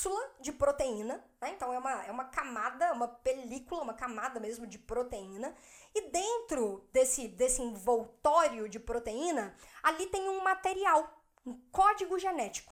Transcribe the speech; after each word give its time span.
cápsula 0.00 0.30
de 0.40 0.50
proteína, 0.50 1.22
né? 1.38 1.50
Então 1.50 1.72
é 1.74 1.78
uma, 1.78 2.04
é 2.06 2.10
uma 2.10 2.24
camada, 2.24 2.90
uma 2.92 3.06
película, 3.06 3.82
uma 3.82 3.92
camada 3.92 4.40
mesmo 4.40 4.66
de 4.66 4.78
proteína. 4.78 5.54
E 5.94 6.08
dentro 6.10 6.88
desse, 6.90 7.28
desse 7.28 7.60
envoltório 7.60 8.66
de 8.66 8.80
proteína, 8.80 9.54
ali 9.82 10.06
tem 10.06 10.26
um 10.30 10.42
material, 10.42 11.06
um 11.44 11.60
código 11.70 12.18
genético. 12.18 12.70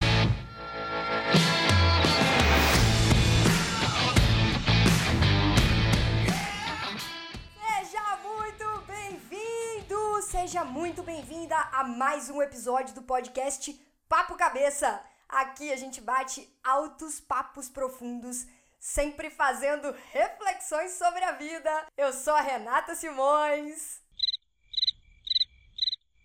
Seja 7.61 8.17
muito 8.23 8.87
bem-vindo, 8.87 10.23
seja 10.23 10.65
muito 10.65 11.03
bem-vinda 11.03 11.57
a 11.73 11.85
mais 11.85 12.31
um 12.31 12.41
episódio 12.41 12.95
do 12.95 13.03
podcast 13.03 13.79
Papo 14.09 14.35
Cabeça. 14.35 14.99
Aqui 15.29 15.71
a 15.71 15.77
gente 15.77 16.01
bate 16.01 16.49
altos 16.65 17.21
papos 17.21 17.69
profundos, 17.69 18.47
sempre 18.81 19.29
fazendo 19.29 19.95
reflexões 20.11 20.93
sobre 20.93 21.23
a 21.23 21.33
vida. 21.33 21.87
Eu 21.97 22.13
sou 22.15 22.35
a 22.35 22.41
Renata 22.41 22.95
Simões. 22.95 24.01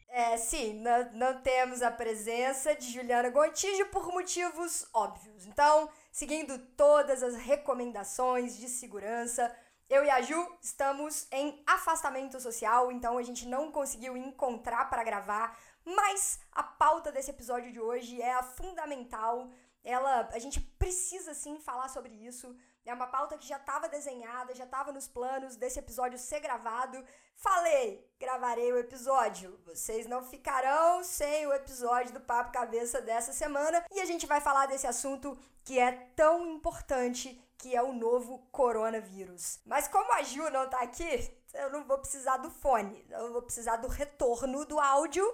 É, 0.07 0.37
sim, 0.37 0.75
não, 0.75 1.11
não 1.13 1.41
temos 1.41 1.81
a 1.81 1.91
presença 1.91 2.75
de 2.75 2.91
Juliana 2.91 3.29
Gontijo 3.29 3.87
por 3.87 4.07
motivos 4.07 4.87
óbvios. 4.93 5.45
Então, 5.45 5.89
seguindo 6.11 6.57
todas 6.77 7.23
as 7.23 7.35
recomendações 7.35 8.55
de 8.55 8.69
segurança, 8.69 9.53
eu 9.89 10.05
e 10.05 10.09
a 10.09 10.21
Ju 10.21 10.47
estamos 10.61 11.27
em 11.31 11.61
afastamento 11.67 12.39
social, 12.39 12.91
então 12.91 13.17
a 13.17 13.23
gente 13.23 13.47
não 13.47 13.71
conseguiu 13.71 14.15
encontrar 14.15 14.85
para 14.89 15.03
gravar, 15.03 15.57
mas 15.85 16.39
a 16.51 16.63
pauta 16.63 17.11
desse 17.11 17.31
episódio 17.31 17.71
de 17.71 17.79
hoje 17.79 18.21
é 18.21 18.33
a 18.33 18.43
fundamental. 18.43 19.49
Ela, 19.83 20.29
a 20.31 20.39
gente 20.39 20.61
precisa 20.61 21.33
sim 21.33 21.59
falar 21.59 21.89
sobre 21.89 22.13
isso. 22.13 22.55
É 22.85 22.93
uma 22.93 23.07
pauta 23.07 23.37
que 23.37 23.47
já 23.47 23.57
estava 23.57 23.87
desenhada, 23.87 24.55
já 24.55 24.65
estava 24.65 24.91
nos 24.91 25.07
planos 25.07 25.55
desse 25.55 25.79
episódio 25.79 26.17
ser 26.17 26.41
gravado. 26.41 27.03
Falei, 27.35 28.09
gravarei 28.19 28.71
o 28.71 28.77
episódio. 28.77 29.57
Vocês 29.65 30.05
não 30.05 30.23
ficarão 30.23 31.03
sem 31.03 31.47
o 31.47 31.53
episódio 31.53 32.13
do 32.13 32.19
Papo 32.19 32.51
Cabeça 32.51 33.01
dessa 33.01 33.31
semana 33.31 33.83
e 33.91 33.99
a 34.01 34.05
gente 34.05 34.25
vai 34.25 34.41
falar 34.41 34.65
desse 34.65 34.87
assunto 34.87 35.37
que 35.63 35.79
é 35.79 35.91
tão 36.15 36.45
importante, 36.45 37.41
que 37.57 37.73
é 37.73 37.81
o 37.81 37.93
novo 37.93 38.39
coronavírus. 38.51 39.61
Mas 39.65 39.87
como 39.87 40.11
a 40.13 40.21
Ju 40.21 40.49
não 40.49 40.69
tá 40.69 40.81
aqui, 40.81 41.31
eu 41.53 41.69
não 41.69 41.85
vou 41.85 41.97
precisar 41.99 42.37
do 42.37 42.49
fone, 42.49 43.05
eu 43.09 43.31
vou 43.31 43.41
precisar 43.41 43.77
do 43.77 43.87
retorno 43.87 44.65
do 44.65 44.79
áudio 44.79 45.25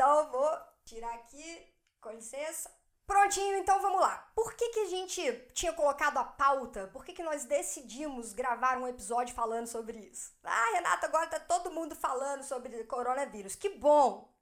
então 0.00 0.18
eu 0.20 0.30
vou 0.30 0.58
tirar 0.82 1.12
aqui, 1.12 1.74
com 2.00 2.08
licença. 2.12 2.70
Prontinho, 3.06 3.58
então 3.58 3.82
vamos 3.82 4.00
lá. 4.00 4.30
Por 4.34 4.54
que, 4.54 4.70
que 4.70 4.80
a 4.80 4.86
gente 4.86 5.50
tinha 5.52 5.74
colocado 5.74 6.16
a 6.16 6.24
pauta? 6.24 6.86
Por 6.86 7.04
que, 7.04 7.12
que 7.12 7.22
nós 7.22 7.44
decidimos 7.44 8.32
gravar 8.32 8.78
um 8.78 8.88
episódio 8.88 9.34
falando 9.34 9.66
sobre 9.66 9.98
isso? 9.98 10.32
Ah, 10.42 10.70
Renata, 10.72 11.06
agora 11.06 11.26
tá 11.26 11.38
todo 11.38 11.70
mundo 11.70 11.94
falando 11.94 12.42
sobre 12.44 12.82
coronavírus. 12.84 13.54
Que 13.54 13.68
bom! 13.68 14.32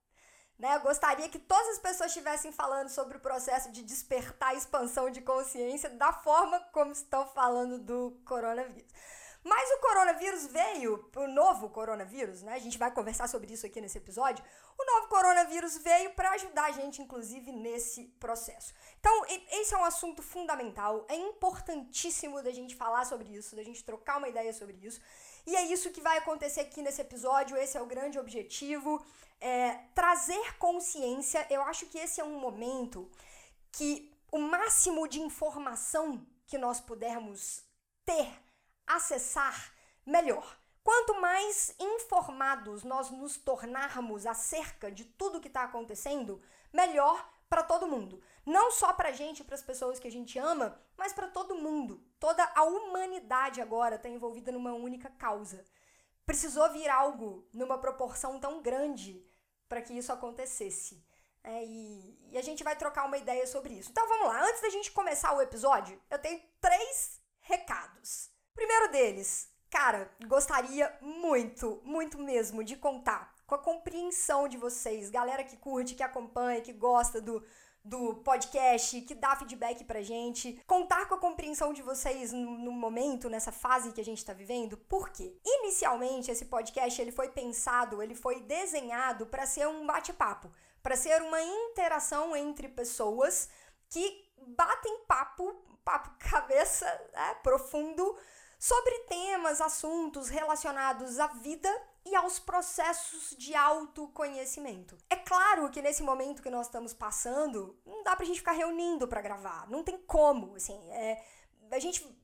Né? 0.56 0.76
Eu 0.76 0.80
gostaria 0.80 1.28
que 1.28 1.40
todas 1.40 1.70
as 1.70 1.78
pessoas 1.80 2.10
estivessem 2.10 2.52
falando 2.52 2.88
sobre 2.88 3.16
o 3.16 3.20
processo 3.20 3.72
de 3.72 3.82
despertar 3.82 4.50
a 4.50 4.54
expansão 4.54 5.10
de 5.10 5.22
consciência 5.22 5.90
da 5.90 6.12
forma 6.12 6.60
como 6.72 6.92
estão 6.92 7.26
falando 7.26 7.80
do 7.80 8.16
coronavírus. 8.24 8.92
Mas 9.44 9.70
o 9.70 9.80
coronavírus 9.80 10.46
veio, 10.46 11.08
o 11.16 11.26
novo 11.28 11.70
coronavírus, 11.70 12.42
né? 12.42 12.54
A 12.54 12.58
gente 12.58 12.76
vai 12.76 12.90
conversar 12.90 13.28
sobre 13.28 13.52
isso 13.52 13.64
aqui 13.64 13.80
nesse 13.80 13.96
episódio. 13.96 14.44
O 14.76 14.84
novo 14.84 15.08
coronavírus 15.08 15.78
veio 15.78 16.10
para 16.14 16.32
ajudar 16.32 16.64
a 16.66 16.72
gente, 16.72 17.00
inclusive, 17.00 17.52
nesse 17.52 18.04
processo. 18.20 18.74
Então, 18.98 19.24
esse 19.50 19.74
é 19.74 19.78
um 19.78 19.84
assunto 19.84 20.22
fundamental. 20.22 21.06
É 21.08 21.14
importantíssimo 21.16 22.42
da 22.42 22.50
gente 22.50 22.74
falar 22.74 23.04
sobre 23.04 23.28
isso, 23.34 23.56
da 23.56 23.62
gente 23.62 23.84
trocar 23.84 24.18
uma 24.18 24.28
ideia 24.28 24.52
sobre 24.52 24.76
isso. 24.82 25.00
E 25.46 25.56
é 25.56 25.62
isso 25.62 25.90
que 25.90 26.00
vai 26.00 26.18
acontecer 26.18 26.60
aqui 26.60 26.82
nesse 26.82 27.00
episódio. 27.00 27.56
Esse 27.56 27.78
é 27.78 27.80
o 27.80 27.86
grande 27.86 28.18
objetivo. 28.18 29.04
É 29.40 29.74
trazer 29.94 30.56
consciência. 30.58 31.46
Eu 31.48 31.62
acho 31.62 31.86
que 31.86 31.98
esse 31.98 32.20
é 32.20 32.24
um 32.24 32.38
momento 32.38 33.10
que 33.70 34.12
o 34.30 34.38
máximo 34.38 35.08
de 35.08 35.20
informação 35.20 36.26
que 36.46 36.58
nós 36.58 36.80
pudermos 36.80 37.62
ter, 38.04 38.28
acessar, 38.88 39.72
melhor. 40.04 40.58
Quanto 40.82 41.20
mais 41.20 41.74
informados 41.78 42.82
nós 42.82 43.10
nos 43.10 43.36
tornarmos 43.36 44.24
acerca 44.24 44.90
de 44.90 45.04
tudo 45.04 45.40
que 45.40 45.48
está 45.48 45.64
acontecendo, 45.64 46.40
melhor 46.72 47.28
para 47.48 47.62
todo 47.62 47.86
mundo. 47.86 48.22
Não 48.44 48.70
só 48.70 48.92
para 48.92 49.10
a 49.10 49.12
gente, 49.12 49.44
para 49.44 49.54
as 49.54 49.62
pessoas 49.62 49.98
que 49.98 50.08
a 50.08 50.10
gente 50.10 50.38
ama, 50.38 50.80
mas 50.96 51.12
para 51.12 51.28
todo 51.28 51.54
mundo. 51.54 52.02
Toda 52.18 52.42
a 52.54 52.64
humanidade 52.64 53.60
agora 53.60 53.96
está 53.96 54.08
envolvida 54.08 54.52
numa 54.52 54.72
única 54.72 55.10
causa. 55.10 55.64
Precisou 56.24 56.70
vir 56.72 56.88
algo 56.88 57.46
numa 57.52 57.78
proporção 57.78 58.38
tão 58.38 58.62
grande 58.62 59.24
para 59.68 59.82
que 59.82 59.92
isso 59.92 60.12
acontecesse. 60.12 61.02
É, 61.44 61.64
e, 61.64 62.28
e 62.30 62.38
a 62.38 62.42
gente 62.42 62.64
vai 62.64 62.76
trocar 62.76 63.06
uma 63.06 63.16
ideia 63.16 63.46
sobre 63.46 63.74
isso. 63.74 63.90
Então 63.90 64.08
vamos 64.08 64.28
lá, 64.28 64.42
antes 64.42 64.60
da 64.60 64.70
gente 64.70 64.90
começar 64.92 65.32
o 65.34 65.40
episódio, 65.40 66.00
eu 66.10 66.18
tenho 66.18 66.42
três 66.60 67.20
recados. 67.40 68.30
Primeiro 68.58 68.90
deles, 68.90 69.48
Cara, 69.70 70.10
gostaria 70.26 70.90
muito, 71.00 71.80
muito 71.84 72.18
mesmo 72.18 72.64
de 72.64 72.74
contar 72.74 73.34
com 73.46 73.54
a 73.54 73.58
compreensão 73.58 74.48
de 74.48 74.56
vocês, 74.56 75.10
galera 75.10 75.44
que 75.44 75.56
curte, 75.56 75.94
que 75.94 76.02
acompanha, 76.02 76.62
que 76.62 76.72
gosta 76.72 77.20
do, 77.20 77.44
do 77.84 78.16
podcast, 78.16 79.00
que 79.02 79.14
dá 79.14 79.36
feedback 79.36 79.84
pra 79.84 80.00
gente. 80.00 80.62
Contar 80.66 81.06
com 81.06 81.14
a 81.14 81.18
compreensão 81.18 81.74
de 81.74 81.82
vocês 81.82 82.32
no, 82.32 82.58
no 82.58 82.72
momento, 82.72 83.28
nessa 83.28 83.52
fase 83.52 83.92
que 83.92 84.00
a 84.00 84.04
gente 84.04 84.24
tá 84.24 84.32
vivendo. 84.32 84.76
Por 84.76 85.10
quê? 85.10 85.38
Inicialmente, 85.44 86.30
esse 86.30 86.46
podcast 86.46 87.00
ele 87.00 87.12
foi 87.12 87.28
pensado, 87.28 88.02
ele 88.02 88.14
foi 88.14 88.40
desenhado 88.40 89.26
para 89.26 89.44
ser 89.44 89.68
um 89.68 89.86
bate-papo, 89.86 90.50
para 90.82 90.96
ser 90.96 91.20
uma 91.20 91.42
interação 91.42 92.34
entre 92.34 92.68
pessoas 92.68 93.50
que 93.90 94.26
batem 94.46 95.04
papo, 95.06 95.54
papo 95.84 96.10
cabeça, 96.18 96.86
né, 97.12 97.34
profundo 97.42 98.16
sobre 98.58 98.92
temas, 99.00 99.60
assuntos 99.60 100.28
relacionados 100.28 101.18
à 101.20 101.28
vida 101.28 101.70
e 102.04 102.14
aos 102.16 102.38
processos 102.38 103.36
de 103.38 103.54
autoconhecimento. 103.54 104.96
É 105.08 105.16
claro 105.16 105.70
que 105.70 105.82
nesse 105.82 106.02
momento 106.02 106.42
que 106.42 106.50
nós 106.50 106.66
estamos 106.66 106.92
passando, 106.92 107.78
não 107.86 108.02
dá 108.02 108.16
pra 108.16 108.26
gente 108.26 108.40
ficar 108.40 108.52
reunindo 108.52 109.06
para 109.06 109.20
gravar, 109.20 109.68
não 109.70 109.84
tem 109.84 109.98
como, 109.98 110.56
assim, 110.56 110.78
é, 110.90 111.22
a 111.70 111.78
gente 111.78 112.18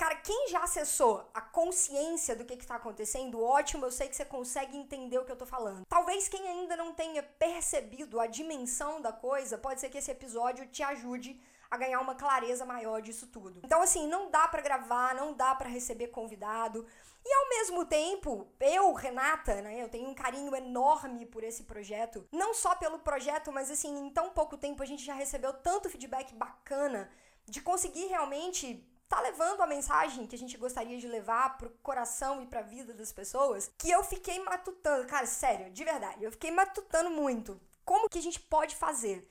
Cara, 0.00 0.16
quem 0.16 0.48
já 0.48 0.62
acessou 0.62 1.30
a 1.34 1.42
consciência 1.42 2.34
do 2.34 2.46
que 2.46 2.54
está 2.54 2.76
acontecendo, 2.76 3.42
ótimo, 3.42 3.84
eu 3.84 3.90
sei 3.90 4.08
que 4.08 4.16
você 4.16 4.24
consegue 4.24 4.74
entender 4.74 5.18
o 5.18 5.26
que 5.26 5.30
eu 5.30 5.36
tô 5.36 5.44
falando. 5.44 5.84
Talvez 5.86 6.26
quem 6.26 6.48
ainda 6.48 6.74
não 6.74 6.94
tenha 6.94 7.22
percebido 7.22 8.18
a 8.18 8.26
dimensão 8.26 9.02
da 9.02 9.12
coisa, 9.12 9.58
pode 9.58 9.78
ser 9.78 9.90
que 9.90 9.98
esse 9.98 10.10
episódio 10.10 10.66
te 10.68 10.82
ajude 10.82 11.38
a 11.70 11.76
ganhar 11.76 12.00
uma 12.00 12.14
clareza 12.14 12.66
maior 12.66 13.00
disso 13.00 13.28
tudo. 13.28 13.60
Então, 13.64 13.80
assim, 13.80 14.06
não 14.08 14.30
dá 14.30 14.48
para 14.48 14.60
gravar, 14.60 15.14
não 15.14 15.32
dá 15.32 15.54
para 15.54 15.68
receber 15.68 16.08
convidado. 16.08 16.84
E 17.24 17.34
ao 17.34 17.48
mesmo 17.48 17.84
tempo, 17.84 18.48
eu, 18.58 18.92
Renata, 18.92 19.60
né, 19.62 19.82
eu 19.82 19.88
tenho 19.88 20.08
um 20.08 20.14
carinho 20.14 20.54
enorme 20.56 21.26
por 21.26 21.44
esse 21.44 21.64
projeto. 21.64 22.26
Não 22.32 22.54
só 22.54 22.74
pelo 22.74 22.98
projeto, 22.98 23.52
mas 23.52 23.70
assim, 23.70 24.06
em 24.06 24.10
tão 24.10 24.30
pouco 24.30 24.56
tempo 24.56 24.82
a 24.82 24.86
gente 24.86 25.04
já 25.04 25.14
recebeu 25.14 25.52
tanto 25.52 25.90
feedback 25.90 26.34
bacana 26.34 27.10
de 27.46 27.60
conseguir 27.60 28.06
realmente 28.06 28.86
tá 29.08 29.20
levando 29.20 29.60
a 29.60 29.66
mensagem 29.66 30.24
que 30.24 30.36
a 30.36 30.38
gente 30.38 30.56
gostaria 30.56 30.96
de 30.96 31.08
levar 31.08 31.58
pro 31.58 31.70
coração 31.82 32.40
e 32.40 32.46
pra 32.46 32.62
vida 32.62 32.94
das 32.94 33.12
pessoas, 33.12 33.68
que 33.76 33.90
eu 33.90 34.04
fiquei 34.04 34.38
matutando, 34.38 35.04
cara, 35.08 35.26
sério, 35.26 35.68
de 35.72 35.84
verdade, 35.84 36.22
eu 36.22 36.30
fiquei 36.30 36.52
matutando 36.52 37.10
muito. 37.10 37.60
Como 37.84 38.08
que 38.08 38.18
a 38.18 38.22
gente 38.22 38.38
pode 38.38 38.76
fazer? 38.76 39.28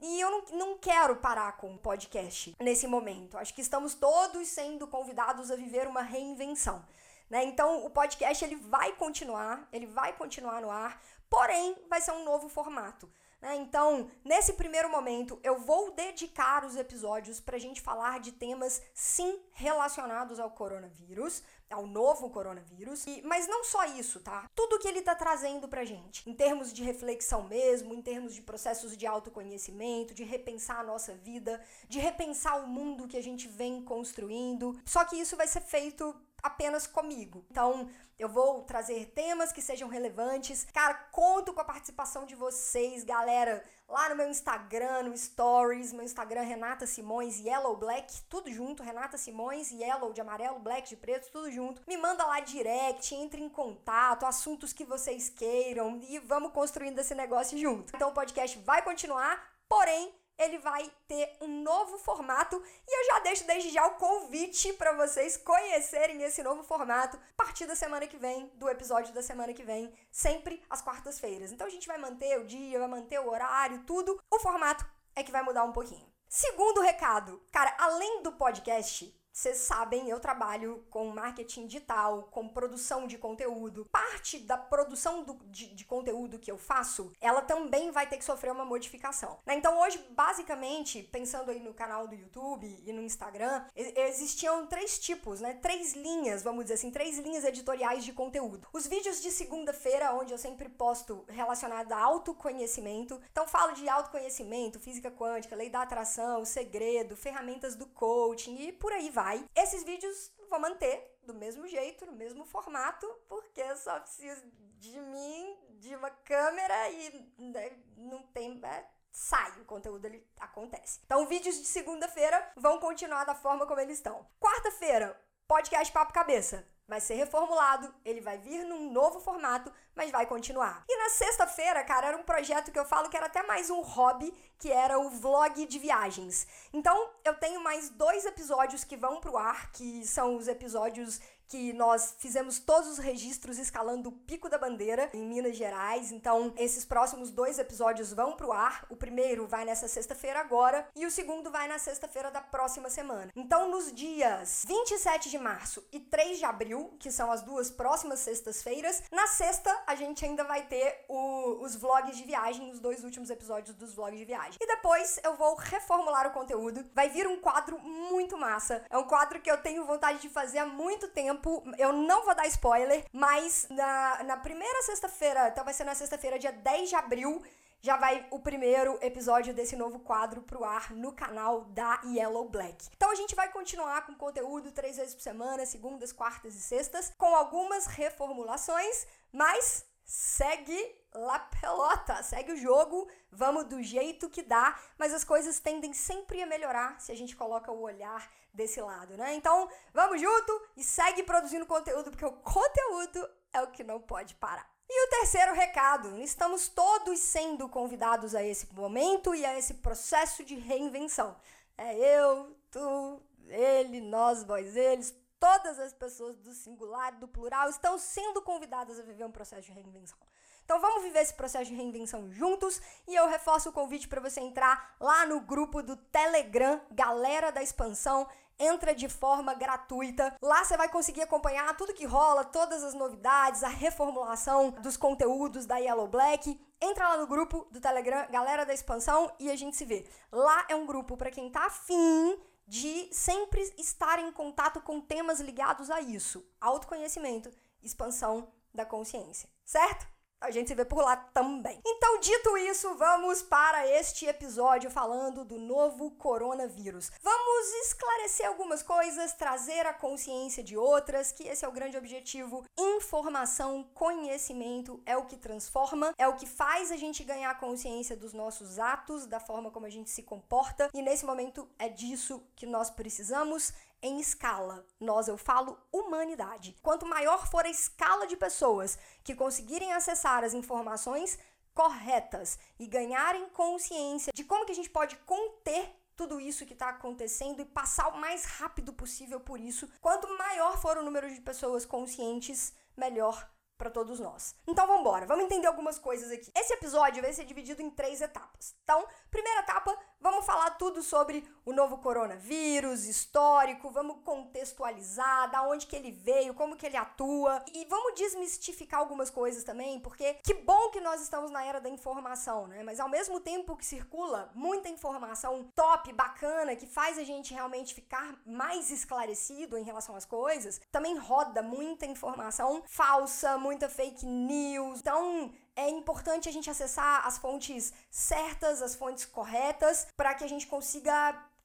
E 0.00 0.20
eu 0.20 0.30
não, 0.30 0.58
não 0.58 0.78
quero 0.78 1.16
parar 1.16 1.56
com 1.58 1.74
o 1.74 1.78
podcast 1.78 2.56
nesse 2.58 2.86
momento. 2.86 3.36
Acho 3.36 3.52
que 3.52 3.60
estamos 3.60 3.94
todos 3.94 4.48
sendo 4.48 4.86
convidados 4.86 5.50
a 5.50 5.56
viver 5.56 5.86
uma 5.86 6.00
reinvenção. 6.00 6.84
Né? 7.28 7.44
Então, 7.44 7.84
o 7.84 7.90
podcast 7.90 8.44
ele 8.44 8.56
vai 8.56 8.92
continuar, 8.94 9.68
ele 9.72 9.86
vai 9.86 10.12
continuar 10.14 10.62
no 10.62 10.70
ar, 10.70 11.00
porém, 11.28 11.76
vai 11.88 12.00
ser 12.00 12.12
um 12.12 12.24
novo 12.24 12.48
formato. 12.48 13.08
Né? 13.40 13.56
Então, 13.56 14.10
nesse 14.24 14.54
primeiro 14.54 14.90
momento, 14.90 15.38
eu 15.42 15.58
vou 15.58 15.92
dedicar 15.92 16.64
os 16.64 16.76
episódios 16.76 17.38
para 17.38 17.56
a 17.56 17.60
gente 17.60 17.80
falar 17.80 18.20
de 18.20 18.32
temas, 18.32 18.82
sim, 18.92 19.40
relacionados 19.52 20.40
ao 20.40 20.50
coronavírus, 20.50 21.42
ao 21.70 21.86
novo 21.86 22.28
coronavírus. 22.30 23.06
E, 23.06 23.22
mas 23.22 23.46
não 23.46 23.64
só 23.64 23.84
isso, 23.84 24.20
tá? 24.20 24.48
Tudo 24.54 24.78
que 24.78 24.88
ele 24.88 25.00
tá 25.00 25.14
trazendo 25.14 25.68
pra 25.68 25.84
gente, 25.84 26.28
em 26.28 26.34
termos 26.34 26.72
de 26.72 26.82
reflexão 26.82 27.44
mesmo, 27.44 27.94
em 27.94 28.02
termos 28.02 28.34
de 28.34 28.42
processos 28.42 28.96
de 28.96 29.06
autoconhecimento, 29.06 30.12
de 30.12 30.24
repensar 30.24 30.80
a 30.80 30.84
nossa 30.84 31.14
vida, 31.14 31.62
de 31.88 31.98
repensar 31.98 32.62
o 32.62 32.66
mundo 32.66 33.08
que 33.08 33.16
a 33.16 33.22
gente 33.22 33.48
vem 33.48 33.82
construindo. 33.82 34.78
Só 34.84 35.04
que 35.04 35.16
isso 35.16 35.36
vai 35.36 35.46
ser 35.46 35.60
feito 35.60 36.14
apenas 36.42 36.86
comigo. 36.86 37.44
Então, 37.50 37.88
eu 38.18 38.28
vou 38.28 38.62
trazer 38.62 39.06
temas 39.14 39.52
que 39.52 39.62
sejam 39.62 39.88
relevantes. 39.88 40.66
Cara, 40.72 40.94
conto 40.94 41.52
com 41.52 41.60
a 41.60 41.64
participação 41.64 42.26
de 42.26 42.34
vocês, 42.34 43.04
galera, 43.04 43.62
lá 43.90 44.08
no 44.08 44.14
meu 44.14 44.28
Instagram, 44.28 45.02
no 45.02 45.16
Stories, 45.16 45.92
meu 45.92 46.04
Instagram 46.04 46.42
Renata 46.42 46.86
Simões 46.86 47.40
Yellow 47.40 47.76
Black, 47.76 48.22
tudo 48.28 48.50
junto, 48.50 48.82
Renata 48.82 49.18
Simões 49.18 49.72
Yellow 49.72 50.12
de 50.12 50.20
amarelo, 50.20 50.60
Black 50.60 50.88
de 50.88 50.96
preto, 50.96 51.30
tudo 51.32 51.50
junto. 51.50 51.82
Me 51.88 51.96
manda 51.96 52.24
lá 52.24 52.38
direct, 52.40 53.14
entre 53.14 53.42
em 53.42 53.48
contato, 53.48 54.24
assuntos 54.24 54.72
que 54.72 54.84
vocês 54.84 55.28
queiram 55.28 56.00
e 56.08 56.18
vamos 56.20 56.52
construindo 56.52 56.98
esse 57.00 57.14
negócio 57.14 57.58
junto. 57.58 57.92
Então 57.94 58.10
o 58.10 58.14
podcast 58.14 58.56
vai 58.60 58.80
continuar, 58.82 59.44
porém 59.68 60.14
ele 60.40 60.58
vai 60.58 60.90
ter 61.06 61.36
um 61.40 61.62
novo 61.62 61.98
formato 61.98 62.60
e 62.88 62.98
eu 62.98 63.14
já 63.14 63.20
deixo 63.20 63.46
desde 63.46 63.68
já 63.70 63.86
o 63.86 63.96
convite 63.96 64.72
para 64.72 64.92
vocês 64.92 65.36
conhecerem 65.36 66.22
esse 66.22 66.42
novo 66.42 66.62
formato 66.62 67.16
a 67.16 67.36
partir 67.36 67.66
da 67.66 67.76
semana 67.76 68.06
que 68.06 68.16
vem, 68.16 68.50
do 68.54 68.68
episódio 68.68 69.12
da 69.12 69.22
semana 69.22 69.52
que 69.52 69.62
vem, 69.62 69.92
sempre 70.10 70.62
às 70.70 70.80
quartas-feiras. 70.80 71.52
Então 71.52 71.66
a 71.66 71.70
gente 71.70 71.86
vai 71.86 71.98
manter 71.98 72.40
o 72.40 72.46
dia, 72.46 72.78
vai 72.78 72.88
manter 72.88 73.20
o 73.20 73.28
horário, 73.30 73.84
tudo. 73.84 74.18
O 74.30 74.38
formato 74.38 74.84
é 75.14 75.22
que 75.22 75.30
vai 75.30 75.42
mudar 75.42 75.64
um 75.64 75.72
pouquinho. 75.72 76.10
Segundo 76.26 76.80
recado, 76.80 77.42
cara, 77.52 77.74
além 77.78 78.22
do 78.22 78.32
podcast, 78.32 79.14
vocês 79.32 79.58
sabem, 79.58 80.08
eu 80.08 80.18
trabalho 80.18 80.84
com 80.90 81.08
marketing 81.08 81.66
digital, 81.66 82.24
com 82.24 82.48
produção 82.48 83.06
de 83.06 83.16
conteúdo. 83.16 83.86
Parte 83.90 84.38
da 84.40 84.58
produção 84.58 85.22
do, 85.22 85.34
de, 85.46 85.72
de, 85.74 85.84
conteúdo 85.84 86.38
que 86.38 86.50
eu 86.50 86.58
faço, 86.58 87.12
ela 87.20 87.40
também 87.40 87.90
vai 87.90 88.08
ter 88.08 88.16
que 88.16 88.24
sofrer 88.24 88.52
uma 88.52 88.64
modificação. 88.64 89.38
Né? 89.46 89.54
Então, 89.54 89.80
hoje, 89.80 89.98
basicamente, 90.10 91.02
pensando 91.02 91.50
aí 91.50 91.60
no 91.60 91.72
canal 91.72 92.08
do 92.08 92.14
YouTube 92.14 92.82
e 92.84 92.92
no 92.92 93.02
Instagram, 93.02 93.64
existiam 93.74 94.66
três 94.66 94.98
tipos, 94.98 95.40
né? 95.40 95.54
Três 95.54 95.94
linhas, 95.94 96.42
vamos 96.42 96.64
dizer 96.64 96.74
assim, 96.74 96.90
três 96.90 97.18
linhas 97.18 97.44
editoriais 97.44 98.04
de 98.04 98.12
conteúdo. 98.12 98.66
Os 98.72 98.86
vídeos 98.86 99.22
de 99.22 99.30
segunda-feira, 99.30 100.12
onde 100.12 100.32
eu 100.32 100.38
sempre 100.38 100.68
posto 100.68 101.24
relacionado 101.28 101.92
a 101.92 101.98
autoconhecimento. 101.98 103.20
Então, 103.30 103.46
falo 103.46 103.72
de 103.72 103.88
autoconhecimento, 103.88 104.80
física 104.80 105.10
quântica, 105.10 105.56
lei 105.56 105.70
da 105.70 105.82
atração, 105.82 106.44
segredo, 106.44 107.16
ferramentas 107.16 107.74
do 107.76 107.86
coaching 107.86 108.56
e 108.56 108.72
por 108.72 108.92
aí 108.92 109.08
vai 109.08 109.19
vai. 109.20 109.44
Esses 109.54 109.82
vídeos 109.84 110.32
vou 110.48 110.58
manter 110.58 111.18
do 111.22 111.34
mesmo 111.34 111.68
jeito, 111.68 112.06
no 112.06 112.12
mesmo 112.12 112.44
formato, 112.44 113.06
porque 113.28 113.60
eu 113.60 113.76
só 113.76 114.00
preciso 114.00 114.42
de 114.78 114.98
mim, 114.98 115.56
de 115.78 115.94
uma 115.94 116.10
câmera 116.10 116.90
e 116.90 117.34
né, 117.38 117.70
não 117.96 118.22
tem. 118.28 118.58
É, 118.64 118.86
sai 119.12 119.60
o 119.60 119.64
conteúdo 119.64 120.06
ele 120.06 120.26
acontece. 120.38 121.00
Então, 121.04 121.26
vídeos 121.26 121.56
de 121.56 121.66
segunda-feira 121.66 122.52
vão 122.56 122.78
continuar 122.78 123.24
da 123.24 123.34
forma 123.34 123.66
como 123.66 123.80
eles 123.80 123.98
estão. 123.98 124.26
Quarta-feira, 124.40 125.20
podcast 125.46 125.92
Papo 125.92 126.12
Cabeça 126.12 126.66
vai 126.90 127.00
ser 127.00 127.14
reformulado, 127.14 127.94
ele 128.04 128.20
vai 128.20 128.36
vir 128.36 128.64
num 128.64 128.90
novo 128.90 129.20
formato, 129.20 129.72
mas 129.94 130.10
vai 130.10 130.26
continuar. 130.26 130.84
E 130.88 130.96
na 130.98 131.08
sexta-feira, 131.08 131.84
cara, 131.84 132.08
era 132.08 132.16
um 132.16 132.24
projeto 132.24 132.72
que 132.72 132.78
eu 132.78 132.84
falo 132.84 133.08
que 133.08 133.16
era 133.16 133.26
até 133.26 133.44
mais 133.44 133.70
um 133.70 133.80
hobby, 133.80 134.34
que 134.58 134.72
era 134.72 134.98
o 134.98 135.08
vlog 135.08 135.64
de 135.66 135.78
viagens. 135.78 136.48
Então, 136.72 137.10
eu 137.24 137.34
tenho 137.34 137.62
mais 137.62 137.90
dois 137.90 138.26
episódios 138.26 138.82
que 138.82 138.96
vão 138.96 139.20
pro 139.20 139.36
ar, 139.36 139.70
que 139.70 140.04
são 140.04 140.34
os 140.34 140.48
episódios 140.48 141.20
que 141.50 141.72
nós 141.72 142.14
fizemos 142.16 142.60
todos 142.60 142.88
os 142.88 142.98
registros 142.98 143.58
escalando 143.58 144.08
o 144.08 144.12
Pico 144.12 144.48
da 144.48 144.56
Bandeira 144.56 145.10
em 145.12 145.26
Minas 145.26 145.56
Gerais. 145.56 146.12
Então, 146.12 146.54
esses 146.56 146.84
próximos 146.84 147.32
dois 147.32 147.58
episódios 147.58 148.12
vão 148.12 148.36
pro 148.36 148.52
ar. 148.52 148.86
O 148.88 148.94
primeiro 148.94 149.48
vai 149.48 149.64
nessa 149.64 149.88
sexta-feira 149.88 150.38
agora 150.38 150.88
e 150.94 151.04
o 151.04 151.10
segundo 151.10 151.50
vai 151.50 151.66
na 151.66 151.76
sexta-feira 151.76 152.30
da 152.30 152.40
próxima 152.40 152.88
semana. 152.88 153.32
Então, 153.34 153.68
nos 153.68 153.92
dias 153.92 154.64
27 154.64 155.28
de 155.28 155.38
março 155.38 155.84
e 155.92 155.98
3 155.98 156.38
de 156.38 156.44
abril, 156.44 156.94
que 157.00 157.10
são 157.10 157.32
as 157.32 157.42
duas 157.42 157.68
próximas 157.68 158.20
sextas-feiras, 158.20 159.02
na 159.10 159.26
sexta 159.26 159.76
a 159.88 159.96
gente 159.96 160.24
ainda 160.24 160.44
vai 160.44 160.62
ter 160.68 161.04
o, 161.08 161.64
os 161.64 161.74
vlogs 161.74 162.16
de 162.16 162.22
viagem, 162.22 162.70
os 162.70 162.78
dois 162.78 163.02
últimos 163.02 163.28
episódios 163.28 163.74
dos 163.74 163.92
vlogs 163.92 164.20
de 164.20 164.24
viagem. 164.24 164.58
E 164.60 164.66
depois 164.68 165.18
eu 165.24 165.34
vou 165.34 165.56
reformular 165.56 166.28
o 166.28 166.32
conteúdo. 166.32 166.88
Vai 166.94 167.08
vir 167.08 167.26
um 167.26 167.40
quadro 167.40 167.76
muito 167.80 168.38
massa. 168.38 168.84
É 168.88 168.96
um 168.96 169.04
quadro 169.04 169.40
que 169.40 169.50
eu 169.50 169.60
tenho 169.60 169.84
vontade 169.84 170.20
de 170.20 170.28
fazer 170.28 170.58
há 170.58 170.66
muito 170.66 171.08
tempo 171.08 171.39
tempo. 171.40 171.64
Eu 171.78 171.92
não 171.92 172.24
vou 172.24 172.34
dar 172.34 172.46
spoiler, 172.46 173.04
mas 173.12 173.66
na, 173.70 174.22
na 174.24 174.36
primeira 174.36 174.82
sexta-feira, 174.82 175.48
então 175.48 175.64
vai 175.64 175.74
ser 175.74 175.84
na 175.84 175.94
sexta-feira, 175.94 176.38
dia 176.38 176.52
10 176.52 176.90
de 176.90 176.94
abril, 176.94 177.42
já 177.82 177.96
vai 177.96 178.26
o 178.30 178.38
primeiro 178.38 178.98
episódio 179.00 179.54
desse 179.54 179.74
novo 179.74 180.00
quadro 180.00 180.42
pro 180.42 180.64
ar 180.64 180.92
no 180.92 181.12
canal 181.12 181.64
da 181.64 182.00
Yellow 182.04 182.48
Black. 182.48 182.88
Então 182.94 183.10
a 183.10 183.14
gente 183.14 183.34
vai 183.34 183.50
continuar 183.50 184.04
com 184.06 184.14
conteúdo 184.14 184.70
três 184.70 184.98
vezes 184.98 185.14
por 185.14 185.22
semana, 185.22 185.64
segundas, 185.64 186.12
quartas 186.12 186.54
e 186.54 186.60
sextas, 186.60 187.12
com 187.16 187.34
algumas 187.34 187.86
reformulações, 187.86 189.06
mas 189.32 189.86
segue 190.10 190.92
la 191.14 191.38
pelota, 191.38 192.20
segue 192.24 192.52
o 192.52 192.56
jogo, 192.56 193.08
vamos 193.30 193.66
do 193.66 193.80
jeito 193.80 194.28
que 194.28 194.42
dá, 194.42 194.76
mas 194.98 195.14
as 195.14 195.22
coisas 195.22 195.60
tendem 195.60 195.92
sempre 195.92 196.42
a 196.42 196.46
melhorar 196.46 197.00
se 197.00 197.12
a 197.12 197.14
gente 197.14 197.36
coloca 197.36 197.70
o 197.70 197.80
olhar 197.80 198.28
desse 198.52 198.80
lado, 198.80 199.16
né? 199.16 199.36
Então, 199.36 199.70
vamos 199.94 200.20
junto 200.20 200.66
e 200.76 200.82
segue 200.82 201.22
produzindo 201.22 201.64
conteúdo, 201.64 202.10
porque 202.10 202.24
o 202.24 202.32
conteúdo 202.32 203.30
é 203.52 203.62
o 203.62 203.70
que 203.70 203.84
não 203.84 204.00
pode 204.00 204.34
parar. 204.34 204.68
E 204.88 205.06
o 205.06 205.10
terceiro 205.10 205.54
recado: 205.54 206.18
estamos 206.18 206.66
todos 206.66 207.20
sendo 207.20 207.68
convidados 207.68 208.34
a 208.34 208.42
esse 208.42 208.66
momento 208.74 209.32
e 209.32 209.44
a 209.44 209.56
esse 209.56 209.74
processo 209.74 210.42
de 210.42 210.56
reinvenção. 210.56 211.36
É 211.78 211.96
eu, 211.96 212.56
tu, 212.68 213.22
ele, 213.46 214.00
nós, 214.00 214.42
vós, 214.42 214.76
eles, 214.76 215.14
todas 215.40 215.80
as 215.80 215.92
pessoas 215.92 216.36
do 216.36 216.52
singular, 216.52 217.18
do 217.18 217.26
plural, 217.26 217.68
estão 217.70 217.98
sendo 217.98 218.42
convidadas 218.42 219.00
a 219.00 219.02
viver 219.02 219.24
um 219.24 219.32
processo 219.32 219.62
de 219.62 219.72
reinvenção. 219.72 220.18
Então 220.64 220.78
vamos 220.80 221.02
viver 221.02 221.20
esse 221.20 221.34
processo 221.34 221.70
de 221.70 221.74
reinvenção 221.74 222.30
juntos 222.30 222.80
e 223.08 223.16
eu 223.16 223.26
reforço 223.26 223.70
o 223.70 223.72
convite 223.72 224.06
para 224.06 224.20
você 224.20 224.38
entrar 224.38 224.94
lá 225.00 225.26
no 225.26 225.40
grupo 225.40 225.82
do 225.82 225.96
Telegram, 225.96 226.80
Galera 226.92 227.50
da 227.50 227.62
Expansão 227.62 228.28
entra 228.60 228.94
de 228.94 229.08
forma 229.08 229.54
gratuita. 229.54 230.36
Lá 230.40 230.62
você 230.62 230.76
vai 230.76 230.88
conseguir 230.88 231.22
acompanhar 231.22 231.74
tudo 231.76 231.94
que 231.94 232.04
rola, 232.04 232.44
todas 232.44 232.84
as 232.84 232.92
novidades, 232.92 233.64
a 233.64 233.68
reformulação 233.68 234.70
dos 234.82 234.98
conteúdos 234.98 235.64
da 235.64 235.78
Yellow 235.78 236.06
Black. 236.06 236.60
Entra 236.78 237.08
lá 237.08 237.16
no 237.16 237.26
grupo 237.26 237.66
do 237.70 237.80
Telegram, 237.80 238.26
Galera 238.30 238.66
da 238.66 238.74
Expansão, 238.74 239.32
e 239.38 239.50
a 239.50 239.56
gente 239.56 239.76
se 239.76 239.86
vê. 239.86 240.06
Lá 240.30 240.66
é 240.68 240.74
um 240.74 240.86
grupo 240.86 241.16
para 241.16 241.30
quem 241.30 241.50
tá 241.50 241.64
afim 241.64 242.38
de 242.70 243.12
sempre 243.12 243.60
estar 243.76 244.20
em 244.20 244.30
contato 244.30 244.80
com 244.80 245.00
temas 245.00 245.40
ligados 245.40 245.90
a 245.90 246.00
isso: 246.00 246.48
autoconhecimento, 246.60 247.50
expansão 247.82 248.52
da 248.72 248.86
consciência, 248.86 249.50
certo? 249.64 250.06
A 250.40 250.50
gente 250.50 250.68
se 250.68 250.74
vê 250.74 250.84
por 250.84 251.02
lá 251.02 251.16
também. 251.16 251.80
Então, 251.84 252.18
dito 252.20 252.56
isso, 252.56 252.94
vamos 252.94 253.42
para 253.42 253.86
este 253.86 254.26
episódio 254.26 254.90
falando 254.90 255.44
do 255.44 255.58
novo 255.58 256.10
coronavírus. 256.12 257.10
Vamos 257.22 257.66
esclarecer 257.86 258.46
algumas 258.46 258.82
coisas, 258.82 259.34
trazer 259.34 259.86
a 259.86 259.92
consciência 259.92 260.62
de 260.62 260.76
outras, 260.76 261.30
que 261.30 261.46
esse 261.46 261.64
é 261.64 261.68
o 261.68 261.72
grande 261.72 261.96
objetivo. 261.96 262.64
Informação, 262.78 263.84
conhecimento 263.94 265.02
é 265.04 265.16
o 265.16 265.26
que 265.26 265.36
transforma, 265.36 266.14
é 266.16 266.26
o 266.26 266.36
que 266.36 266.46
faz 266.46 266.90
a 266.90 266.96
gente 266.96 267.22
ganhar 267.22 267.58
consciência 267.60 268.16
dos 268.16 268.32
nossos 268.32 268.78
atos, 268.78 269.26
da 269.26 269.40
forma 269.40 269.70
como 269.70 269.86
a 269.86 269.90
gente 269.90 270.10
se 270.10 270.22
comporta, 270.22 270.88
e 270.94 271.02
nesse 271.02 271.26
momento 271.26 271.68
é 271.78 271.88
disso 271.88 272.42
que 272.56 272.66
nós 272.66 272.88
precisamos 272.90 273.72
em 274.02 274.18
escala. 274.20 274.86
Nós, 274.98 275.28
eu 275.28 275.36
falo 275.36 275.78
humanidade. 275.92 276.76
Quanto 276.82 277.06
maior 277.06 277.46
for 277.46 277.64
a 277.64 277.70
escala 277.70 278.26
de 278.26 278.36
pessoas 278.36 278.98
que 279.22 279.34
conseguirem 279.34 279.92
acessar 279.92 280.44
as 280.44 280.54
informações 280.54 281.38
corretas 281.74 282.58
e 282.78 282.86
ganharem 282.86 283.48
consciência 283.50 284.32
de 284.34 284.44
como 284.44 284.66
que 284.66 284.72
a 284.72 284.74
gente 284.74 284.90
pode 284.90 285.16
conter 285.18 285.94
tudo 286.16 286.38
isso 286.38 286.66
que 286.66 286.74
está 286.74 286.90
acontecendo 286.90 287.62
e 287.62 287.64
passar 287.64 288.08
o 288.08 288.18
mais 288.18 288.44
rápido 288.44 288.92
possível 288.92 289.40
por 289.40 289.58
isso, 289.58 289.88
quanto 290.02 290.28
maior 290.36 290.76
for 290.76 290.98
o 290.98 291.02
número 291.02 291.32
de 291.32 291.40
pessoas 291.40 291.86
conscientes, 291.86 292.74
melhor 292.94 293.48
para 293.78 293.88
todos 293.88 294.20
nós. 294.20 294.54
Então 294.66 294.86
vamos 294.86 295.00
embora, 295.00 295.24
vamos 295.24 295.46
entender 295.46 295.66
algumas 295.66 295.98
coisas 295.98 296.30
aqui. 296.30 296.52
Esse 296.54 296.74
episódio 296.74 297.22
vai 297.22 297.32
ser 297.32 297.46
dividido 297.46 297.80
em 297.80 297.88
três 297.88 298.20
etapas. 298.20 298.74
Então, 298.84 299.06
primeira 299.30 299.60
etapa, 299.60 299.96
vamos 300.20 300.44
falar 300.44 300.70
tudo 300.72 301.02
sobre 301.02 301.44
o 301.64 301.72
novo 301.72 301.98
coronavírus, 301.98 303.04
histórico, 303.04 303.90
vamos 303.90 304.18
contextualizar, 304.24 305.50
da 305.50 305.62
onde 305.62 305.86
que 305.86 305.96
ele 305.96 306.10
veio, 306.10 306.54
como 306.54 306.76
que 306.76 306.86
ele 306.86 306.96
atua 306.96 307.64
e 307.72 307.84
vamos 307.86 308.14
desmistificar 308.14 309.00
algumas 309.00 309.30
coisas 309.30 309.64
também, 309.64 310.00
porque 310.00 310.34
que 310.42 310.54
bom 310.54 310.90
que 310.90 311.00
nós 311.00 311.20
estamos 311.20 311.50
na 311.50 311.64
era 311.64 311.80
da 311.80 311.88
informação, 311.88 312.66
né? 312.66 312.82
Mas 312.82 313.00
ao 313.00 313.08
mesmo 313.08 313.40
tempo 313.40 313.76
que 313.76 313.86
circula 313.86 314.50
muita 314.54 314.88
informação 314.88 315.70
top, 315.74 316.12
bacana, 316.12 316.76
que 316.76 316.86
faz 316.86 317.18
a 317.18 317.24
gente 317.24 317.54
realmente 317.54 317.94
ficar 317.94 318.40
mais 318.44 318.90
esclarecido 318.90 319.76
em 319.76 319.84
relação 319.84 320.16
às 320.16 320.24
coisas, 320.24 320.80
também 320.90 321.16
roda 321.16 321.62
muita 321.62 322.06
informação 322.06 322.82
falsa, 322.86 323.58
muita 323.58 323.88
fake 323.88 324.26
news. 324.26 325.00
Então, 325.00 325.52
é 325.80 325.88
importante 325.88 326.48
a 326.48 326.52
gente 326.52 326.68
acessar 326.68 327.26
as 327.26 327.38
fontes 327.38 327.92
certas, 328.10 328.82
as 328.82 328.94
fontes 328.94 329.24
corretas, 329.24 330.06
para 330.16 330.34
que 330.34 330.44
a 330.44 330.48
gente 330.48 330.66
consiga 330.66 331.14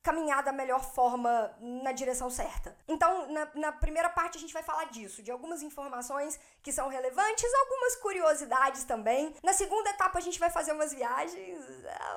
caminhar 0.02 0.44
da 0.44 0.52
melhor 0.52 0.84
forma 0.84 1.52
na 1.60 1.92
direção 1.92 2.30
certa. 2.30 2.78
Então, 2.88 3.28
na, 3.32 3.50
na, 3.56 3.72
primeira 3.72 4.10
parte, 4.10 4.38
a 4.38 4.42
gente 4.42 4.54
vai 4.54 4.62
falar 4.62 4.86
disso, 4.86 5.24
de 5.24 5.32
algumas 5.32 5.64
informações 5.64 6.40
que 6.62 6.72
são 6.72 6.88
relevantes, 6.88 7.54
algumas 7.62 7.96
curiosidades 7.96 8.84
também. 8.84 9.36
Na 9.44 9.52
segunda 9.52 9.90
etapa, 9.90 10.20
a 10.20 10.22
gente 10.22 10.40
vai 10.40 10.52
fazer 10.52 10.74
umas 10.74 10.94
viagens, 10.94 11.60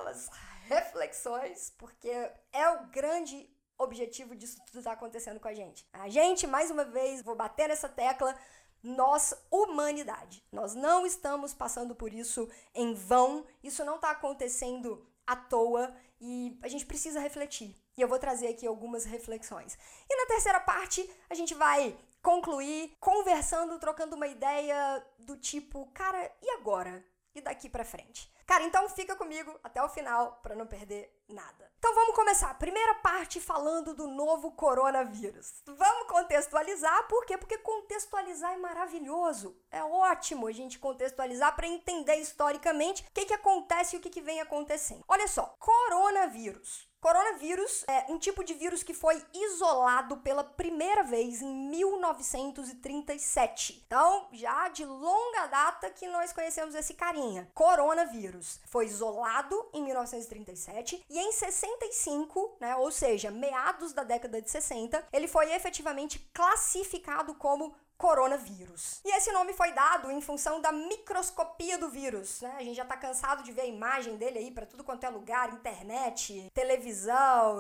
umas 0.03 0.31
reflexões, 0.69 1.73
porque 1.79 2.13
é 2.53 2.69
o 2.69 2.87
grande 2.89 3.51
objetivo 3.79 4.35
disso 4.35 4.61
tudo 4.67 4.83
tá 4.83 4.93
acontecendo 4.93 5.41
com 5.41 5.49
a 5.49 5.55
gente. 5.55 5.87
A 5.93 6.09
gente, 6.09 6.47
mais 6.47 6.71
uma 6.71 6.85
vez, 6.85 7.23
vou 7.23 7.37
bater 7.37 7.69
nessa 7.69 7.89
tecla, 7.89 8.37
nós, 8.83 9.35
humanidade, 9.51 10.43
nós 10.53 10.75
não 10.75 11.05
estamos 11.05 11.53
passando 11.53 11.95
por 11.95 12.13
isso 12.13 12.49
em 12.75 12.95
vão, 12.95 13.45
isso 13.63 13.85
não 13.85 13.97
está 13.97 14.11
acontecendo 14.11 15.07
à 15.27 15.37
toa 15.37 15.95
e 16.21 16.59
a 16.63 16.69
gente 16.69 16.87
precisa 16.87 17.21
refletir. 17.21 17.77
E 17.97 18.01
eu 18.01 18.09
vou 18.09 18.19
trazer 18.19 18.49
aqui 18.49 18.67
algumas 18.67 19.05
reflexões. 19.05 19.77
E 20.09 20.17
na 20.17 20.27
terceira 20.27 20.61
parte, 20.61 21.09
a 21.29 21.35
gente 21.35 21.55
vai 21.55 21.99
concluir 22.23 22.97
conversando, 23.01 23.79
trocando 23.79 24.17
uma 24.17 24.27
ideia 24.27 25.05
do 25.19 25.37
tipo, 25.37 25.87
cara, 25.93 26.31
e 26.43 26.51
agora? 26.51 27.05
E 27.35 27.41
daqui 27.41 27.69
para 27.69 27.85
frente? 27.85 28.33
Cara, 28.49 28.65
então 28.65 28.89
fica 28.89 29.15
comigo 29.15 29.61
até 29.63 29.83
o 29.83 29.91
final 29.91 30.41
para 30.43 30.55
não 30.55 30.67
perder 30.67 31.15
nada. 31.29 31.71
Então 31.79 31.95
vamos 31.95 32.15
começar. 32.15 32.55
Primeira 32.55 32.95
parte 32.95 33.39
falando 33.39 33.93
do 33.93 34.07
novo 34.07 34.53
coronavírus. 34.53 35.63
Vamos 35.67 36.09
contextualizar, 36.09 37.07
por 37.09 37.27
quê? 37.27 37.37
Porque 37.37 37.59
contextualizar 37.59 38.55
é 38.55 38.57
maravilhoso. 38.57 39.55
É 39.71 39.85
ótimo 39.85 40.47
a 40.47 40.53
gente 40.53 40.79
contextualizar 40.79 41.55
para 41.55 41.67
entender 41.69 42.17
historicamente 42.17 43.03
o 43.03 43.13
que, 43.13 43.27
que 43.27 43.35
acontece 43.35 43.95
e 43.95 43.99
o 43.99 44.03
que, 44.03 44.09
que 44.09 44.23
vem 44.23 44.41
acontecendo. 44.41 45.05
Olha 45.07 45.29
só, 45.29 45.55
coronavírus. 45.59 46.88
Coronavírus 47.01 47.85
é 47.87 48.07
um 48.09 48.19
tipo 48.19 48.43
de 48.43 48.55
vírus 48.55 48.83
que 48.83 48.93
foi 48.93 49.25
isolado 49.33 50.17
pela 50.17 50.43
primeira 50.43 51.05
vez 51.05 51.41
em 51.41 51.71
1937. 51.71 53.85
Então, 53.87 54.27
já 54.33 54.67
de 54.69 54.85
longa 54.85 55.47
data 55.47 55.91
que 55.91 56.09
nós 56.09 56.33
conhecemos 56.33 56.75
esse 56.75 56.95
carinha. 56.95 57.49
Coronavírus 57.55 58.59
foi 58.67 58.87
isolado 58.87 59.71
em 59.73 59.85
1937 59.85 61.05
e 61.09 61.19
em 61.19 61.31
65, 61.31 62.57
né, 62.61 62.75
ou 62.75 62.91
seja, 62.91 63.31
meados 63.31 63.93
da 63.93 64.03
década 64.03 64.43
de 64.43 64.51
60, 64.51 65.07
ele 65.13 65.29
foi 65.29 65.53
efetivamente 65.53 66.19
classificado 66.35 67.33
como 67.37 67.77
coronavírus. 67.99 69.01
E 69.05 69.15
esse 69.17 69.33
nome 69.33 69.53
foi 69.53 69.73
dado 69.73 70.11
em 70.11 70.21
função 70.21 70.61
da 70.61 70.71
microscopia 70.71 71.77
do 71.77 71.89
vírus, 71.89 72.41
né? 72.41 72.55
A 72.57 72.63
gente 72.63 72.77
já 72.77 72.85
tá 72.85 72.97
cansado 72.97 73.43
de 73.43 73.51
ver 73.51 73.63
a 73.63 73.67
imagem 73.67 74.17
dele 74.17 74.39
aí 74.39 74.51
para 74.53 74.65
tudo 74.65 74.85
quanto 74.85 75.05
é 75.05 75.11
lugar, 75.11 75.53
internet, 75.53 76.49
televisão, 76.55 76.88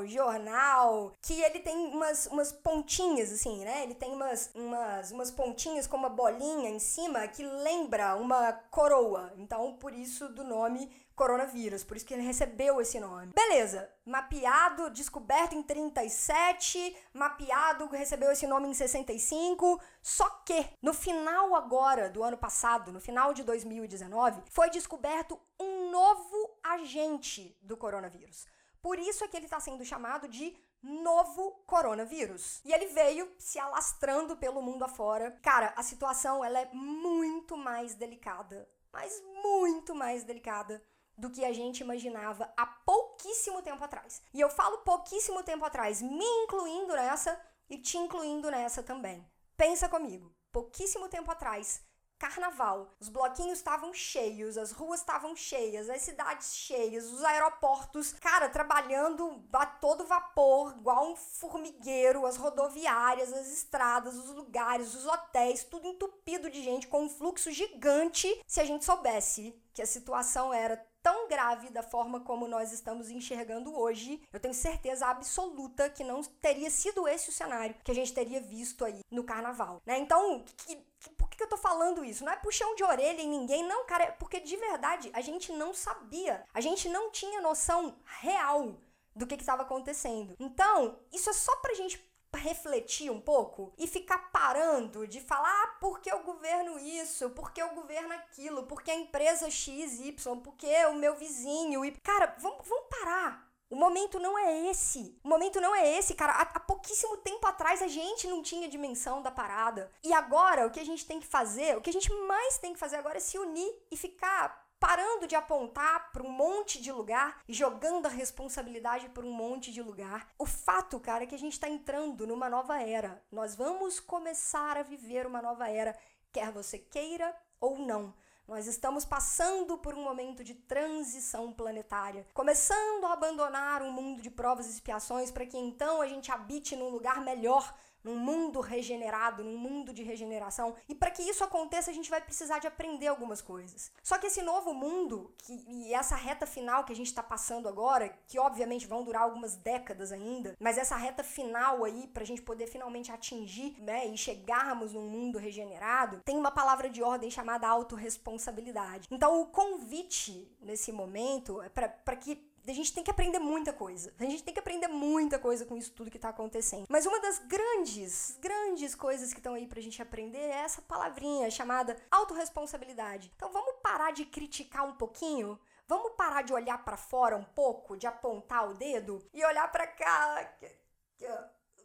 jornal, 0.07 1.13
que 1.21 1.41
ele 1.43 1.61
tem 1.61 1.77
umas, 1.77 2.27
umas 2.27 2.53
pontinhas 2.53 3.33
assim, 3.33 3.65
né? 3.65 3.83
Ele 3.85 3.95
tem 3.95 4.13
umas, 4.13 4.51
umas, 4.55 5.11
umas 5.11 5.31
pontinhas 5.31 5.87
com 5.87 5.97
uma 5.97 6.09
bolinha 6.09 6.71
em 6.71 6.79
cima 6.79 7.27
que 7.29 7.43
lembra 7.43 8.17
uma 8.17 8.53
coroa. 8.71 9.33
Então, 9.37 9.75
por 9.75 9.93
isso 9.93 10.29
do 10.29 10.45
nome 10.45 10.91
coronavírus, 11.19 11.83
por 11.83 11.97
isso 11.97 12.07
que 12.07 12.15
ele 12.15 12.23
recebeu 12.23 12.81
esse 12.81 13.01
nome. 13.01 13.33
Beleza, 13.35 13.91
mapeado, 14.07 14.89
descoberto 14.89 15.53
em 15.53 15.63
37, 15.65 16.97
mapeado, 17.13 17.89
recebeu 17.89 18.31
esse 18.31 18.47
nome 18.47 18.69
em 18.69 18.73
65, 18.75 19.81
só 20.01 20.31
que 20.47 20.65
no 20.81 20.95
final 20.95 21.57
agora 21.57 22.09
do 22.09 22.23
ano 22.23 22.39
passado, 22.39 22.93
no 22.93 23.01
final 23.01 23.35
de 23.35 23.43
2019, 23.43 24.43
foi 24.49 24.71
descoberto 24.71 25.39
um 25.59 25.91
novo 25.91 26.57
agente 26.63 27.59
do 27.61 27.77
coronavírus. 27.77 28.47
Por 28.81 28.99
isso 28.99 29.25
é 29.25 29.29
que 29.29 29.37
ele 29.37 29.47
está 29.47 29.61
sendo 29.61 29.85
chamado 29.85 30.29
de 30.29 30.57
novo 30.83 31.63
coronavírus. 31.67 32.61
E 32.65 32.73
ele 32.73 32.87
veio 32.87 33.31
se 33.39 33.59
alastrando 33.59 34.37
pelo 34.37 34.63
mundo 34.63 34.85
afora. 34.85 35.33
Cara, 35.43 35.73
a 35.77 35.83
situação 35.83 36.45
ela 36.45 36.61
é 36.61 36.71
muito 36.73 37.57
mais 37.57 37.95
delicada, 37.95 38.69
mas 38.93 39.23
muito 39.43 39.95
mais 39.95 40.25
delicada 40.25 40.83
do 41.17 41.31
que 41.31 41.45
a 41.45 41.53
gente 41.53 41.81
imaginava 41.81 42.53
há 42.57 42.65
pouquíssimo 42.65 43.61
tempo 43.61 43.83
atrás. 43.83 44.23
E 44.33 44.41
eu 44.41 44.49
falo 44.49 44.79
pouquíssimo 44.79 45.43
tempo 45.43 45.65
atrás, 45.65 46.01
me 46.01 46.25
incluindo 46.25 46.95
nessa 46.95 47.39
e 47.69 47.77
te 47.77 47.99
incluindo 47.99 48.51
nessa 48.51 48.83
também. 48.85 49.29
Pensa 49.57 49.89
comigo, 49.89 50.33
pouquíssimo 50.53 51.09
tempo 51.09 51.29
atrás, 51.31 51.83
carnaval, 52.19 52.91
os 53.01 53.09
bloquinhos 53.09 53.59
estavam 53.59 53.93
cheios, 53.95 54.59
as 54.59 54.73
ruas 54.73 55.01
estavam 55.01 55.37
cheias, 55.37 55.89
as 55.89 56.03
cidades 56.03 56.55
cheias, 56.55 57.05
os 57.07 57.25
aeroportos, 57.25 58.13
cara, 58.15 58.49
trabalhando 58.49 59.43
a 59.53 59.67
todo 59.67 60.07
vapor, 60.07 60.75
igual 60.77 61.13
um 61.13 61.17
formigueiro, 61.17 62.27
as 62.27 62.37
rodoviárias, 62.37 63.33
as 63.33 63.49
estradas, 63.53 64.15
os 64.15 64.31
lugares, 64.31 64.95
os 64.95 65.07
hotéis, 65.07 65.65
tudo 65.65 65.87
entupido 65.87 66.51
de 66.51 66.63
gente 66.63 66.87
com 66.89 67.05
um 67.05 67.09
fluxo 67.09 67.51
gigante. 67.51 68.43
Se 68.47 68.61
a 68.61 68.65
gente 68.65 68.85
soubesse 68.85 69.55
que 69.73 69.83
a 69.83 69.87
situação 69.87 70.53
era 70.53 70.77
tão 71.03 71.29
grave 71.29 71.71
da 71.71 71.83
forma 71.83 72.21
como 72.21 72.49
nós 72.49 72.73
estamos 72.73 73.11
enxergando 73.11 73.79
hoje, 73.79 74.21
eu 74.33 74.41
tenho 74.41 74.53
certeza 74.53 75.07
absoluta 75.07 75.89
que 75.89 76.05
não 76.05 76.23
teria 76.23 76.71
sido 76.71 77.07
esse 77.07 77.31
o 77.31 77.33
cenário 77.33 77.75
que 77.85 77.91
a 77.91 77.95
gente 77.95 78.13
teria 78.13 78.41
visto 78.41 78.85
aí 78.85 79.01
no 79.11 79.25
carnaval, 79.25 79.81
né? 79.87 79.99
Então, 79.99 80.45
que, 80.67 80.77
por 81.17 81.29
que 81.29 81.43
eu 81.43 81.49
tô 81.49 81.57
falando 81.57 82.05
isso? 82.05 82.25
Não 82.25 82.33
é 82.33 82.37
puxão 82.37 82.75
de 82.75 82.85
orelha 82.85 83.21
em 83.21 83.29
ninguém, 83.29 83.63
não, 83.63 83.87
cara, 83.87 84.05
é 84.05 84.11
porque 84.11 84.41
de 84.41 84.57
verdade 84.57 85.11
a 85.13 85.21
gente 85.21 85.53
não 85.53 85.73
sabia, 85.73 86.45
a 86.53 86.61
gente 86.61 86.89
não 86.89 87.11
tinha 87.11 87.41
noção 87.41 87.97
real 88.21 88.77
do 89.15 89.27
que 89.27 89.35
estava 89.35 89.63
acontecendo. 89.63 90.35
Então, 90.39 90.99
isso 91.13 91.31
é 91.31 91.33
só 91.33 91.55
pra 91.57 91.75
gente 91.75 92.09
refletir 92.37 93.11
um 93.11 93.21
pouco 93.21 93.73
e 93.79 93.87
ficar 93.87 94.31
parando 94.31 95.07
de 95.07 95.21
falar 95.21 95.49
ah, 95.49 95.77
porque 95.81 96.13
o 96.13 96.23
governo 96.23 96.79
isso, 96.79 97.31
porque 97.31 97.63
o 97.63 97.75
governo 97.75 98.13
aquilo, 98.13 98.65
porque 98.65 98.91
a 98.91 98.95
empresa 98.95 99.51
XY, 99.51 100.15
porque 100.45 100.69
o 100.87 100.95
meu 100.95 101.17
vizinho. 101.17 101.85
E... 101.85 101.93
Cara, 101.93 102.37
vamos, 102.39 102.67
vamos 102.69 102.87
parar. 102.91 103.48
O 103.71 103.77
momento 103.77 104.19
não 104.19 104.39
é 104.39 104.71
esse. 104.71 105.19
O 105.23 105.29
momento 105.29 105.61
não 105.61 105.75
é 105.75 105.99
esse, 105.99 106.15
cara. 106.15 106.33
Há, 106.33 106.43
há, 106.43 106.61
pouquíssimo 106.61 107.19
tempo 107.19 107.47
atrás 107.47 107.83
a 107.83 107.89
gente 107.89 108.27
não 108.27 108.43
tinha 108.43 108.69
dimensão 108.69 109.21
da 109.21 109.31
parada. 109.31 109.91
E 110.03 110.13
agora 110.13 110.67
o 110.67 110.71
que 110.71 110.81
a 110.81 110.85
gente 110.85 111.07
tem 111.07 111.21
que 111.21 111.27
fazer, 111.27 111.77
o 111.77 111.81
que 111.81 111.91
a 111.91 111.93
gente 111.93 112.13
mais 112.27 112.59
tem 112.59 112.73
que 112.73 112.79
fazer 112.79 112.97
agora 112.97 113.19
é 113.19 113.21
se 113.21 113.39
unir 113.39 113.71
e 113.91 113.97
ficar 113.97 114.67
parando 114.81 115.27
de 115.27 115.35
apontar 115.35 116.13
para 116.13 116.23
um 116.23 116.31
monte 116.31 116.81
de 116.81 116.93
lugar 116.93 117.43
e 117.49 117.53
jogando 117.53 118.07
a 118.07 118.11
responsabilidade 118.11 119.09
para 119.09 119.25
um 119.25 119.33
monte 119.33 119.73
de 119.73 119.83
lugar. 119.83 120.29
O 120.39 120.47
fato, 120.47 121.01
cara, 121.01 121.25
é 121.25 121.27
que 121.27 121.35
a 121.35 121.39
gente 121.39 121.55
está 121.55 121.69
entrando 121.69 122.27
numa 122.27 122.49
nova 122.49 122.81
era. 122.81 123.23
Nós 123.31 123.55
vamos 123.55 124.01
começar 124.01 124.77
a 124.77 124.83
viver 124.83 125.27
uma 125.27 125.43
nova 125.43 125.69
era, 125.69 125.99
quer 126.33 126.53
você 126.53 126.79
queira 126.79 127.35
ou 127.61 127.79
não. 127.79 128.15
Nós 128.49 128.67
estamos 128.67 129.05
passando 129.05 129.77
por 129.77 129.95
um 129.95 130.03
momento 130.03 130.43
de 130.43 130.55
transição 130.55 131.53
planetária, 131.53 132.27
começando 132.33 133.05
a 133.05 133.13
abandonar 133.13 133.83
um 133.83 133.93
mundo 133.93 134.23
de 134.23 134.31
provas 134.31 134.67
e 134.67 134.71
expiações 134.71 135.31
para 135.31 135.45
que 135.45 135.59
então 135.59 136.01
a 136.01 136.09
gente 136.09 136.33
habite 136.33 136.75
num 136.75 136.89
lugar 136.89 137.21
melhor 137.21 137.75
num 138.09 138.17
mundo 138.17 138.61
regenerado, 138.61 139.45
num 139.45 139.59
mundo 139.59 139.93
de 139.93 140.03
regeneração. 140.03 140.75
E 140.89 140.95
para 140.95 141.11
que 141.11 141.23
isso 141.23 141.45
aconteça, 141.45 141.91
a 141.91 141.95
gente 141.95 142.09
vai 142.09 142.21
precisar 142.21 142.59
de 142.59 142.67
aprender 142.67 143.07
algumas 143.07 143.43
coisas. 143.43 143.93
Só 144.03 144.17
que 144.17 144.29
esse 144.29 144.41
novo 144.41 144.73
mundo, 144.73 145.35
que, 145.37 145.53
e 145.69 145.93
essa 145.93 146.17
reta 146.17 146.47
final 146.47 146.85
que 146.85 146.93
a 146.93 146.97
gente 146.97 147.09
está 147.09 147.23
passando 147.23 147.69
agora, 147.69 148.09
que 148.27 148.39
obviamente 148.39 148.87
vão 148.87 149.05
durar 149.05 149.23
algumas 149.23 149.57
décadas 149.57 150.11
ainda, 150.11 150.57
mas 150.59 150.79
essa 150.79 150.97
reta 150.97 151.23
final 151.23 151.85
aí, 151.85 152.07
para 152.07 152.23
a 152.23 152.27
gente 152.27 152.41
poder 152.41 152.67
finalmente 152.67 153.13
atingir 153.13 153.77
né, 153.81 154.07
e 154.07 154.17
chegarmos 154.17 154.95
num 154.95 155.09
mundo 155.09 155.39
regenerado, 155.39 156.23
tem 156.25 156.39
uma 156.39 156.51
palavra 156.51 156.89
de 156.89 157.03
ordem 157.03 157.31
chamada 157.31 157.69
autorresponsabilidade. 157.69 159.09
Então, 159.11 159.41
o 159.43 159.47
convite 159.47 160.51
nesse 160.61 160.93
momento 160.93 161.61
é 161.61 161.69
para 161.69 162.17
que 162.17 162.48
a 162.71 162.75
gente 162.75 162.93
tem 162.93 163.03
que 163.03 163.11
aprender 163.11 163.39
muita 163.39 163.73
coisa. 163.73 164.13
A 164.19 164.25
gente 164.25 164.43
tem 164.43 164.53
que 164.53 164.61
aprender 164.61 164.89
muita 164.89 165.39
coisa 165.39 165.65
com 165.65 165.77
isso 165.77 165.93
tudo 165.93 166.11
que 166.11 166.19
tá 166.19 166.29
acontecendo. 166.29 166.87
Mas 166.89 167.07
uma 167.07 167.21
das 167.21 167.39
grandes, 167.39 168.37
grandes 168.41 168.95
coisas 168.95 169.33
que 169.33 169.41
estão 169.41 169.55
aí 169.55 169.67
pra 169.67 169.81
gente 169.81 170.03
aprender 170.03 170.39
é 170.39 170.59
essa 170.59 170.83
palavrinha 170.83 171.51
chamada 171.51 171.97
autorresponsabilidade. 172.11 173.33
Então 173.37 173.51
vamos 173.51 173.77
parar 173.83 174.13
de 174.13 174.25
criticar 174.25 174.87
um 174.87 174.97
pouquinho? 174.97 175.59
Vamos 175.87 176.13
parar 176.13 176.43
de 176.43 176.53
olhar 176.53 176.85
para 176.85 176.99
fora 176.99 177.37
um 177.37 177.45
pouco, 177.45 177.97
de 177.97 178.07
apontar 178.07 178.69
o 178.69 178.75
dedo 178.75 179.27
e 179.33 179.43
olhar 179.43 179.73
para 179.73 179.87
cá, 179.87 180.59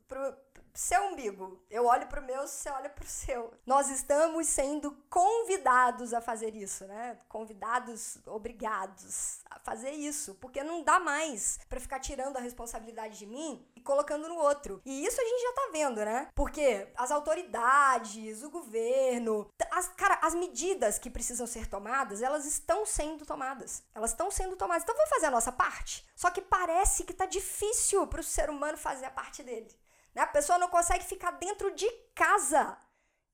pro, 0.08 0.36
seu 0.74 1.04
umbigo. 1.08 1.62
Eu 1.70 1.86
olho 1.86 2.08
pro 2.08 2.22
meu, 2.22 2.48
você 2.48 2.70
olha 2.70 2.90
pro 2.90 3.08
seu. 3.08 3.54
Nós 3.66 3.90
estamos 3.90 4.48
sendo 4.48 4.92
convidados 5.10 6.14
a 6.14 6.22
fazer 6.22 6.56
isso, 6.56 6.86
né? 6.86 7.20
Convidados, 7.30 8.18
obrigados 8.26 9.40
a 9.50 9.60
fazer 9.60 9.92
isso, 9.92 10.36
porque 10.36 10.64
não 10.64 10.84
dá 10.84 11.00
mais 11.00 11.60
para 11.70 11.80
ficar 11.80 12.00
tirando 12.00 12.38
a 12.38 12.42
responsabilidade 12.42 13.20
de 13.20 13.26
mim 13.26 13.66
e 13.76 13.82
colocando 13.82 14.28
no 14.28 14.36
outro. 14.36 14.82
E 14.84 15.06
isso 15.06 15.22
a 15.22 15.24
gente 15.24 15.42
já 15.42 15.54
tá 15.54 15.70
vendo, 15.72 16.04
né? 16.04 16.30
Porque 16.34 16.92
as 16.96 17.12
autoridades, 17.12 18.44
o 18.44 18.50
governo, 18.50 19.50
as, 19.72 19.88
cara, 19.90 20.20
as 20.22 20.34
medidas 20.34 20.98
que 20.98 21.10
precisam 21.10 21.46
ser 21.46 21.68
tomadas, 21.68 22.22
elas 22.22 22.46
estão 22.46 22.86
sendo 22.86 23.26
tomadas. 23.26 23.84
Elas 23.94 24.12
estão 24.12 24.32
sendo 24.32 24.56
tomadas. 24.56 24.84
Então 24.84 24.96
vamos 24.96 25.10
fazer 25.10 25.28
a 25.28 25.32
nossa 25.32 25.52
parte. 25.52 26.06
Só 26.16 26.32
que 26.32 26.42
parece 26.42 27.04
que 27.04 27.14
tá 27.14 27.26
difícil 27.26 28.08
para 28.08 28.22
o 28.22 28.24
ser 28.24 28.50
humano 28.50 28.78
fazer 28.78 29.06
a 29.06 29.12
parte 29.12 29.44
dele. 29.44 29.70
Né? 30.14 30.22
A 30.22 30.28
pessoa 30.28 30.58
não 30.58 30.70
consegue 30.70 31.04
ficar 31.06 31.32
dentro 31.32 31.72
de 31.72 31.90
casa. 32.14 32.78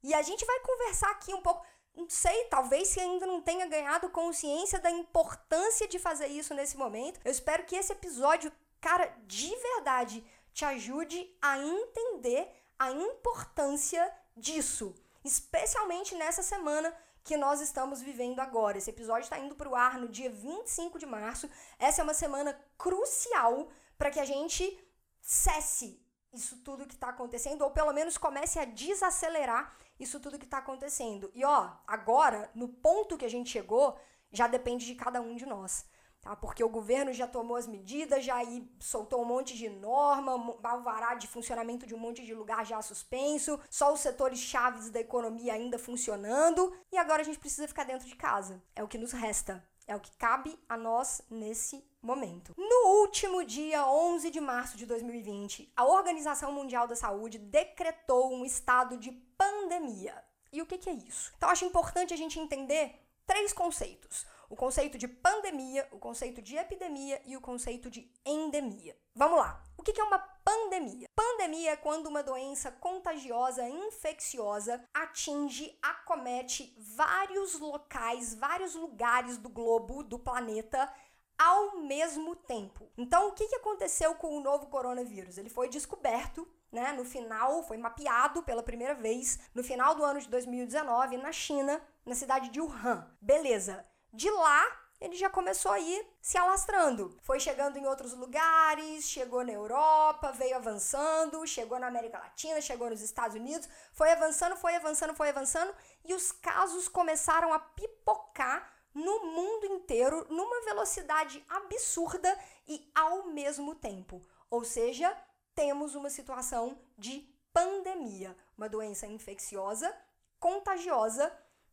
E 0.01 0.13
a 0.13 0.21
gente 0.21 0.45
vai 0.45 0.59
conversar 0.61 1.11
aqui 1.11 1.33
um 1.33 1.41
pouco. 1.41 1.65
Não 1.95 2.09
sei, 2.09 2.45
talvez 2.45 2.87
se 2.87 2.99
ainda 2.99 3.25
não 3.25 3.41
tenha 3.41 3.67
ganhado 3.67 4.09
consciência 4.09 4.79
da 4.79 4.89
importância 4.89 5.87
de 5.87 5.99
fazer 5.99 6.27
isso 6.27 6.53
nesse 6.53 6.77
momento. 6.77 7.19
Eu 7.25 7.31
espero 7.31 7.65
que 7.65 7.75
esse 7.75 7.91
episódio, 7.91 8.51
cara, 8.79 9.13
de 9.25 9.53
verdade, 9.55 10.23
te 10.53 10.63
ajude 10.63 11.35
a 11.41 11.57
entender 11.57 12.49
a 12.77 12.91
importância 12.91 14.13
disso. 14.35 14.95
Especialmente 15.23 16.15
nessa 16.15 16.41
semana 16.41 16.95
que 17.23 17.35
nós 17.35 17.59
estamos 17.59 18.01
vivendo 18.01 18.39
agora. 18.39 18.77
Esse 18.77 18.89
episódio 18.89 19.23
está 19.23 19.37
indo 19.37 19.55
para 19.55 19.69
o 19.69 19.75
ar 19.75 19.99
no 19.99 20.07
dia 20.07 20.29
25 20.29 20.97
de 20.97 21.05
março. 21.05 21.49
Essa 21.77 22.01
é 22.01 22.03
uma 22.03 22.13
semana 22.13 22.59
crucial 22.77 23.69
para 23.97 24.09
que 24.09 24.19
a 24.19 24.25
gente 24.25 24.79
cesse 25.21 26.01
isso 26.33 26.57
tudo 26.57 26.85
que 26.85 26.93
está 26.93 27.09
acontecendo, 27.09 27.63
ou 27.63 27.71
pelo 27.71 27.93
menos 27.93 28.17
comece 28.17 28.59
a 28.59 28.65
desacelerar 28.65 29.75
isso 29.99 30.19
tudo 30.19 30.39
que 30.39 30.45
está 30.45 30.59
acontecendo. 30.59 31.31
E 31.33 31.43
ó, 31.43 31.71
agora, 31.87 32.49
no 32.53 32.67
ponto 32.67 33.17
que 33.17 33.25
a 33.25 33.29
gente 33.29 33.49
chegou, 33.49 33.97
já 34.31 34.47
depende 34.47 34.85
de 34.85 34.95
cada 34.95 35.21
um 35.21 35.35
de 35.35 35.45
nós. 35.45 35.85
Tá? 36.21 36.35
Porque 36.35 36.63
o 36.63 36.69
governo 36.69 37.13
já 37.13 37.25
tomou 37.25 37.55
as 37.55 37.65
medidas, 37.65 38.25
já 38.25 38.35
soltou 38.79 39.21
um 39.21 39.25
monte 39.25 39.57
de 39.57 39.69
norma, 39.69 40.57
alvará 40.63 41.15
de 41.15 41.27
funcionamento 41.27 41.85
de 41.85 41.95
um 41.95 41.99
monte 41.99 42.25
de 42.25 42.33
lugar 42.33 42.65
já 42.65 42.81
suspenso, 42.81 43.59
só 43.69 43.93
os 43.93 44.01
setores 44.01 44.39
chaves 44.39 44.89
da 44.89 44.99
economia 44.99 45.53
ainda 45.53 45.79
funcionando, 45.79 46.75
e 46.91 46.97
agora 46.97 47.21
a 47.21 47.25
gente 47.25 47.39
precisa 47.39 47.67
ficar 47.67 47.85
dentro 47.85 48.05
de 48.05 48.15
casa. 48.15 48.61
É 48.75 48.83
o 48.83 48.87
que 48.87 48.97
nos 48.97 49.13
resta. 49.13 49.65
É 49.89 49.95
o 49.95 49.99
que 49.99 50.15
cabe 50.17 50.55
a 50.69 50.77
nós 50.77 51.19
nesse 51.31 51.83
momento. 51.99 52.53
No 52.55 52.99
último 53.01 53.43
dia 53.43 53.87
11 53.87 54.29
de 54.29 54.39
março 54.39 54.77
de 54.77 54.85
2020, 54.85 55.73
a 55.75 55.83
Organização 55.83 56.51
Mundial 56.51 56.87
da 56.87 56.95
Saúde 56.95 57.39
decretou 57.39 58.31
um 58.31 58.45
estado 58.45 58.97
de 58.97 59.11
pandemia. 59.35 60.13
E 60.53 60.61
o 60.61 60.65
que, 60.67 60.77
que 60.77 60.91
é 60.91 60.93
isso? 60.93 61.33
Então, 61.35 61.49
acho 61.49 61.65
importante 61.65 62.13
a 62.13 62.17
gente 62.17 62.39
entender 62.39 63.01
três 63.25 63.51
conceitos: 63.51 64.27
o 64.49 64.55
conceito 64.55 64.97
de 64.97 65.07
pandemia, 65.07 65.87
o 65.91 65.99
conceito 65.99 66.41
de 66.41 66.57
epidemia 66.57 67.21
e 67.25 67.37
o 67.37 67.41
conceito 67.41 67.89
de 67.89 68.11
endemia. 68.25 68.97
Vamos 69.15 69.37
lá. 69.37 69.63
O 69.77 69.83
que 69.83 69.99
é 69.99 70.03
uma 70.03 70.19
pandemia? 70.19 71.07
Pandemia 71.15 71.71
é 71.71 71.75
quando 71.75 72.07
uma 72.07 72.23
doença 72.23 72.71
contagiosa, 72.71 73.67
infecciosa, 73.69 74.83
atinge, 74.93 75.77
acomete 75.81 76.75
vários 76.77 77.59
locais, 77.59 78.33
vários 78.33 78.75
lugares 78.75 79.37
do 79.37 79.49
globo, 79.49 80.03
do 80.03 80.17
planeta, 80.17 80.91
ao 81.37 81.77
mesmo 81.77 82.35
tempo. 82.35 82.89
Então, 82.97 83.29
o 83.29 83.31
que 83.31 83.55
aconteceu 83.55 84.15
com 84.15 84.35
o 84.35 84.41
novo 84.41 84.67
coronavírus? 84.67 85.37
Ele 85.37 85.49
foi 85.49 85.69
descoberto 85.69 86.45
né, 86.71 86.91
no 86.91 87.05
final, 87.05 87.63
foi 87.63 87.77
mapeado 87.77 88.43
pela 88.43 88.61
primeira 88.61 88.93
vez 88.93 89.39
no 89.55 89.63
final 89.63 89.95
do 89.95 90.03
ano 90.03 90.19
de 90.19 90.27
2019 90.27 91.17
na 91.17 91.31
China, 91.31 91.81
na 92.05 92.15
cidade 92.15 92.49
de 92.49 92.59
Wuhan. 92.59 93.09
Beleza. 93.21 93.85
De 94.11 94.29
lá, 94.29 94.65
ele 94.99 95.15
já 95.15 95.29
começou 95.29 95.71
a 95.71 95.79
ir 95.79 96.05
se 96.21 96.37
alastrando. 96.37 97.17
Foi 97.21 97.39
chegando 97.39 97.77
em 97.77 97.85
outros 97.85 98.13
lugares, 98.13 99.09
chegou 99.09 99.45
na 99.45 99.53
Europa, 99.53 100.31
veio 100.33 100.57
avançando, 100.57 101.47
chegou 101.47 101.79
na 101.79 101.87
América 101.87 102.19
Latina, 102.19 102.59
chegou 102.59 102.89
nos 102.89 103.01
Estados 103.01 103.35
Unidos, 103.35 103.69
foi 103.93 104.11
avançando, 104.11 104.57
foi 104.57 104.75
avançando, 104.75 105.15
foi 105.15 105.29
avançando 105.29 105.73
e 106.03 106.13
os 106.13 106.31
casos 106.31 106.89
começaram 106.89 107.53
a 107.53 107.59
pipocar 107.59 108.69
no 108.93 109.25
mundo 109.27 109.65
inteiro 109.67 110.25
numa 110.29 110.61
velocidade 110.65 111.43
absurda 111.47 112.37
e 112.67 112.91
ao 112.93 113.27
mesmo 113.27 113.75
tempo. 113.75 114.21
Ou 114.49 114.65
seja, 114.65 115.15
temos 115.55 115.95
uma 115.95 116.09
situação 116.09 116.77
de 116.97 117.33
pandemia, 117.53 118.35
uma 118.57 118.67
doença 118.67 119.07
infecciosa, 119.07 119.95
contagiosa, 120.39 121.31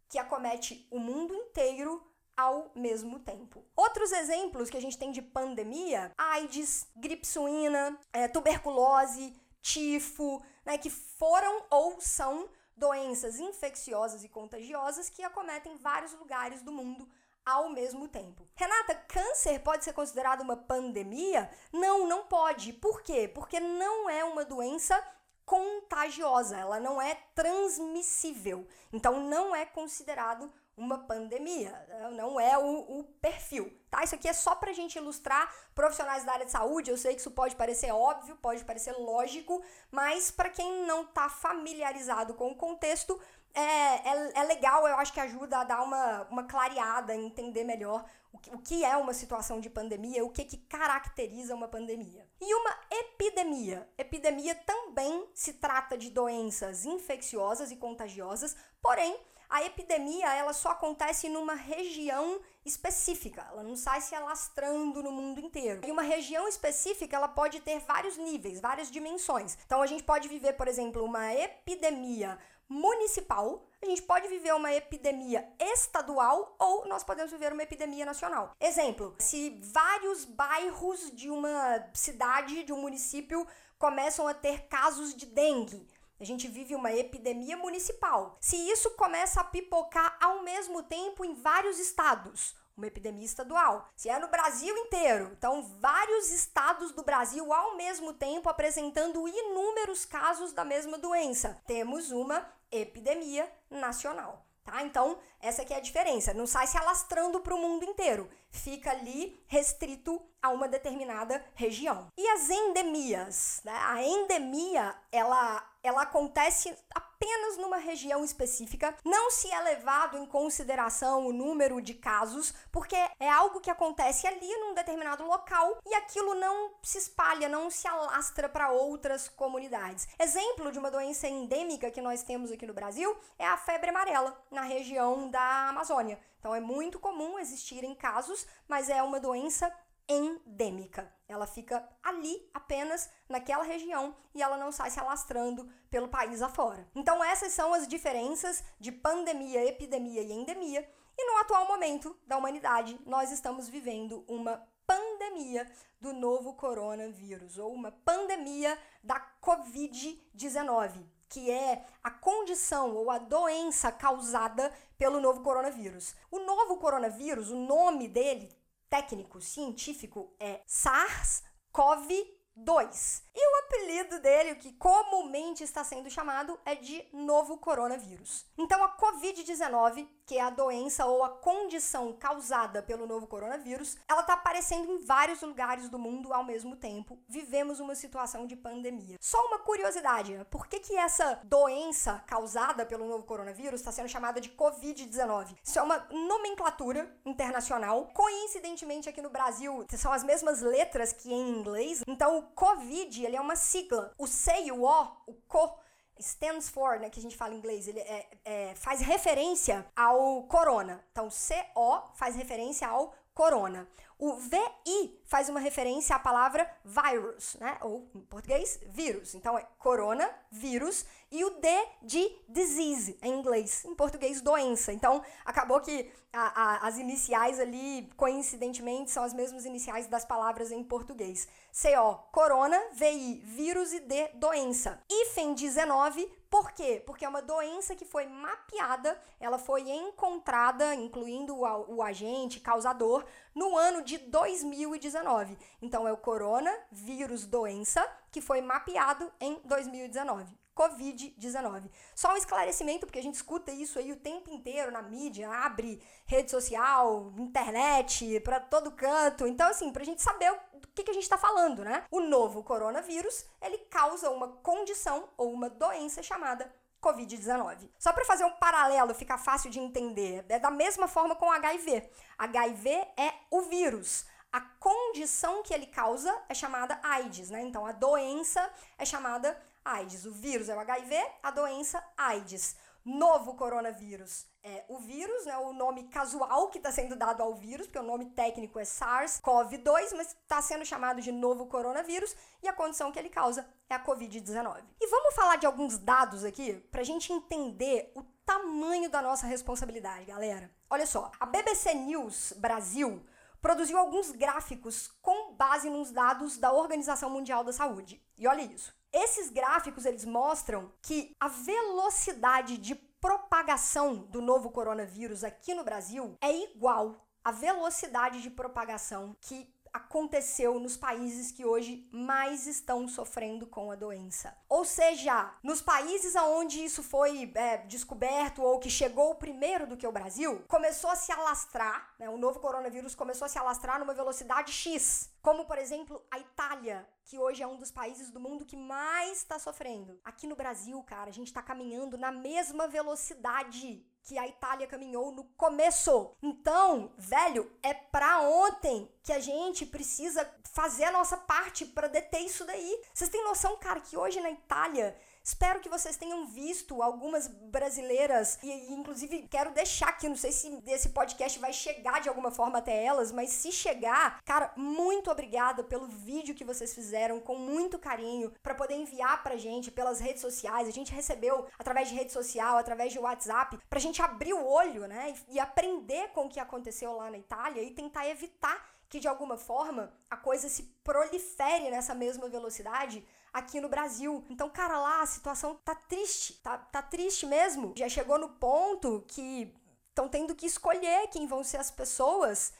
que 0.08 0.18
acomete 0.18 0.86
o 0.90 1.00
mundo 1.00 1.34
inteiro 1.34 2.05
ao 2.36 2.70
mesmo 2.74 3.18
tempo. 3.18 3.64
Outros 3.74 4.12
exemplos 4.12 4.68
que 4.68 4.76
a 4.76 4.80
gente 4.80 4.98
tem 4.98 5.10
de 5.10 5.22
pandemia: 5.22 6.12
AIDS, 6.16 6.86
gripe 6.94 7.26
suína, 7.26 7.98
é, 8.12 8.28
tuberculose, 8.28 9.32
tifo, 9.62 10.42
né, 10.64 10.76
que 10.76 10.90
foram 10.90 11.64
ou 11.70 12.00
são 12.00 12.48
doenças 12.76 13.40
infecciosas 13.40 14.22
e 14.22 14.28
contagiosas 14.28 15.08
que 15.08 15.22
acometem 15.22 15.76
vários 15.76 16.12
lugares 16.12 16.60
do 16.62 16.70
mundo 16.70 17.08
ao 17.44 17.70
mesmo 17.70 18.08
tempo. 18.08 18.46
Renata, 18.56 18.94
câncer 18.94 19.60
pode 19.60 19.84
ser 19.84 19.92
considerado 19.92 20.40
uma 20.40 20.56
pandemia? 20.56 21.48
Não, 21.72 22.06
não 22.06 22.26
pode. 22.26 22.72
Por 22.72 23.02
quê? 23.02 23.28
Porque 23.32 23.60
não 23.60 24.10
é 24.10 24.24
uma 24.24 24.44
doença 24.44 25.00
contagiosa, 25.44 26.58
ela 26.58 26.80
não 26.80 27.00
é 27.00 27.14
transmissível. 27.34 28.66
Então 28.92 29.20
não 29.20 29.54
é 29.54 29.64
considerado 29.64 30.52
uma 30.76 30.98
pandemia, 30.98 31.72
não 32.12 32.38
é 32.38 32.58
o, 32.58 32.98
o, 32.98 33.04
perfil, 33.20 33.72
tá? 33.90 34.04
Isso 34.04 34.14
aqui 34.14 34.28
é 34.28 34.32
só 34.34 34.54
pra 34.54 34.74
gente 34.74 34.96
ilustrar 34.98 35.50
profissionais 35.74 36.22
da 36.22 36.32
área 36.32 36.44
de 36.44 36.52
saúde. 36.52 36.90
Eu 36.90 36.98
sei 36.98 37.14
que 37.14 37.20
isso 37.20 37.30
pode 37.30 37.56
parecer 37.56 37.90
óbvio, 37.92 38.36
pode 38.36 38.62
parecer 38.62 38.92
lógico, 38.92 39.62
mas 39.90 40.30
para 40.30 40.50
quem 40.50 40.84
não 40.84 41.06
tá 41.06 41.30
familiarizado 41.30 42.34
com 42.34 42.50
o 42.50 42.54
contexto, 42.54 43.18
é, 43.54 43.60
é, 43.60 44.32
é, 44.34 44.42
legal, 44.44 44.86
eu 44.86 44.96
acho 44.96 45.14
que 45.14 45.20
ajuda 45.20 45.60
a 45.60 45.64
dar 45.64 45.82
uma, 45.82 46.24
uma 46.24 46.44
clareada, 46.44 47.16
entender 47.16 47.64
melhor 47.64 48.04
o 48.30 48.36
que, 48.36 48.54
o 48.54 48.58
que 48.58 48.84
é 48.84 48.94
uma 48.98 49.14
situação 49.14 49.60
de 49.60 49.70
pandemia, 49.70 50.22
o 50.26 50.30
que, 50.30 50.44
que 50.44 50.58
caracteriza 50.58 51.54
uma 51.54 51.66
pandemia. 51.66 52.28
E 52.38 52.54
uma 52.54 52.78
epidemia. 52.90 53.88
Epidemia 53.96 54.54
também 54.54 55.26
se 55.32 55.54
trata 55.54 55.96
de 55.96 56.10
doenças 56.10 56.84
infecciosas 56.84 57.70
e 57.70 57.76
contagiosas, 57.76 58.54
porém 58.82 59.18
a 59.48 59.62
epidemia 59.64 60.34
ela 60.34 60.52
só 60.52 60.70
acontece 60.70 61.28
numa 61.28 61.54
região 61.54 62.40
específica, 62.64 63.46
ela 63.50 63.62
não 63.62 63.76
sai 63.76 64.00
se 64.00 64.14
alastrando 64.14 65.02
no 65.02 65.12
mundo 65.12 65.40
inteiro. 65.40 65.82
E 65.86 65.90
uma 65.90 66.02
região 66.02 66.48
específica 66.48 67.16
ela 67.16 67.28
pode 67.28 67.60
ter 67.60 67.78
vários 67.80 68.16
níveis, 68.16 68.60
várias 68.60 68.90
dimensões. 68.90 69.56
Então 69.64 69.82
a 69.82 69.86
gente 69.86 70.02
pode 70.02 70.28
viver, 70.28 70.54
por 70.54 70.66
exemplo, 70.66 71.04
uma 71.04 71.32
epidemia 71.32 72.38
municipal, 72.68 73.64
a 73.80 73.86
gente 73.86 74.02
pode 74.02 74.26
viver 74.28 74.52
uma 74.54 74.72
epidemia 74.72 75.48
estadual 75.60 76.56
ou 76.58 76.86
nós 76.88 77.04
podemos 77.04 77.30
viver 77.30 77.52
uma 77.52 77.62
epidemia 77.62 78.04
nacional. 78.04 78.52
Exemplo, 78.60 79.14
se 79.20 79.60
vários 79.72 80.24
bairros 80.24 81.10
de 81.14 81.30
uma 81.30 81.88
cidade, 81.94 82.64
de 82.64 82.72
um 82.72 82.80
município 82.80 83.46
começam 83.78 84.26
a 84.26 84.34
ter 84.34 84.66
casos 84.66 85.14
de 85.14 85.26
dengue, 85.26 85.86
a 86.18 86.24
gente 86.24 86.48
vive 86.48 86.74
uma 86.74 86.92
epidemia 86.92 87.56
municipal. 87.56 88.36
Se 88.40 88.56
isso 88.56 88.90
começa 88.92 89.40
a 89.40 89.44
pipocar 89.44 90.16
ao 90.20 90.42
mesmo 90.42 90.82
tempo 90.82 91.24
em 91.24 91.34
vários 91.34 91.78
estados, 91.78 92.54
uma 92.76 92.86
epidemia 92.86 93.24
estadual. 93.24 93.88
Se 93.96 94.08
é 94.08 94.18
no 94.18 94.28
Brasil 94.28 94.76
inteiro, 94.76 95.32
então 95.36 95.62
vários 95.80 96.30
estados 96.30 96.92
do 96.92 97.02
Brasil 97.02 97.52
ao 97.52 97.76
mesmo 97.76 98.12
tempo 98.12 98.48
apresentando 98.48 99.26
inúmeros 99.26 100.04
casos 100.04 100.52
da 100.52 100.64
mesma 100.64 100.98
doença, 100.98 101.60
temos 101.66 102.10
uma 102.10 102.46
epidemia 102.70 103.50
nacional. 103.70 104.44
Tá? 104.66 104.82
Então, 104.82 105.16
essa 105.40 105.62
aqui 105.62 105.72
é 105.72 105.76
a 105.76 105.80
diferença. 105.80 106.34
Não 106.34 106.44
sai 106.44 106.66
se 106.66 106.76
alastrando 106.76 107.38
para 107.40 107.54
o 107.54 107.58
mundo 107.58 107.84
inteiro. 107.84 108.28
Fica 108.56 108.90
ali 108.90 109.40
restrito 109.46 110.20
a 110.42 110.50
uma 110.50 110.68
determinada 110.68 111.44
região. 111.54 112.08
E 112.16 112.28
as 112.28 112.48
endemias? 112.48 113.60
Né? 113.64 113.72
A 113.72 114.02
endemia, 114.02 114.94
ela, 115.12 115.62
ela 115.82 116.02
acontece 116.02 116.74
apenas 116.94 117.56
numa 117.56 117.76
região 117.78 118.24
específica. 118.24 118.94
Não 119.04 119.30
se 119.30 119.50
é 119.50 119.60
levado 119.60 120.16
em 120.16 120.26
consideração 120.26 121.26
o 121.26 121.32
número 121.32 121.80
de 121.80 121.94
casos, 121.94 122.54
porque 122.70 122.96
é 123.18 123.28
algo 123.28 123.60
que 123.60 123.70
acontece 123.70 124.26
ali 124.26 124.56
num 124.58 124.74
determinado 124.74 125.24
local 125.24 125.78
e 125.86 125.94
aquilo 125.94 126.34
não 126.34 126.72
se 126.82 126.98
espalha, 126.98 127.48
não 127.48 127.70
se 127.70 127.88
alastra 127.88 128.48
para 128.48 128.70
outras 128.70 129.28
comunidades. 129.28 130.08
Exemplo 130.18 130.70
de 130.70 130.78
uma 130.78 130.90
doença 130.90 131.26
endêmica 131.26 131.90
que 131.90 132.00
nós 132.00 132.22
temos 132.22 132.52
aqui 132.52 132.66
no 132.66 132.74
Brasil 132.74 133.16
é 133.38 133.46
a 133.46 133.56
febre 133.56 133.90
amarela, 133.90 134.36
na 134.50 134.62
região 134.62 135.28
da 135.30 135.68
Amazônia. 135.70 136.18
Então 136.46 136.54
é 136.54 136.60
muito 136.60 137.00
comum 137.00 137.40
existirem 137.40 137.92
casos, 137.92 138.46
mas 138.68 138.88
é 138.88 139.02
uma 139.02 139.18
doença 139.18 139.68
endêmica. 140.08 141.12
Ela 141.26 141.44
fica 141.44 141.84
ali 142.00 142.48
apenas 142.54 143.10
naquela 143.28 143.64
região 143.64 144.14
e 144.32 144.40
ela 144.40 144.56
não 144.56 144.70
sai 144.70 144.92
se 144.92 145.00
alastrando 145.00 145.68
pelo 145.90 146.06
país 146.06 146.40
afora. 146.42 146.88
Então 146.94 147.24
essas 147.24 147.52
são 147.52 147.74
as 147.74 147.88
diferenças 147.88 148.62
de 148.78 148.92
pandemia, 148.92 149.66
epidemia 149.66 150.22
e 150.22 150.30
endemia. 150.30 150.88
E 151.18 151.32
no 151.32 151.38
atual 151.38 151.66
momento 151.66 152.16
da 152.24 152.36
humanidade, 152.36 152.96
nós 153.04 153.32
estamos 153.32 153.68
vivendo 153.68 154.24
uma 154.28 154.64
pandemia 154.86 155.68
do 156.00 156.12
novo 156.12 156.54
coronavírus 156.54 157.58
ou 157.58 157.72
uma 157.72 157.90
pandemia 157.90 158.78
da 159.02 159.20
COVID-19, 159.42 161.04
que 161.28 161.50
é 161.50 161.84
a 162.04 162.10
condição 162.10 162.94
ou 162.94 163.10
a 163.10 163.18
doença 163.18 163.90
causada 163.90 164.72
pelo 164.98 165.20
novo 165.20 165.42
coronavírus. 165.42 166.14
O 166.30 166.40
novo 166.40 166.78
coronavírus, 166.78 167.50
o 167.50 167.56
nome 167.56 168.08
dele 168.08 168.48
técnico 168.88 169.40
científico 169.40 170.34
é 170.38 170.62
SARS-CoV 170.66 172.26
2. 172.54 173.25
E 173.38 173.38
o 173.38 173.58
apelido 173.58 174.18
dele, 174.18 174.52
o 174.52 174.56
que 174.56 174.72
comumente 174.72 175.62
está 175.62 175.84
sendo 175.84 176.08
chamado, 176.08 176.58
é 176.64 176.74
de 176.74 177.06
novo 177.12 177.58
coronavírus. 177.58 178.46
Então, 178.56 178.82
a 178.82 178.96
Covid-19, 178.96 180.08
que 180.24 180.38
é 180.38 180.40
a 180.40 180.48
doença 180.48 181.04
ou 181.04 181.22
a 181.22 181.28
condição 181.28 182.14
causada 182.14 182.82
pelo 182.82 183.06
novo 183.06 183.26
coronavírus, 183.26 183.98
ela 184.08 184.22
está 184.22 184.32
aparecendo 184.32 184.90
em 184.90 185.04
vários 185.04 185.42
lugares 185.42 185.90
do 185.90 185.98
mundo 185.98 186.32
ao 186.32 186.44
mesmo 186.44 186.76
tempo. 186.76 187.18
Vivemos 187.28 187.78
uma 187.78 187.94
situação 187.94 188.46
de 188.46 188.56
pandemia. 188.56 189.18
Só 189.20 189.38
uma 189.46 189.58
curiosidade: 189.58 190.32
né? 190.32 190.44
por 190.44 190.66
que, 190.66 190.80
que 190.80 190.96
essa 190.96 191.38
doença 191.44 192.24
causada 192.26 192.86
pelo 192.86 193.06
novo 193.06 193.24
coronavírus 193.24 193.80
está 193.80 193.92
sendo 193.92 194.08
chamada 194.08 194.40
de 194.40 194.48
Covid-19? 194.48 195.58
Isso 195.62 195.78
é 195.78 195.82
uma 195.82 196.08
nomenclatura 196.10 197.14
internacional. 197.24 198.08
Coincidentemente, 198.14 199.10
aqui 199.10 199.20
no 199.20 199.28
Brasil, 199.28 199.84
são 199.90 200.12
as 200.12 200.24
mesmas 200.24 200.62
letras 200.62 201.12
que 201.12 201.30
em 201.30 201.50
inglês. 201.50 202.02
Então, 202.06 202.48
COVID, 202.54 203.25
ele 203.26 203.36
é 203.36 203.40
uma 203.40 203.56
sigla. 203.56 204.12
O 204.18 204.26
C 204.26 204.52
e 204.62 204.72
o 204.72 204.82
O, 204.82 205.02
o 205.26 205.34
CO, 205.48 205.78
stands 206.18 206.68
for, 206.68 206.98
né, 206.98 207.10
que 207.10 207.18
a 207.18 207.22
gente 207.22 207.36
fala 207.36 207.54
em 207.54 207.58
inglês, 207.58 207.86
ele 207.86 208.00
é, 208.00 208.28
é, 208.44 208.74
faz 208.74 209.00
referência 209.00 209.86
ao 209.94 210.44
corona. 210.44 211.04
Então, 211.12 211.28
CO 211.28 212.10
faz 212.14 212.34
referência 212.36 212.88
ao 212.88 213.14
corona. 213.36 213.86
O 214.18 214.36
VI 214.36 215.20
faz 215.26 215.50
uma 215.50 215.60
referência 215.60 216.16
à 216.16 216.18
palavra 216.18 216.66
virus, 216.82 217.54
né? 217.60 217.76
Ou 217.82 218.08
em 218.14 218.20
português, 218.22 218.80
vírus. 218.88 219.34
Então 219.34 219.58
é 219.58 219.66
corona, 219.78 220.26
vírus, 220.50 221.04
e 221.30 221.44
o 221.44 221.50
D 221.50 221.68
de 222.00 222.26
disease 222.48 223.18
em 223.22 223.34
inglês, 223.34 223.84
em 223.84 223.94
português, 223.94 224.40
doença. 224.40 224.90
Então 224.90 225.22
acabou 225.44 225.82
que 225.82 226.10
a, 226.32 226.62
a, 226.62 226.86
as 226.88 226.96
iniciais 226.96 227.60
ali, 227.60 228.10
coincidentemente, 228.16 229.10
são 229.10 229.22
as 229.22 229.34
mesmas 229.34 229.66
iniciais 229.66 230.06
das 230.06 230.24
palavras 230.24 230.72
em 230.72 230.82
português. 230.82 231.46
CO, 231.70 232.14
corona, 232.32 232.80
VI, 232.94 233.42
vírus 233.44 233.92
e 233.92 234.00
D, 234.00 234.28
doença. 234.36 234.98
IFEM 235.10 235.52
19 235.52 236.26
por 236.56 236.72
quê? 236.72 237.02
Porque 237.04 237.22
é 237.22 237.28
uma 237.28 237.42
doença 237.42 237.94
que 237.94 238.06
foi 238.06 238.26
mapeada, 238.26 239.20
ela 239.38 239.58
foi 239.58 239.90
encontrada, 239.90 240.94
incluindo 240.94 241.54
o, 241.54 241.96
o 241.96 242.02
agente 242.02 242.60
causador, 242.60 243.26
no 243.54 243.76
ano 243.76 244.02
de 244.02 244.16
2019. 244.16 245.58
Então 245.82 246.08
é 246.08 246.12
o 246.14 246.16
coronavírus 246.16 247.44
doença 247.44 248.02
que 248.32 248.40
foi 248.40 248.62
mapeado 248.62 249.30
em 249.38 249.60
2019. 249.66 250.65
Covid-19. 250.76 251.90
Só 252.14 252.32
um 252.32 252.36
esclarecimento, 252.36 253.06
porque 253.06 253.18
a 253.18 253.22
gente 253.22 253.34
escuta 253.34 253.72
isso 253.72 253.98
aí 253.98 254.12
o 254.12 254.16
tempo 254.16 254.50
inteiro 254.50 254.92
na 254.92 255.00
mídia, 255.00 255.50
abre 255.50 256.02
rede 256.26 256.50
social, 256.50 257.32
internet, 257.38 258.38
para 258.40 258.60
todo 258.60 258.92
canto. 258.92 259.46
Então, 259.46 259.68
assim, 259.68 259.90
pra 259.90 260.04
gente 260.04 260.22
saber 260.22 260.52
do 260.74 260.88
que, 260.88 261.02
que 261.02 261.10
a 261.10 261.14
gente 261.14 261.22
está 261.22 261.38
falando, 261.38 261.82
né? 261.82 262.04
O 262.10 262.20
novo 262.20 262.62
coronavírus, 262.62 263.46
ele 263.60 263.78
causa 263.78 264.30
uma 264.30 264.48
condição 264.48 265.28
ou 265.36 265.50
uma 265.50 265.70
doença 265.70 266.22
chamada 266.22 266.70
Covid-19. 267.02 267.88
Só 267.98 268.12
para 268.12 268.24
fazer 268.24 268.44
um 268.44 268.52
paralelo, 268.52 269.14
ficar 269.14 269.38
fácil 269.38 269.70
de 269.70 269.78
entender, 269.80 270.44
é 270.48 270.58
da 270.58 270.70
mesma 270.70 271.08
forma 271.08 271.34
com 271.34 271.46
o 271.46 271.52
HIV. 271.52 272.10
HIV 272.38 272.90
é 273.16 273.32
o 273.50 273.62
vírus. 273.62 274.26
A 274.52 274.60
condição 274.60 275.62
que 275.62 275.74
ele 275.74 275.86
causa 275.86 276.34
é 276.48 276.54
chamada 276.54 276.98
AIDS, 277.02 277.50
né? 277.50 277.62
Então 277.62 277.84
a 277.84 277.92
doença 277.92 278.70
é 278.98 279.04
chamada 279.04 279.56
AIDS. 279.86 280.26
O 280.26 280.32
vírus 280.32 280.68
é 280.68 280.76
o 280.76 280.80
HIV, 280.80 281.16
a 281.42 281.50
doença 281.50 282.02
AIDS. 282.16 282.76
Novo 283.04 283.54
coronavírus 283.54 284.46
é 284.64 284.84
o 284.88 284.98
vírus, 284.98 285.46
né, 285.46 285.56
o 285.58 285.72
nome 285.72 286.08
casual 286.08 286.68
que 286.70 286.78
está 286.78 286.90
sendo 286.90 287.14
dado 287.14 287.40
ao 287.40 287.54
vírus, 287.54 287.86
porque 287.86 288.00
o 288.00 288.02
nome 288.02 288.30
técnico 288.30 288.80
é 288.80 288.82
SARS-CoV-2, 288.82 290.16
mas 290.16 290.32
está 290.32 290.60
sendo 290.60 290.84
chamado 290.84 291.20
de 291.20 291.30
novo 291.30 291.66
coronavírus 291.66 292.34
e 292.60 292.66
a 292.66 292.72
condição 292.72 293.12
que 293.12 293.18
ele 293.20 293.28
causa 293.28 293.64
é 293.88 293.94
a 293.94 294.04
Covid-19. 294.04 294.82
E 295.00 295.06
vamos 295.06 295.36
falar 295.36 295.54
de 295.54 295.66
alguns 295.66 295.98
dados 295.98 296.44
aqui 296.44 296.74
para 296.90 297.02
a 297.02 297.04
gente 297.04 297.32
entender 297.32 298.10
o 298.16 298.24
tamanho 298.44 299.08
da 299.08 299.22
nossa 299.22 299.46
responsabilidade, 299.46 300.24
galera. 300.24 300.68
Olha 300.90 301.06
só, 301.06 301.30
a 301.38 301.46
BBC 301.46 301.94
News 301.94 302.54
Brasil 302.56 303.24
produziu 303.62 303.98
alguns 303.98 304.32
gráficos 304.32 305.12
com 305.22 305.54
base 305.54 305.88
nos 305.88 306.10
dados 306.10 306.58
da 306.58 306.72
Organização 306.72 307.30
Mundial 307.30 307.62
da 307.62 307.72
Saúde. 307.72 308.20
E 308.36 308.48
olha 308.48 308.62
isso. 308.62 308.92
Esses 309.18 309.48
gráficos 309.48 310.04
eles 310.04 310.26
mostram 310.26 310.92
que 311.00 311.34
a 311.40 311.48
velocidade 311.48 312.76
de 312.76 312.94
propagação 312.94 314.14
do 314.14 314.42
novo 314.42 314.70
coronavírus 314.70 315.42
aqui 315.42 315.72
no 315.72 315.82
Brasil 315.82 316.36
é 316.38 316.54
igual 316.54 317.16
à 317.42 317.50
velocidade 317.50 318.42
de 318.42 318.50
propagação 318.50 319.34
que 319.40 319.72
aconteceu 319.96 320.78
nos 320.78 320.96
países 320.96 321.50
que 321.50 321.64
hoje 321.64 322.08
mais 322.12 322.66
estão 322.66 323.08
sofrendo 323.08 323.66
com 323.66 323.90
a 323.90 323.96
doença. 323.96 324.56
Ou 324.68 324.84
seja, 324.84 325.54
nos 325.62 325.80
países 325.80 326.34
onde 326.36 326.84
isso 326.84 327.02
foi 327.02 327.50
é, 327.54 327.78
descoberto 327.78 328.62
ou 328.62 328.78
que 328.78 328.90
chegou 328.90 329.34
primeiro 329.34 329.86
do 329.86 329.96
que 329.96 330.06
o 330.06 330.12
Brasil, 330.12 330.62
começou 330.68 331.10
a 331.10 331.16
se 331.16 331.32
alastrar, 331.32 332.14
né, 332.18 332.28
o 332.28 332.36
novo 332.36 332.60
coronavírus 332.60 333.14
começou 333.14 333.46
a 333.46 333.48
se 333.48 333.58
alastrar 333.58 333.98
numa 333.98 334.14
velocidade 334.14 334.72
X. 334.72 335.32
Como, 335.40 335.64
por 335.64 335.78
exemplo, 335.78 336.22
a 336.30 336.38
Itália, 336.38 337.08
que 337.24 337.38
hoje 337.38 337.62
é 337.62 337.66
um 337.66 337.76
dos 337.76 337.90
países 337.90 338.30
do 338.30 338.40
mundo 338.40 338.64
que 338.64 338.76
mais 338.76 339.38
está 339.38 339.58
sofrendo. 339.58 340.20
Aqui 340.24 340.46
no 340.46 340.56
Brasil, 340.56 341.02
cara, 341.04 341.30
a 341.30 341.32
gente 341.32 341.48
está 341.48 341.62
caminhando 341.62 342.18
na 342.18 342.30
mesma 342.32 342.86
velocidade 342.86 344.04
que 344.26 344.36
a 344.36 344.46
Itália 344.46 344.88
caminhou 344.88 345.30
no 345.30 345.44
começo. 345.56 346.32
Então, 346.42 347.12
velho, 347.16 347.70
é 347.80 347.94
pra 347.94 348.40
ontem 348.40 349.08
que 349.22 349.32
a 349.32 349.38
gente 349.38 349.86
precisa 349.86 350.48
fazer 350.72 351.04
a 351.04 351.12
nossa 351.12 351.36
parte 351.36 351.86
para 351.86 352.08
deter 352.08 352.40
isso 352.40 352.64
daí. 352.64 353.02
Vocês 353.14 353.30
têm 353.30 353.44
noção, 353.44 353.76
cara, 353.76 354.00
que 354.00 354.16
hoje 354.16 354.40
na 354.40 354.50
Itália 354.50 355.16
Espero 355.46 355.78
que 355.78 355.88
vocês 355.88 356.16
tenham 356.16 356.44
visto 356.44 357.00
algumas 357.00 357.46
brasileiras 357.46 358.58
e, 358.64 358.92
inclusive, 358.92 359.46
quero 359.48 359.70
deixar 359.70 360.08
aqui, 360.08 360.28
não 360.28 360.34
sei 360.34 360.50
se 360.50 360.82
esse 360.88 361.10
podcast 361.10 361.56
vai 361.60 361.72
chegar 361.72 362.20
de 362.20 362.28
alguma 362.28 362.50
forma 362.50 362.78
até 362.78 363.04
elas, 363.04 363.30
mas 363.30 363.50
se 363.50 363.70
chegar, 363.70 364.42
cara, 364.44 364.72
muito 364.76 365.30
obrigada 365.30 365.84
pelo 365.84 366.08
vídeo 366.08 366.52
que 366.52 366.64
vocês 366.64 366.92
fizeram 366.92 367.38
com 367.38 367.54
muito 367.54 367.96
carinho 367.96 368.52
para 368.60 368.74
poder 368.74 368.94
enviar 368.94 369.40
pra 369.44 369.56
gente 369.56 369.88
pelas 369.88 370.18
redes 370.18 370.42
sociais. 370.42 370.88
A 370.88 370.92
gente 370.92 371.14
recebeu 371.14 371.68
através 371.78 372.08
de 372.08 372.16
rede 372.16 372.32
social, 372.32 372.76
através 372.76 373.12
de 373.12 373.20
WhatsApp, 373.20 373.78
pra 373.88 374.00
gente 374.00 374.20
abrir 374.20 374.52
o 374.52 374.66
olho, 374.66 375.06
né, 375.06 375.32
e, 375.48 375.54
e 375.54 375.60
aprender 375.60 376.30
com 376.30 376.46
o 376.46 376.48
que 376.48 376.58
aconteceu 376.58 377.12
lá 377.12 377.30
na 377.30 377.38
Itália 377.38 377.84
e 377.84 377.92
tentar 377.92 378.28
evitar 378.28 378.84
que 379.08 379.20
de 379.20 379.28
alguma 379.28 379.56
forma 379.56 380.12
a 380.28 380.36
coisa 380.36 380.68
se 380.68 380.82
prolifere 381.04 381.88
nessa 381.88 382.16
mesma 382.16 382.48
velocidade 382.48 383.24
aqui 383.56 383.80
no 383.80 383.88
Brasil. 383.88 384.44
Então, 384.50 384.68
cara, 384.68 384.98
lá 384.98 385.22
a 385.22 385.26
situação 385.26 385.74
tá 385.76 385.94
triste, 385.94 386.54
tá, 386.62 386.76
tá 386.76 387.00
triste 387.00 387.46
mesmo. 387.46 387.94
Já 387.96 388.08
chegou 388.08 388.38
no 388.38 388.50
ponto 388.50 389.24
que 389.28 389.74
estão 390.10 390.28
tendo 390.28 390.54
que 390.54 390.66
escolher 390.66 391.28
quem 391.28 391.46
vão 391.46 391.64
ser 391.64 391.78
as 391.78 391.90
pessoas 391.90 392.74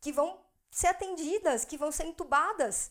que 0.00 0.10
vão 0.10 0.40
ser 0.70 0.88
atendidas, 0.88 1.66
que 1.66 1.76
vão 1.76 1.92
ser 1.92 2.06
entubadas. 2.06 2.90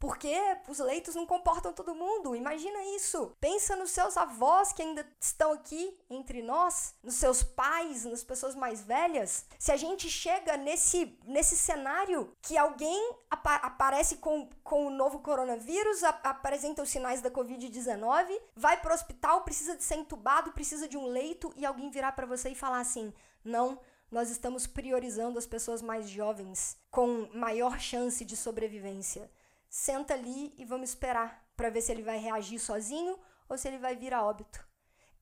Porque 0.00 0.34
os 0.66 0.78
leitos 0.78 1.14
não 1.14 1.26
comportam 1.26 1.74
todo 1.74 1.94
mundo. 1.94 2.34
Imagina 2.34 2.82
isso. 2.96 3.36
Pensa 3.38 3.76
nos 3.76 3.90
seus 3.90 4.16
avós 4.16 4.72
que 4.72 4.80
ainda 4.80 5.06
estão 5.20 5.52
aqui 5.52 5.94
entre 6.08 6.40
nós, 6.42 6.94
nos 7.02 7.16
seus 7.16 7.42
pais, 7.42 8.06
nas 8.06 8.24
pessoas 8.24 8.54
mais 8.54 8.80
velhas. 8.80 9.44
Se 9.58 9.70
a 9.70 9.76
gente 9.76 10.08
chega 10.08 10.56
nesse, 10.56 11.18
nesse 11.26 11.54
cenário 11.54 12.34
que 12.40 12.56
alguém 12.56 13.14
apa 13.30 13.56
aparece 13.56 14.16
com, 14.16 14.48
com 14.64 14.86
o 14.86 14.90
novo 14.90 15.18
coronavírus, 15.18 16.02
apresenta 16.02 16.82
os 16.82 16.88
sinais 16.88 17.20
da 17.20 17.30
Covid-19, 17.30 18.40
vai 18.56 18.80
para 18.80 18.92
o 18.92 18.94
hospital, 18.94 19.42
precisa 19.42 19.76
de 19.76 19.84
ser 19.84 19.96
entubado, 19.96 20.52
precisa 20.52 20.88
de 20.88 20.96
um 20.96 21.04
leito 21.04 21.52
e 21.56 21.66
alguém 21.66 21.90
virar 21.90 22.12
para 22.12 22.26
você 22.26 22.48
e 22.48 22.54
falar 22.54 22.80
assim: 22.80 23.12
não, 23.44 23.78
nós 24.10 24.30
estamos 24.30 24.66
priorizando 24.66 25.38
as 25.38 25.46
pessoas 25.46 25.82
mais 25.82 26.08
jovens 26.08 26.78
com 26.90 27.28
maior 27.34 27.78
chance 27.78 28.24
de 28.24 28.34
sobrevivência 28.34 29.30
senta 29.70 30.12
ali 30.14 30.52
e 30.58 30.64
vamos 30.64 30.90
esperar 30.90 31.48
para 31.56 31.70
ver 31.70 31.80
se 31.80 31.92
ele 31.92 32.02
vai 32.02 32.18
reagir 32.18 32.58
sozinho 32.58 33.18
ou 33.48 33.56
se 33.56 33.68
ele 33.68 33.78
vai 33.78 33.96
vir 33.96 34.12
a 34.12 34.22
óbito. 34.22 34.68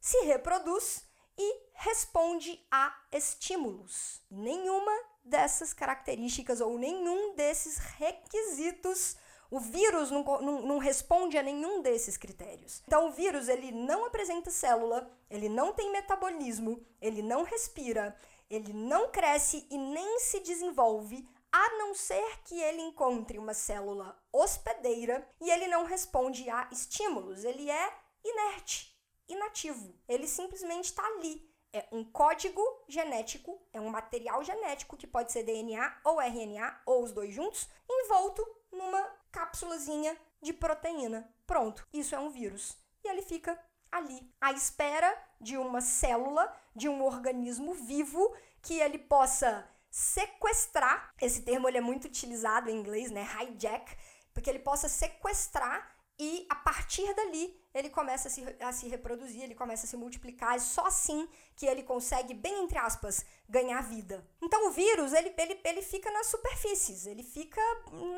se 0.00 0.18
reproduz 0.24 1.04
e 1.38 1.62
responde 1.74 2.64
a 2.70 2.94
estímulos. 3.12 4.20
Nenhuma 4.30 4.92
dessas 5.24 5.72
características 5.72 6.60
ou 6.60 6.78
nenhum 6.78 7.34
desses 7.34 7.78
requisitos 7.78 9.16
o 9.50 9.60
vírus 9.60 10.10
não, 10.10 10.24
não, 10.24 10.62
não, 10.62 10.78
responde 10.78 11.38
a 11.38 11.42
nenhum 11.42 11.80
desses 11.80 12.16
critérios. 12.16 12.82
Então, 12.86 13.08
o 13.08 13.12
vírus 13.12 13.48
ele 13.48 13.70
não 13.70 14.04
apresenta 14.04 14.50
célula, 14.50 15.08
ele 15.30 15.48
não 15.48 15.72
tem 15.72 15.92
metabolismo, 15.92 16.84
ele 17.00 17.22
não 17.22 17.44
respira, 17.44 18.16
ele 18.50 18.72
não 18.72 19.10
cresce 19.10 19.64
e 19.70 19.78
nem 19.78 20.18
se 20.18 20.40
desenvolve 20.40 21.28
a 21.52 21.78
não 21.78 21.94
ser 21.94 22.40
que 22.44 22.60
ele 22.60 22.82
encontre 22.82 23.38
uma 23.38 23.54
célula 23.54 24.20
hospedeira 24.32 25.24
e 25.40 25.48
ele 25.48 25.68
não 25.68 25.84
responde 25.84 26.50
a 26.50 26.68
estímulos, 26.72 27.44
ele 27.44 27.70
é 27.70 27.92
inerte, 28.24 28.98
inativo. 29.28 29.94
Ele 30.08 30.26
simplesmente 30.26 30.86
está 30.86 31.04
ali. 31.06 31.52
É 31.72 31.88
um 31.90 32.04
código 32.04 32.62
genético, 32.88 33.60
é 33.72 33.80
um 33.80 33.88
material 33.88 34.44
genético 34.44 34.96
que 34.96 35.08
pode 35.08 35.32
ser 35.32 35.42
DNA 35.42 36.00
ou 36.04 36.20
RNA 36.20 36.82
ou 36.86 37.02
os 37.02 37.12
dois 37.12 37.34
juntos, 37.34 37.68
envolto 37.90 38.46
numa 38.70 39.02
cápsulazinha 39.32 40.16
de 40.40 40.52
proteína. 40.52 41.28
Pronto, 41.46 41.86
isso 41.92 42.14
é 42.14 42.18
um 42.18 42.30
vírus. 42.30 42.76
E 43.02 43.08
ele 43.08 43.22
fica 43.22 43.58
ali, 43.90 44.32
à 44.40 44.52
espera 44.52 45.20
de 45.40 45.56
uma 45.56 45.80
célula, 45.80 46.52
de 46.74 46.88
um 46.88 47.04
organismo 47.04 47.74
vivo 47.74 48.34
que 48.62 48.80
ele 48.80 48.98
possa 48.98 49.68
sequestrar. 49.90 51.12
Esse 51.20 51.42
termo 51.42 51.68
ele 51.68 51.78
é 51.78 51.80
muito 51.80 52.06
utilizado 52.06 52.70
em 52.70 52.76
inglês, 52.76 53.10
né? 53.10 53.22
Hijack, 53.22 53.96
porque 54.32 54.50
ele 54.50 54.58
possa 54.58 54.88
sequestrar 54.88 55.92
e 56.18 56.46
a 56.50 56.54
partir 56.54 57.12
dali 57.14 57.63
ele 57.74 57.90
começa 57.90 58.28
a 58.28 58.30
se, 58.30 58.56
a 58.60 58.72
se 58.72 58.88
reproduzir, 58.88 59.42
ele 59.42 59.54
começa 59.54 59.84
a 59.84 59.88
se 59.88 59.96
multiplicar. 59.96 60.54
É 60.54 60.58
só 60.60 60.86
assim 60.86 61.28
que 61.56 61.66
ele 61.66 61.82
consegue, 61.82 62.32
bem 62.32 62.62
entre 62.62 62.78
aspas, 62.78 63.26
ganhar 63.48 63.82
vida. 63.82 64.24
Então 64.40 64.68
o 64.68 64.70
vírus 64.70 65.12
ele, 65.12 65.34
ele, 65.36 65.60
ele 65.64 65.82
fica 65.82 66.10
nas 66.12 66.28
superfícies, 66.28 67.06
ele 67.06 67.24
fica 67.24 67.60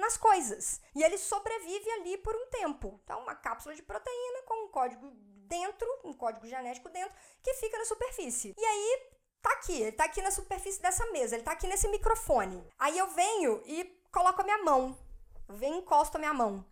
nas 0.01 0.16
coisas 0.16 0.81
e 0.95 1.03
ele 1.03 1.16
sobrevive 1.16 1.90
ali 1.92 2.19
por 2.19 2.37
um 2.37 2.47
tempo. 2.51 3.01
Então 3.03 3.21
uma 3.23 3.35
cápsula 3.35 3.75
de 3.75 3.83
proteína 3.83 4.42
com 4.47 4.66
um 4.66 4.69
código 4.69 5.11
dentro, 5.49 5.88
um 6.05 6.12
código 6.12 6.47
genético 6.47 6.90
dentro, 6.90 7.14
que 7.42 7.55
fica 7.55 7.79
na 7.79 7.85
superfície. 7.87 8.55
E 8.57 8.64
aí 8.64 9.03
tá 9.40 9.53
aqui, 9.53 9.81
ele 9.81 9.92
tá 9.92 10.05
aqui 10.05 10.21
na 10.21 10.31
superfície 10.31 10.83
dessa 10.83 11.07
mesa, 11.12 11.35
ele 11.35 11.45
tá 11.45 11.53
aqui 11.53 11.66
nesse 11.66 11.88
microfone. 11.88 12.62
Aí 12.79 12.99
eu 12.99 13.09
venho 13.09 13.62
e 13.64 13.85
coloco 14.12 14.40
a 14.42 14.45
minha 14.45 14.62
mão. 14.62 14.99
Eu 15.49 15.55
venho 15.55 15.77
e 15.77 15.79
encosto 15.79 16.16
a 16.16 16.21
minha 16.21 16.35
mão. 16.35 16.64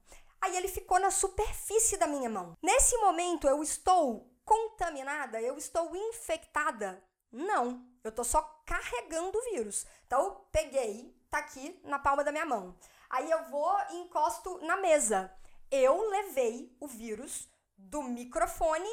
Aí 0.45 0.59
ele 0.59 0.69
ficou 0.69 1.01
na 1.01 1.11
superfície 1.11 1.97
da 1.97 2.07
minha 2.07 2.29
mão. 2.29 2.55
Nesse 2.63 2.95
momento 2.99 3.49
eu 3.49 3.63
estou 3.63 4.31
contaminada, 4.45 5.41
eu 5.41 5.57
estou 5.57 5.97
infectada? 5.97 7.03
Não, 7.33 7.83
eu 8.05 8.13
tô 8.13 8.23
só 8.23 8.43
carregando 8.67 9.39
o 9.39 9.45
vírus. 9.53 9.87
Então 10.07 10.23
eu 10.23 10.31
peguei, 10.53 11.19
tá 11.31 11.39
aqui 11.39 11.81
na 11.83 11.99
palma 11.99 12.23
da 12.23 12.31
minha 12.31 12.45
mão. 12.45 12.77
Aí 13.09 13.31
eu 13.31 13.43
vou 13.45 13.75
e 13.89 13.97
encosto 14.01 14.59
na 14.59 14.77
mesa. 14.77 15.35
Eu 15.71 16.11
levei 16.11 16.77
o 16.79 16.87
vírus 16.87 17.49
do 17.75 18.03
microfone 18.03 18.91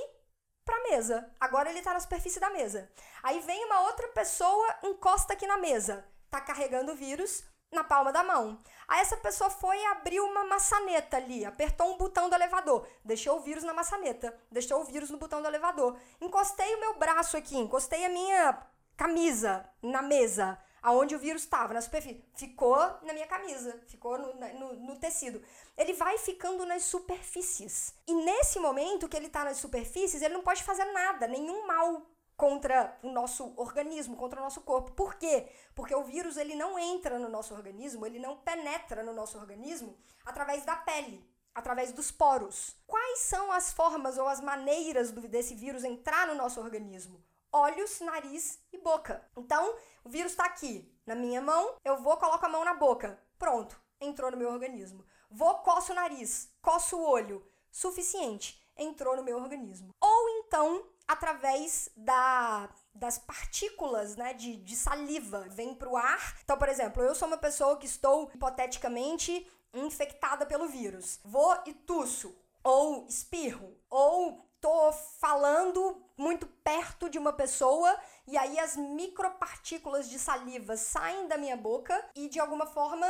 para 0.63 0.83
mesa. 0.83 1.35
Agora 1.37 1.69
ele 1.69 1.79
está 1.79 1.93
na 1.93 1.99
superfície 1.99 2.39
da 2.39 2.49
mesa. 2.49 2.89
Aí 3.21 3.41
vem 3.41 3.65
uma 3.65 3.81
outra 3.81 4.07
pessoa, 4.07 4.79
encosta 4.83 5.33
aqui 5.33 5.45
na 5.45 5.57
mesa. 5.57 6.07
Tá 6.29 6.39
carregando 6.39 6.93
o 6.93 6.95
vírus 6.95 7.43
na 7.71 7.83
palma 7.83 8.11
da 8.11 8.23
mão. 8.23 8.59
Aí 8.87 8.99
essa 8.99 9.17
pessoa 9.17 9.49
foi 9.49 9.77
e 9.77 9.85
abriu 9.85 10.25
uma 10.25 10.43
maçaneta 10.43 11.17
ali, 11.17 11.45
apertou 11.45 11.93
um 11.93 11.97
botão 11.97 12.29
do 12.29 12.35
elevador, 12.35 12.87
deixou 13.03 13.37
o 13.37 13.41
vírus 13.41 13.63
na 13.63 13.73
maçaneta, 13.73 14.37
deixou 14.51 14.81
o 14.81 14.83
vírus 14.83 15.09
no 15.09 15.17
botão 15.17 15.41
do 15.41 15.47
elevador. 15.47 15.97
Encostei 16.19 16.75
o 16.75 16.79
meu 16.79 16.97
braço 16.97 17.37
aqui, 17.37 17.57
encostei 17.57 18.03
a 18.05 18.09
minha 18.09 18.61
camisa 18.97 19.65
na 19.81 20.01
mesa 20.01 20.59
aonde 20.81 21.15
o 21.15 21.19
vírus 21.19 21.43
estava, 21.43 21.73
na 21.73 21.81
superfície. 21.81 22.23
Ficou 22.35 22.77
na 23.03 23.13
minha 23.13 23.27
camisa, 23.27 23.79
ficou 23.87 24.17
no, 24.17 24.33
no, 24.33 24.73
no, 24.73 24.95
tecido. 24.95 25.41
Ele 25.77 25.93
vai 25.93 26.17
ficando 26.17 26.65
nas 26.65 26.83
superfícies. 26.83 27.93
E 28.07 28.13
nesse 28.13 28.59
momento 28.59 29.07
que 29.07 29.15
ele 29.15 29.27
está 29.27 29.43
nas 29.43 29.57
superfícies, 29.57 30.21
ele 30.21 30.33
não 30.33 30.41
pode 30.41 30.63
fazer 30.63 30.85
nada, 30.85 31.27
nenhum 31.27 31.67
mal 31.67 32.01
contra 32.41 32.97
o 33.03 33.11
nosso 33.11 33.53
organismo, 33.55 34.17
contra 34.17 34.39
o 34.39 34.43
nosso 34.43 34.61
corpo. 34.61 34.93
Por 34.93 35.13
quê? 35.13 35.47
Porque 35.75 35.93
o 35.93 36.03
vírus 36.03 36.37
ele 36.37 36.55
não 36.55 36.79
entra 36.79 37.19
no 37.19 37.29
nosso 37.29 37.53
organismo, 37.53 38.03
ele 38.03 38.17
não 38.17 38.35
penetra 38.35 39.03
no 39.03 39.13
nosso 39.13 39.37
organismo 39.37 39.95
através 40.25 40.65
da 40.65 40.75
pele, 40.75 41.23
através 41.53 41.91
dos 41.91 42.09
poros. 42.09 42.75
Quais 42.87 43.19
são 43.19 43.51
as 43.51 43.71
formas 43.71 44.17
ou 44.17 44.27
as 44.27 44.41
maneiras 44.41 45.11
do, 45.11 45.21
desse 45.27 45.53
vírus 45.53 45.83
entrar 45.83 46.25
no 46.25 46.33
nosso 46.33 46.59
organismo? 46.59 47.23
Olhos, 47.51 47.99
nariz 47.99 48.57
e 48.73 48.77
boca. 48.79 49.23
Então, 49.37 49.75
o 50.03 50.09
vírus 50.09 50.31
está 50.31 50.45
aqui 50.45 50.91
na 51.05 51.13
minha 51.13 51.43
mão, 51.43 51.75
eu 51.85 52.01
vou, 52.01 52.17
coloco 52.17 52.43
a 52.43 52.49
mão 52.49 52.65
na 52.65 52.73
boca. 52.73 53.21
Pronto, 53.37 53.79
entrou 53.99 54.31
no 54.31 54.37
meu 54.37 54.49
organismo. 54.49 55.05
Vou, 55.29 55.59
coço 55.59 55.91
o 55.91 55.95
nariz, 55.95 56.51
coço 56.59 56.97
o 56.97 57.07
olho. 57.07 57.45
Suficiente, 57.69 58.59
entrou 58.75 59.15
no 59.15 59.23
meu 59.23 59.37
organismo. 59.37 59.93
Ou 60.01 60.29
então, 60.39 60.87
através 61.11 61.89
da, 61.95 62.69
das 62.95 63.17
partículas 63.17 64.15
né, 64.15 64.33
de, 64.33 64.55
de 64.55 64.75
saliva, 64.77 65.45
vem 65.49 65.75
para 65.75 65.89
o 65.89 65.97
ar. 65.97 66.37
Então, 66.43 66.57
por 66.57 66.69
exemplo, 66.69 67.03
eu 67.03 67.13
sou 67.13 67.27
uma 67.27 67.37
pessoa 67.37 67.75
que 67.75 67.85
estou 67.85 68.31
hipoteticamente 68.33 69.45
infectada 69.73 70.45
pelo 70.45 70.67
vírus, 70.67 71.19
vou 71.23 71.57
e 71.65 71.73
tuço, 71.73 72.33
ou 72.63 73.05
espirro, 73.07 73.75
ou 73.89 74.49
tô 74.61 74.93
falando 75.19 76.01
muito 76.15 76.45
perto 76.47 77.09
de 77.09 77.17
uma 77.17 77.33
pessoa 77.33 77.93
e 78.27 78.37
aí 78.37 78.59
as 78.59 78.77
micropartículas 78.77 80.07
de 80.07 80.19
saliva 80.19 80.77
saem 80.77 81.27
da 81.27 81.37
minha 81.37 81.57
boca 81.57 81.99
e 82.15 82.29
de 82.29 82.39
alguma 82.39 82.67
forma 82.67 83.07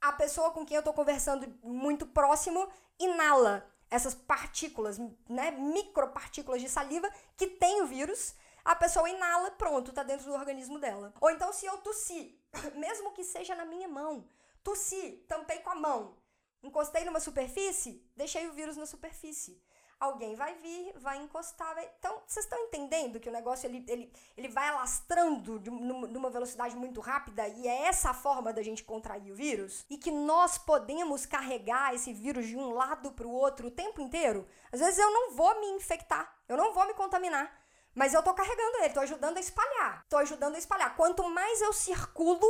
a 0.00 0.12
pessoa 0.12 0.52
com 0.52 0.64
quem 0.64 0.76
eu 0.76 0.82
tô 0.82 0.92
conversando 0.92 1.52
muito 1.62 2.06
próximo 2.06 2.68
inala 2.98 3.71
essas 3.92 4.14
partículas, 4.14 4.98
né, 5.28 5.50
micropartículas 5.50 6.62
de 6.62 6.68
saliva 6.68 7.12
que 7.36 7.46
tem 7.46 7.82
o 7.82 7.86
vírus. 7.86 8.34
A 8.64 8.74
pessoa 8.74 9.08
inala, 9.08 9.50
pronto, 9.50 9.92
tá 9.92 10.02
dentro 10.02 10.24
do 10.24 10.32
organismo 10.32 10.78
dela. 10.78 11.12
Ou 11.20 11.30
então 11.30 11.52
se 11.52 11.66
eu 11.66 11.76
tossir, 11.76 12.34
mesmo 12.74 13.12
que 13.12 13.22
seja 13.22 13.54
na 13.54 13.66
minha 13.66 13.86
mão, 13.86 14.26
tossi, 14.64 15.22
tampei 15.28 15.58
com 15.58 15.68
a 15.68 15.74
mão, 15.74 16.16
encostei 16.62 17.04
numa 17.04 17.20
superfície, 17.20 18.02
deixei 18.16 18.48
o 18.48 18.54
vírus 18.54 18.78
na 18.78 18.86
superfície 18.86 19.60
alguém 20.02 20.34
vai 20.34 20.54
vir, 20.56 20.92
vai 20.98 21.18
encostar. 21.18 21.74
Vai... 21.74 21.88
Então, 21.98 22.20
vocês 22.26 22.44
estão 22.44 22.58
entendendo 22.58 23.20
que 23.20 23.28
o 23.28 23.32
negócio 23.32 23.66
ele, 23.66 23.84
ele, 23.88 24.12
ele 24.36 24.48
vai 24.48 24.68
alastrando 24.68 25.60
de, 25.60 25.70
numa 25.70 26.28
velocidade 26.28 26.74
muito 26.76 27.00
rápida 27.00 27.46
e 27.46 27.68
é 27.68 27.86
essa 27.86 28.10
a 28.10 28.14
forma 28.14 28.52
da 28.52 28.62
gente 28.62 28.82
contrair 28.82 29.30
o 29.30 29.36
vírus? 29.36 29.84
E 29.88 29.96
que 29.96 30.10
nós 30.10 30.58
podemos 30.58 31.24
carregar 31.24 31.94
esse 31.94 32.12
vírus 32.12 32.46
de 32.46 32.56
um 32.56 32.70
lado 32.70 33.12
para 33.12 33.26
o 33.26 33.32
outro 33.32 33.68
o 33.68 33.70
tempo 33.70 34.00
inteiro? 34.00 34.46
Às 34.72 34.80
vezes 34.80 34.98
eu 34.98 35.10
não 35.10 35.30
vou 35.32 35.60
me 35.60 35.66
infectar, 35.68 36.36
eu 36.48 36.56
não 36.56 36.72
vou 36.72 36.84
me 36.86 36.94
contaminar. 36.94 37.62
Mas 37.94 38.14
eu 38.14 38.22
tô 38.22 38.32
carregando 38.34 38.78
ele, 38.78 38.94
tô 38.94 39.00
ajudando 39.00 39.36
a 39.36 39.40
espalhar. 39.40 40.04
Tô 40.08 40.16
ajudando 40.16 40.54
a 40.54 40.58
espalhar. 40.58 40.96
Quanto 40.96 41.28
mais 41.28 41.60
eu 41.60 41.72
circulo, 41.72 42.46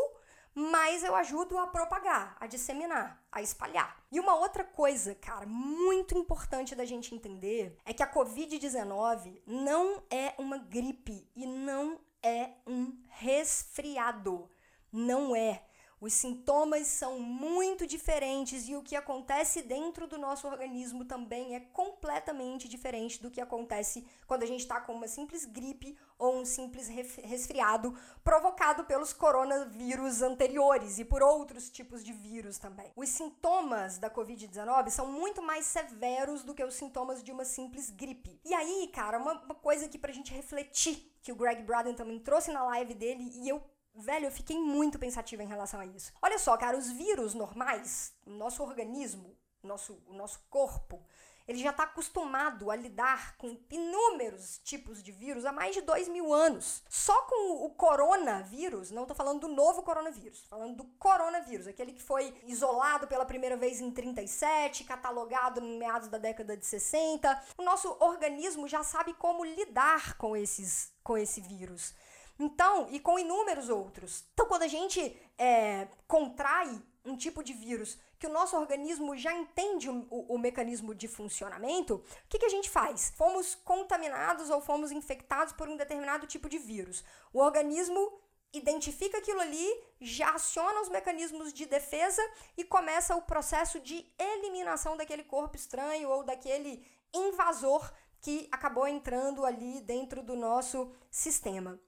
mais 0.55 1.03
eu 1.03 1.15
ajudo 1.15 1.59
a 1.59 1.67
propagar, 1.67 2.37
a 2.39 2.47
disseminar, 2.47 3.23
a 3.31 3.41
espalhar. 3.41 4.03
E 4.11 4.21
uma 4.21 4.35
outra 4.35 4.65
coisa, 4.65 5.15
cara, 5.15 5.47
muito 5.47 6.17
importante 6.17 6.75
da 6.75 6.85
gente 6.85 7.15
entender 7.15 7.77
é 7.85 7.93
que 7.93 8.03
a 8.03 8.13
Covid-19 8.13 9.43
não 9.47 10.03
é 10.11 10.35
uma 10.39 10.59
gripe 10.59 11.27
e 11.35 11.47
não 11.47 12.01
é 12.23 12.51
um 12.67 12.97
resfriado. 13.09 14.49
Não 14.93 15.35
é. 15.35 15.65
Os 16.03 16.15
sintomas 16.15 16.89
são 16.89 17.21
muito 17.21 17.87
diferentes 17.87 18.69
e 18.69 18.75
o 18.75 18.83
que 18.83 18.97
acontece 18.97 19.63
dentro 19.63 20.09
do 20.09 20.19
nosso 20.19 20.49
organismo 20.49 21.05
também 21.05 21.55
é 21.55 21.61
completamente 21.61 22.69
diferente 22.69 23.23
do 23.23 23.31
que 23.31 23.41
acontece 23.41 24.05
quando 24.27 24.43
a 24.43 24.47
gente 24.47 24.63
está 24.63 24.81
com 24.81 24.95
uma 24.95 25.07
simples 25.07 25.45
gripe 25.45 25.97
ou 26.19 26.41
um 26.41 26.45
simples 26.45 26.89
resfriado 26.89 27.97
provocado 28.25 28.83
pelos 28.83 29.13
coronavírus 29.13 30.23
anteriores 30.23 30.99
e 30.99 31.05
por 31.05 31.23
outros 31.23 31.71
tipos 31.71 32.03
de 32.03 32.13
vírus 32.13 32.59
também. 32.59 32.91
Os 32.97 33.09
sintomas 33.09 33.97
da 33.97 34.11
Covid-19 34.11 34.91
são 34.91 35.07
muito 35.07 35.41
mais 35.41 35.67
severos 35.67 36.43
do 36.43 36.53
que 36.53 36.65
os 36.65 36.75
sintomas 36.75 37.23
de 37.23 37.31
uma 37.31 37.45
simples 37.45 37.91
gripe. 37.91 38.41
E 38.45 38.53
aí, 38.53 38.91
cara, 38.93 39.19
uma, 39.19 39.35
uma 39.35 39.55
coisa 39.55 39.87
aqui 39.87 39.99
pra 39.99 40.13
gente 40.13 40.35
refletir 40.35 41.13
que 41.23 41.31
o 41.31 41.37
Greg 41.37 41.63
Braden 41.63 41.95
também 41.95 42.19
trouxe 42.19 42.51
na 42.51 42.65
live 42.65 42.93
dele 42.93 43.31
e 43.37 43.49
eu 43.49 43.63
Velho, 43.95 44.27
eu 44.27 44.33
fiquei 44.33 44.59
muito 44.59 44.99
pensativa 44.99 45.43
em 45.43 45.49
relação 45.49 45.79
a 45.79 45.87
isso. 45.87 46.13
Olha 46.23 46.39
só, 46.39 46.57
cara, 46.57 46.77
os 46.77 46.91
vírus 46.91 47.35
normais, 47.35 48.15
nosso 48.27 48.63
organismo, 48.63 49.37
nosso, 49.63 50.03
o 50.07 50.15
nosso 50.15 50.41
corpo, 50.49 51.05
ele 51.47 51.59
já 51.59 51.71
está 51.71 51.83
acostumado 51.85 52.71
a 52.71 52.77
lidar 52.77 53.37
com 53.37 53.59
inúmeros 53.71 54.59
tipos 54.59 55.03
de 55.03 55.11
vírus 55.11 55.45
há 55.45 55.53
mais 55.53 55.75
de 55.75 55.81
dois 55.81 56.09
mil 56.09 56.33
anos. 56.33 56.83
Só 56.89 57.23
com 57.23 57.65
o 57.65 57.71
coronavírus, 57.71 58.91
não 58.91 59.03
estou 59.03 59.17
falando 59.17 59.41
do 59.41 59.49
novo 59.49 59.83
coronavírus, 59.83 60.47
falando 60.49 60.77
do 60.77 60.85
coronavírus, 60.99 61.67
aquele 61.67 61.93
que 61.93 62.03
foi 62.03 62.35
isolado 62.47 63.07
pela 63.07 63.25
primeira 63.25 63.57
vez 63.57 63.81
em 63.81 63.91
37, 63.91 64.85
catalogado 64.85 65.61
em 65.61 65.79
meados 65.79 66.09
da 66.09 66.19
década 66.19 66.57
de 66.57 66.65
60. 66.65 67.43
O 67.59 67.63
nosso 67.63 67.97
organismo 68.01 68.69
já 68.69 68.83
sabe 68.83 69.13
como 69.15 69.45
lidar 69.45 70.17
com 70.17 70.37
esses 70.37 70.93
com 71.03 71.19
esse 71.19 71.41
vírus. 71.41 71.95
Então, 72.43 72.89
e 72.91 72.99
com 72.99 73.21
inúmeros 73.21 73.69
outros. 73.69 74.25
Então, 74.33 74.47
quando 74.47 74.65
a 74.65 74.69
gente 74.69 75.17
é, 75.39 75.87
contrai 76.09 76.83
um 77.05 77.17
tipo 77.17 77.43
de 77.43 77.53
vírus 77.53 77.97
que 78.19 78.27
o 78.27 78.33
nosso 78.33 78.57
organismo 78.57 79.17
já 79.17 79.33
entende 79.33 79.89
o, 79.89 80.07
o, 80.11 80.35
o 80.35 80.39
mecanismo 80.39 80.93
de 80.93 81.07
funcionamento, 81.07 81.95
o 81.95 82.29
que, 82.29 82.41
que 82.41 82.45
a 82.45 82.49
gente 82.49 82.69
faz? 82.69 83.13
Fomos 83.17 83.55
contaminados 83.55 84.51
ou 84.51 84.61
fomos 84.61 84.91
infectados 84.91 85.53
por 85.53 85.69
um 85.69 85.77
determinado 85.77 86.27
tipo 86.27 86.49
de 86.49 86.59
vírus. 86.59 87.05
O 87.33 87.39
organismo 87.39 88.13
identifica 88.53 89.19
aquilo 89.19 89.41
ali, 89.41 89.69
já 90.01 90.31
aciona 90.31 90.81
os 90.81 90.89
mecanismos 90.89 91.53
de 91.53 91.65
defesa 91.65 92.23
e 92.57 92.65
começa 92.65 93.15
o 93.15 93.23
processo 93.23 93.79
de 93.79 94.05
eliminação 94.19 94.97
daquele 94.97 95.23
corpo 95.23 95.57
estranho 95.57 96.11
ou 96.11 96.25
daquele 96.25 96.85
invasor 97.15 97.89
que 98.21 98.49
acabou 98.51 98.89
entrando 98.89 99.45
ali 99.45 99.81
dentro 99.81 100.25
do 100.25 100.35
nosso 100.35 100.93
sistema. 101.09 101.81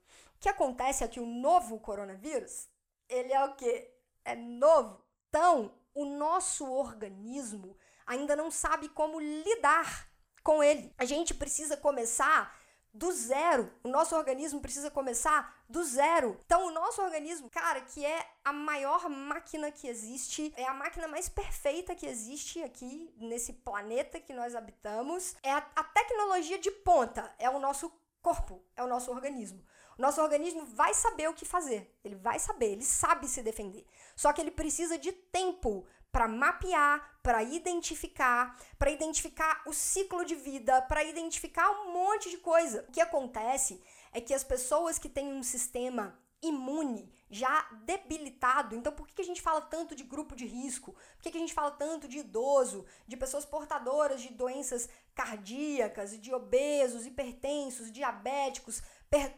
Que 0.45 0.49
acontece 0.49 1.03
é 1.03 1.07
que 1.07 1.19
o 1.19 1.25
novo 1.25 1.79
coronavírus, 1.79 2.69
ele 3.09 3.33
é 3.33 3.43
o 3.43 3.55
quê? 3.55 3.91
É 4.23 4.35
novo. 4.35 5.03
Então, 5.27 5.73
o 5.91 6.05
nosso 6.05 6.71
organismo 6.71 7.75
ainda 8.05 8.35
não 8.35 8.51
sabe 8.51 8.87
como 8.89 9.19
lidar 9.19 10.07
com 10.43 10.61
ele. 10.61 10.93
A 10.99 11.05
gente 11.05 11.33
precisa 11.33 11.75
começar 11.75 12.55
do 12.93 13.11
zero. 13.11 13.73
O 13.83 13.89
nosso 13.89 14.15
organismo 14.15 14.61
precisa 14.61 14.91
começar 14.91 15.63
do 15.67 15.83
zero. 15.83 16.39
Então, 16.45 16.67
o 16.67 16.71
nosso 16.71 17.01
organismo, 17.01 17.49
cara, 17.49 17.81
que 17.81 18.05
é 18.05 18.29
a 18.43 18.53
maior 18.53 19.09
máquina 19.09 19.71
que 19.71 19.87
existe, 19.87 20.53
é 20.55 20.65
a 20.65 20.75
máquina 20.75 21.07
mais 21.07 21.27
perfeita 21.27 21.95
que 21.95 22.05
existe 22.05 22.61
aqui 22.61 23.11
nesse 23.17 23.51
planeta 23.51 24.19
que 24.19 24.31
nós 24.31 24.53
habitamos, 24.53 25.35
é 25.41 25.51
a, 25.51 25.67
a 25.75 25.83
tecnologia 25.83 26.59
de 26.59 26.69
ponta, 26.69 27.33
é 27.39 27.49
o 27.49 27.57
nosso 27.57 27.91
corpo, 28.25 28.59
é 28.75 28.81
o 28.81 28.87
nosso 28.87 29.11
organismo. 29.11 29.63
O 29.99 30.01
nosso 30.01 30.19
organismo 30.19 30.65
vai 30.65 30.95
saber 30.95 31.29
o 31.29 31.33
que 31.35 31.45
fazer. 31.45 31.95
Ele 32.03 32.15
vai 32.15 32.39
saber, 32.39 32.71
ele 32.71 32.83
sabe 32.83 33.27
se 33.27 33.43
defender. 33.43 33.85
Só 34.15 34.33
que 34.33 34.41
ele 34.41 34.49
precisa 34.49 34.97
de 34.97 35.11
tempo 35.11 35.85
para 36.11 36.27
mapear, 36.27 37.19
para 37.21 37.43
identificar, 37.43 38.59
para 38.79 38.89
identificar 38.89 39.61
o 39.67 39.73
ciclo 39.73 40.25
de 40.25 40.33
vida, 40.33 40.81
para 40.81 41.03
identificar 41.03 41.69
um 41.69 41.93
monte 41.93 42.31
de 42.31 42.37
coisa. 42.37 42.83
O 42.89 42.91
que 42.91 42.99
acontece 42.99 43.79
é 44.11 44.19
que 44.19 44.33
as 44.33 44.43
pessoas 44.43 44.97
que 44.97 45.07
têm 45.07 45.31
um 45.31 45.43
sistema 45.43 46.17
imune 46.41 47.13
já 47.29 47.67
debilitado. 47.83 48.75
Então, 48.75 48.93
por 48.93 49.07
que 49.07 49.21
a 49.21 49.25
gente 49.25 49.41
fala 49.41 49.61
tanto 49.61 49.95
de 49.95 50.03
grupo 50.03 50.35
de 50.35 50.45
risco? 50.45 50.93
Por 51.15 51.23
que 51.23 51.37
a 51.37 51.41
gente 51.41 51.53
fala 51.53 51.71
tanto 51.71 52.07
de 52.07 52.19
idoso, 52.19 52.85
de 53.07 53.17
pessoas 53.17 53.45
portadoras 53.45 54.21
de 54.21 54.33
doenças 54.33 54.89
cardíacas, 55.13 56.19
de 56.19 56.33
obesos, 56.33 57.05
hipertensos, 57.05 57.91
diabéticos, 57.91 58.81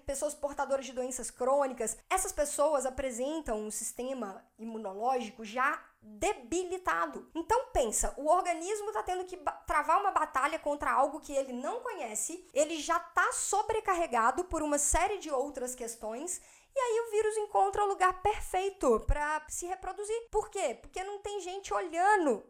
pessoas 0.06 0.34
portadoras 0.34 0.86
de 0.86 0.94
doenças 0.94 1.30
crônicas, 1.30 1.98
essas 2.10 2.32
pessoas 2.32 2.86
apresentam 2.86 3.60
um 3.60 3.72
sistema 3.72 4.44
imunológico 4.58 5.46
já 5.46 5.84
debilitado. 6.02 7.30
Então 7.36 7.68
pensa, 7.74 8.14
o 8.18 8.28
organismo 8.28 8.88
está 8.88 9.04
tendo 9.04 9.26
que 9.26 9.38
travar 9.66 10.00
uma 10.00 10.12
batalha 10.12 10.58
contra 10.58 10.92
algo 10.92 11.20
que 11.20 11.34
ele 11.34 11.54
não 11.54 11.82
conhece, 11.82 12.48
ele 12.54 12.80
já 12.80 12.98
está 12.98 13.32
sobrecarregado 13.34 14.46
por 14.46 14.64
uma 14.64 14.80
série 14.80 15.20
de 15.20 15.30
outras 15.30 15.76
questões 15.76 16.42
e 16.78 16.80
aí 16.80 17.00
o 17.00 17.12
vírus 17.12 17.38
encontra 17.38 17.84
o 17.84 17.88
lugar 17.88 18.22
perfeito 18.22 19.00
para 19.02 19.44
se 19.50 19.66
reproduzir. 19.66 20.30
Por 20.30 20.50
quê? 20.50 20.78
Porque 20.80 21.04
não 21.04 21.20
tem 21.20 21.42
gente 21.42 21.74
olhando 21.74 22.46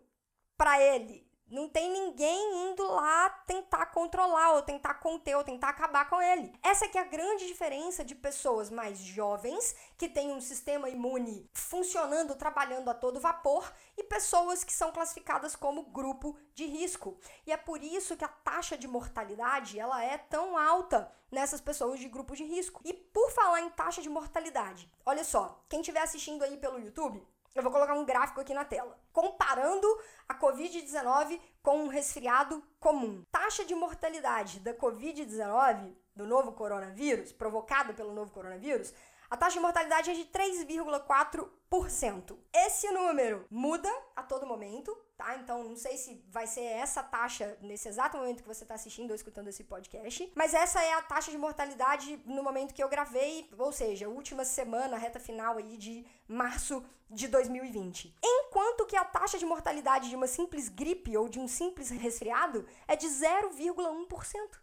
para 0.57 0.82
ele. 0.82 1.26
Não 1.49 1.69
tem 1.69 1.89
ninguém 1.89 2.71
indo 2.71 2.85
lá 2.85 3.29
tentar 3.47 3.85
controlar, 3.87 4.51
ou 4.51 4.61
tentar 4.61 4.95
conter, 4.95 5.35
ou 5.35 5.43
tentar 5.43 5.69
acabar 5.69 6.09
com 6.09 6.21
ele. 6.21 6.53
Essa 6.61 6.89
que 6.89 6.97
é 6.97 7.01
a 7.01 7.05
grande 7.05 7.47
diferença 7.47 8.03
de 8.03 8.13
pessoas 8.13 8.69
mais 8.69 8.99
jovens, 8.99 9.73
que 9.97 10.09
têm 10.09 10.33
um 10.33 10.41
sistema 10.41 10.89
imune 10.89 11.49
funcionando, 11.53 12.35
trabalhando 12.35 12.89
a 12.89 12.93
todo 12.93 13.19
vapor, 13.19 13.71
e 13.97 14.03
pessoas 14.03 14.63
que 14.63 14.73
são 14.73 14.91
classificadas 14.91 15.55
como 15.55 15.83
grupo 15.83 16.37
de 16.53 16.65
risco. 16.65 17.17
E 17.45 17.51
é 17.51 17.57
por 17.57 17.81
isso 17.81 18.17
que 18.17 18.25
a 18.25 18.27
taxa 18.27 18.77
de 18.77 18.87
mortalidade 18.87 19.79
ela 19.79 20.03
é 20.03 20.17
tão 20.17 20.57
alta 20.57 21.09
nessas 21.31 21.61
pessoas 21.61 21.99
de 21.99 22.09
grupo 22.09 22.35
de 22.35 22.43
risco. 22.43 22.81
E 22.83 22.93
por 22.93 23.31
falar 23.31 23.61
em 23.61 23.69
taxa 23.69 24.01
de 24.01 24.09
mortalidade, 24.09 24.91
olha 25.05 25.23
só, 25.23 25.63
quem 25.69 25.79
estiver 25.79 26.01
assistindo 26.01 26.43
aí 26.43 26.57
pelo 26.57 26.79
YouTube, 26.79 27.25
eu 27.55 27.63
vou 27.63 27.71
colocar 27.71 27.93
um 27.93 28.05
gráfico 28.05 28.41
aqui 28.41 28.53
na 28.53 28.65
tela, 28.65 28.99
comparando 29.11 29.87
a 30.27 30.35
Covid-19 30.35 31.39
com 31.63 31.79
um 31.79 31.87
resfriado 31.87 32.61
comum. 32.79 33.23
Taxa 33.31 33.65
de 33.65 33.73
mortalidade 33.73 34.59
da 34.59 34.73
Covid-19, 34.73 35.95
do 36.15 36.25
novo 36.25 36.51
coronavírus, 36.51 37.31
provocada 37.31 37.93
pelo 37.93 38.13
novo 38.13 38.31
coronavírus, 38.31 38.93
a 39.29 39.35
taxa 39.35 39.55
de 39.55 39.59
mortalidade 39.59 40.09
é 40.09 40.13
de 40.13 40.23
3,4%. 40.25 42.37
Esse 42.53 42.89
número 42.91 43.45
muda 43.49 43.91
a 44.15 44.23
todo 44.23 44.45
momento, 44.45 44.97
tá? 45.18 45.36
Então 45.38 45.63
não 45.63 45.76
sei 45.76 45.97
se 45.97 46.24
vai 46.30 46.45
ser 46.45 46.61
essa 46.61 47.01
taxa 47.01 47.57
nesse 47.61 47.89
exato 47.89 48.18
momento 48.18 48.43
que 48.43 48.47
você 48.47 48.63
está 48.63 48.76
assistindo 48.76 49.09
ou 49.09 49.15
escutando 49.15 49.47
esse 49.47 49.63
podcast, 49.63 50.32
mas 50.36 50.53
essa 50.53 50.82
é 50.82 50.93
a 50.93 51.01
taxa 51.01 51.32
de 51.32 51.38
mortalidade 51.38 52.22
no 52.26 52.43
momento 52.43 52.74
que 52.74 52.84
eu 52.84 52.88
gravei, 52.88 53.49
ou 53.57 53.72
seja, 53.72 54.07
última 54.07 54.45
semana, 54.45 54.97
reta 54.97 55.20
final 55.20 55.57
aí 55.57 55.76
de 55.76 56.05
março 56.28 56.86
de 57.09 57.28
2020. 57.28 58.15
Enquanto 58.24 58.86
que 58.86 58.95
a 58.95 59.03
taxa 59.03 59.39
de 59.39 59.45
mortalidade 59.45 60.09
de 60.09 60.15
uma 60.15 60.28
simples 60.28 60.70
gripe 60.70 61.18
ou 61.18 61.28
de 61.28 61.39
um 61.39 61.47
simples 61.47 61.89
resfriado 61.89 62.68
é 62.88 62.95
de 62.95 63.07
0,1%. 63.07 64.59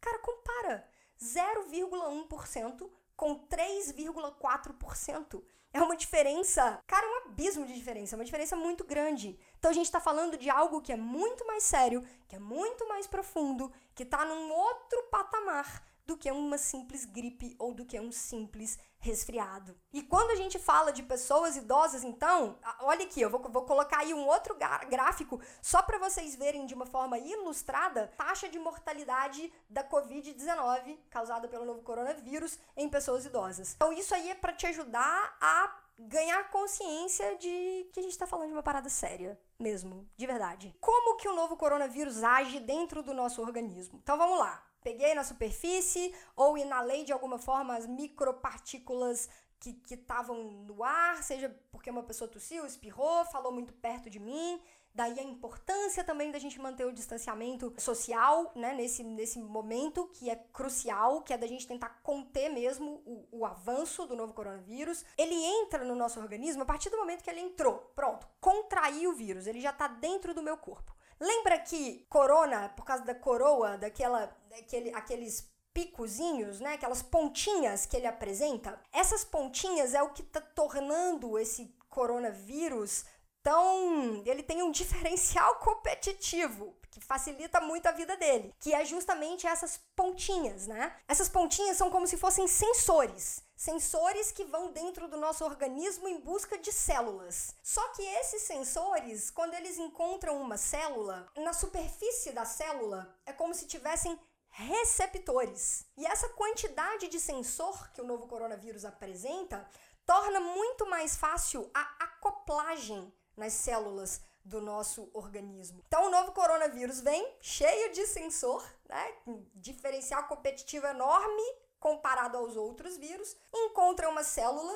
Cara, 0.00 0.18
compara 0.18 0.86
0,1% 1.18 2.90
com 3.16 3.46
3,4%. 3.46 5.42
É 5.74 5.82
uma 5.82 5.96
diferença, 5.96 6.78
cara, 6.86 7.04
um 7.04 7.28
abismo 7.28 7.66
de 7.66 7.74
diferença, 7.74 8.14
uma 8.14 8.24
diferença 8.24 8.54
muito 8.54 8.84
grande. 8.84 9.36
Então 9.58 9.72
a 9.72 9.74
gente 9.74 9.86
está 9.86 9.98
falando 9.98 10.38
de 10.38 10.48
algo 10.48 10.80
que 10.80 10.92
é 10.92 10.96
muito 10.96 11.44
mais 11.44 11.64
sério, 11.64 12.00
que 12.28 12.36
é 12.36 12.38
muito 12.38 12.86
mais 12.88 13.08
profundo, 13.08 13.72
que 13.92 14.04
está 14.04 14.24
num 14.24 14.52
outro 14.52 15.02
patamar 15.10 15.82
do 16.06 16.16
que 16.16 16.30
uma 16.30 16.58
simples 16.58 17.04
gripe 17.04 17.56
ou 17.58 17.72
do 17.72 17.84
que 17.84 17.98
um 17.98 18.12
simples 18.12 18.78
resfriado. 18.98 19.76
E 19.92 20.02
quando 20.02 20.30
a 20.30 20.34
gente 20.34 20.58
fala 20.58 20.92
de 20.92 21.02
pessoas 21.02 21.56
idosas, 21.56 22.02
então, 22.02 22.58
olha 22.80 23.04
aqui, 23.04 23.20
eu 23.20 23.30
vou, 23.30 23.40
vou 23.40 23.64
colocar 23.64 23.98
aí 23.98 24.14
um 24.14 24.26
outro 24.26 24.56
gráfico 24.88 25.40
só 25.60 25.82
para 25.82 25.98
vocês 25.98 26.34
verem 26.34 26.66
de 26.66 26.74
uma 26.74 26.86
forma 26.86 27.18
ilustrada 27.18 28.10
taxa 28.16 28.48
de 28.48 28.58
mortalidade 28.58 29.52
da 29.68 29.84
Covid-19 29.84 30.98
causada 31.10 31.48
pelo 31.48 31.66
novo 31.66 31.82
coronavírus 31.82 32.58
em 32.76 32.88
pessoas 32.88 33.26
idosas. 33.26 33.74
Então, 33.74 33.92
isso 33.92 34.14
aí 34.14 34.30
é 34.30 34.34
para 34.34 34.54
te 34.54 34.66
ajudar 34.66 35.36
a 35.40 35.84
ganhar 35.98 36.50
consciência 36.50 37.36
de 37.36 37.88
que 37.92 38.00
a 38.00 38.02
gente 38.02 38.12
está 38.12 38.26
falando 38.26 38.48
de 38.48 38.54
uma 38.54 38.62
parada 38.62 38.88
séria, 38.88 39.38
mesmo, 39.58 40.08
de 40.16 40.26
verdade. 40.26 40.74
Como 40.80 41.16
que 41.16 41.28
o 41.28 41.36
novo 41.36 41.56
coronavírus 41.56 42.24
age 42.24 42.58
dentro 42.58 43.02
do 43.02 43.14
nosso 43.14 43.40
organismo? 43.42 44.00
Então, 44.02 44.18
vamos 44.18 44.38
lá 44.38 44.62
peguei 44.84 45.14
na 45.14 45.24
superfície 45.24 46.14
ou 46.36 46.56
inalei 46.56 47.04
de 47.04 47.12
alguma 47.12 47.38
forma 47.38 47.74
as 47.74 47.86
micropartículas 47.86 49.28
que 49.58 49.94
estavam 49.94 50.44
no 50.44 50.84
ar, 50.84 51.22
seja 51.22 51.48
porque 51.72 51.88
uma 51.90 52.02
pessoa 52.02 52.30
tossiu, 52.30 52.66
espirrou, 52.66 53.24
falou 53.24 53.50
muito 53.50 53.72
perto 53.72 54.10
de 54.10 54.20
mim. 54.20 54.60
Daí 54.94 55.18
a 55.18 55.24
importância 55.24 56.04
também 56.04 56.30
da 56.30 56.38
gente 56.38 56.60
manter 56.60 56.84
o 56.84 56.92
distanciamento 56.92 57.74
social, 57.78 58.52
né, 58.54 58.74
nesse, 58.74 59.02
nesse 59.02 59.40
momento 59.40 60.06
que 60.12 60.30
é 60.30 60.36
crucial, 60.36 61.22
que 61.22 61.32
é 61.32 61.38
da 61.38 61.48
gente 61.48 61.66
tentar 61.66 62.00
conter 62.00 62.48
mesmo 62.48 63.02
o, 63.04 63.40
o 63.40 63.44
avanço 63.44 64.06
do 64.06 64.14
novo 64.14 64.32
coronavírus. 64.32 65.04
Ele 65.18 65.34
entra 65.34 65.84
no 65.84 65.96
nosso 65.96 66.20
organismo 66.20 66.62
a 66.62 66.66
partir 66.66 66.90
do 66.90 66.96
momento 66.96 67.24
que 67.24 67.30
ele 67.30 67.40
entrou. 67.40 67.90
Pronto, 67.96 68.28
contraiu 68.40 69.10
o 69.10 69.14
vírus, 69.14 69.48
ele 69.48 69.60
já 69.60 69.70
está 69.70 69.88
dentro 69.88 70.32
do 70.32 70.42
meu 70.42 70.56
corpo. 70.56 70.94
Lembra 71.20 71.58
que 71.58 72.06
corona, 72.08 72.68
por 72.70 72.84
causa 72.84 73.04
da 73.04 73.14
coroa, 73.14 73.78
daquela, 73.78 74.34
daquele, 74.48 74.94
aqueles 74.94 75.52
picozinhos, 75.72 76.60
né? 76.60 76.74
Aquelas 76.74 77.02
pontinhas 77.02 77.86
que 77.86 77.96
ele 77.96 78.06
apresenta. 78.06 78.80
Essas 78.92 79.24
pontinhas 79.24 79.94
é 79.94 80.02
o 80.02 80.10
que 80.10 80.22
está 80.22 80.40
tornando 80.40 81.38
esse 81.38 81.74
coronavírus 81.88 83.04
tão. 83.42 84.22
Ele 84.24 84.42
tem 84.42 84.62
um 84.62 84.70
diferencial 84.72 85.56
competitivo 85.56 86.76
que 86.90 87.00
facilita 87.00 87.60
muito 87.60 87.86
a 87.86 87.92
vida 87.92 88.16
dele, 88.16 88.54
que 88.60 88.72
é 88.72 88.84
justamente 88.84 89.46
essas 89.46 89.80
pontinhas, 89.96 90.66
né? 90.66 90.96
Essas 91.08 91.28
pontinhas 91.28 91.76
são 91.76 91.90
como 91.90 92.06
se 92.06 92.16
fossem 92.16 92.46
sensores 92.46 93.43
sensores 93.56 94.32
que 94.32 94.44
vão 94.44 94.72
dentro 94.72 95.08
do 95.08 95.16
nosso 95.16 95.44
organismo 95.44 96.08
em 96.08 96.20
busca 96.20 96.58
de 96.58 96.72
células. 96.72 97.54
Só 97.62 97.86
que 97.88 98.02
esses 98.02 98.42
sensores, 98.42 99.30
quando 99.30 99.54
eles 99.54 99.78
encontram 99.78 100.40
uma 100.40 100.56
célula, 100.56 101.26
na 101.36 101.52
superfície 101.52 102.32
da 102.32 102.44
célula 102.44 103.14
é 103.24 103.32
como 103.32 103.54
se 103.54 103.66
tivessem 103.66 104.18
receptores. 104.48 105.86
E 105.96 106.06
essa 106.06 106.28
quantidade 106.30 107.08
de 107.08 107.18
sensor 107.18 107.90
que 107.92 108.00
o 108.00 108.06
novo 108.06 108.26
coronavírus 108.26 108.84
apresenta 108.84 109.68
torna 110.06 110.38
muito 110.38 110.86
mais 110.86 111.16
fácil 111.16 111.70
a 111.74 112.04
acoplagem 112.04 113.12
nas 113.36 113.52
células 113.52 114.20
do 114.44 114.60
nosso 114.60 115.10
organismo. 115.14 115.82
Então, 115.86 116.06
o 116.06 116.10
novo 116.10 116.32
coronavírus 116.32 117.00
vem 117.00 117.36
cheio 117.40 117.92
de 117.92 118.06
sensor, 118.06 118.62
né? 118.86 119.14
Um 119.26 119.44
diferencial 119.54 120.28
competitivo 120.28 120.86
enorme 120.86 121.42
comparado 121.84 122.38
aos 122.38 122.56
outros 122.56 122.96
vírus, 122.96 123.36
encontra 123.54 124.08
uma 124.08 124.24
célula, 124.24 124.74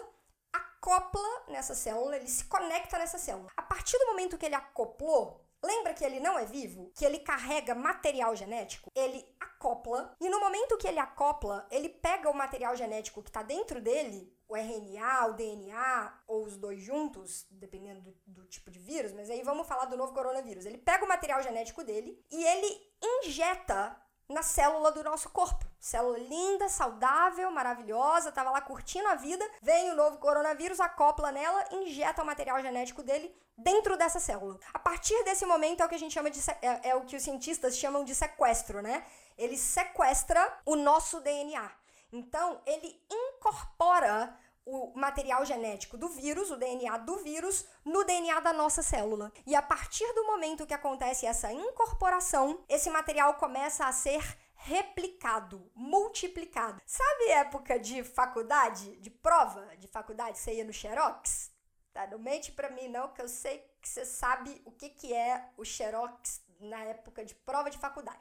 acopla 0.52 1.44
nessa 1.48 1.74
célula, 1.74 2.16
ele 2.16 2.28
se 2.28 2.44
conecta 2.44 2.98
nessa 2.98 3.16
célula. 3.16 3.48
A 3.56 3.62
partir 3.62 3.96
do 3.98 4.08
momento 4.08 4.36
que 4.36 4.44
ele 4.44 4.54
acoplou, 4.54 5.40
Lembra 5.60 5.92
que 5.92 6.04
ele 6.04 6.20
não 6.20 6.38
é 6.38 6.44
vivo? 6.44 6.92
Que 6.94 7.04
ele 7.04 7.18
carrega 7.18 7.74
material 7.74 8.36
genético? 8.36 8.92
Ele 8.94 9.26
acopla, 9.40 10.14
e 10.20 10.28
no 10.28 10.38
momento 10.38 10.78
que 10.78 10.86
ele 10.86 11.00
acopla, 11.00 11.66
ele 11.68 11.88
pega 11.88 12.30
o 12.30 12.36
material 12.36 12.76
genético 12.76 13.20
que 13.20 13.28
está 13.28 13.42
dentro 13.42 13.80
dele, 13.80 14.32
o 14.46 14.56
RNA, 14.56 15.26
o 15.26 15.32
DNA, 15.32 16.22
ou 16.28 16.44
os 16.44 16.56
dois 16.56 16.80
juntos, 16.80 17.44
dependendo 17.50 18.00
do, 18.02 18.16
do, 18.24 18.46
tipo 18.46 18.70
de 18.70 18.78
vírus, 18.78 19.12
mas 19.12 19.28
aí 19.28 19.42
vamos 19.42 19.66
falar 19.66 19.86
do 19.86 19.96
novo 19.96 20.14
coronavírus. 20.14 20.64
Ele 20.64 20.78
pega 20.78 21.04
o 21.04 21.08
material 21.08 21.42
genético 21.42 21.82
dele 21.82 22.24
e 22.30 22.44
ele 22.44 22.92
injeta 23.02 24.00
na 24.28 24.42
célula 24.42 24.92
do 24.92 25.02
nosso 25.02 25.30
corpo. 25.30 25.64
Célula 25.80 26.18
linda, 26.18 26.68
saudável, 26.68 27.50
maravilhosa, 27.50 28.30
tava 28.30 28.50
lá 28.50 28.60
curtindo 28.60 29.08
a 29.08 29.14
vida. 29.14 29.48
Vem 29.62 29.90
o 29.90 29.96
novo 29.96 30.18
coronavírus, 30.18 30.80
acopla 30.80 31.32
nela, 31.32 31.64
injeta 31.72 32.22
o 32.22 32.26
material 32.26 32.60
genético 32.60 33.02
dele 33.02 33.34
dentro 33.56 33.96
dessa 33.96 34.20
célula. 34.20 34.58
A 34.72 34.78
partir 34.78 35.24
desse 35.24 35.46
momento 35.46 35.82
é 35.82 35.86
o 35.86 35.88
que 35.88 35.94
a 35.94 35.98
gente 35.98 36.12
chama 36.12 36.30
de 36.30 36.38
é, 36.62 36.90
é 36.90 36.94
o 36.94 37.04
que 37.04 37.16
os 37.16 37.22
cientistas 37.22 37.76
chamam 37.76 38.04
de 38.04 38.14
sequestro, 38.14 38.82
né? 38.82 39.04
Ele 39.36 39.56
sequestra 39.56 40.60
o 40.66 40.76
nosso 40.76 41.20
DNA. 41.20 41.70
Então, 42.12 42.60
ele 42.64 43.00
incorpora 43.10 44.34
o 44.68 44.92
material 44.94 45.44
genético 45.46 45.96
do 45.96 46.08
vírus, 46.08 46.50
o 46.50 46.56
DNA 46.56 46.98
do 46.98 47.16
vírus, 47.18 47.66
no 47.84 48.04
DNA 48.04 48.38
da 48.40 48.52
nossa 48.52 48.82
célula. 48.82 49.32
E 49.46 49.54
a 49.54 49.62
partir 49.62 50.06
do 50.12 50.26
momento 50.26 50.66
que 50.66 50.74
acontece 50.74 51.24
essa 51.24 51.50
incorporação, 51.50 52.62
esse 52.68 52.90
material 52.90 53.34
começa 53.34 53.86
a 53.86 53.92
ser 53.92 54.22
replicado, 54.54 55.70
multiplicado. 55.74 56.82
Sabe 56.84 57.28
época 57.30 57.78
de 57.78 58.04
faculdade, 58.04 58.96
de 58.96 59.10
prova 59.10 59.64
de 59.78 59.88
faculdade, 59.88 60.38
você 60.38 60.54
ia 60.54 60.64
no 60.64 60.72
Xerox? 60.72 61.50
Tá, 61.92 62.06
não 62.06 62.18
mente 62.18 62.52
pra 62.52 62.68
mim 62.68 62.88
não, 62.88 63.08
que 63.08 63.22
eu 63.22 63.28
sei 63.28 63.64
que 63.80 63.88
você 63.88 64.04
sabe 64.04 64.60
o 64.66 64.70
que, 64.70 64.90
que 64.90 65.14
é 65.14 65.48
o 65.56 65.64
Xerox 65.64 66.42
na 66.60 66.80
época 66.84 67.24
de 67.24 67.34
prova 67.34 67.70
de 67.70 67.78
faculdade 67.78 68.18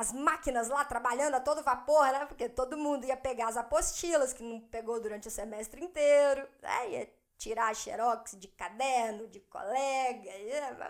as 0.00 0.12
máquinas 0.14 0.70
lá 0.70 0.82
trabalhando 0.82 1.34
a 1.34 1.40
todo 1.40 1.62
vapor, 1.62 2.06
né? 2.10 2.24
Porque 2.24 2.48
todo 2.48 2.74
mundo 2.74 3.04
ia 3.04 3.18
pegar 3.18 3.48
as 3.48 3.56
apostilas 3.58 4.32
que 4.32 4.42
não 4.42 4.58
pegou 4.58 4.98
durante 4.98 5.28
o 5.28 5.30
semestre 5.30 5.84
inteiro, 5.84 6.48
né? 6.62 6.90
Ia 6.90 7.12
tirar 7.36 7.74
xerox 7.76 8.34
de 8.38 8.48
caderno, 8.48 9.28
de 9.28 9.40
colega, 9.40 10.30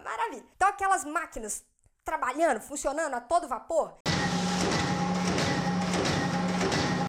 maravilha. 0.05 0.45
Então 0.55 0.69
aquelas 0.69 1.05
máquinas 1.05 1.65
trabalhando, 2.05 2.61
funcionando 2.61 3.15
a 3.15 3.21
todo 3.21 3.49
vapor. 3.49 3.99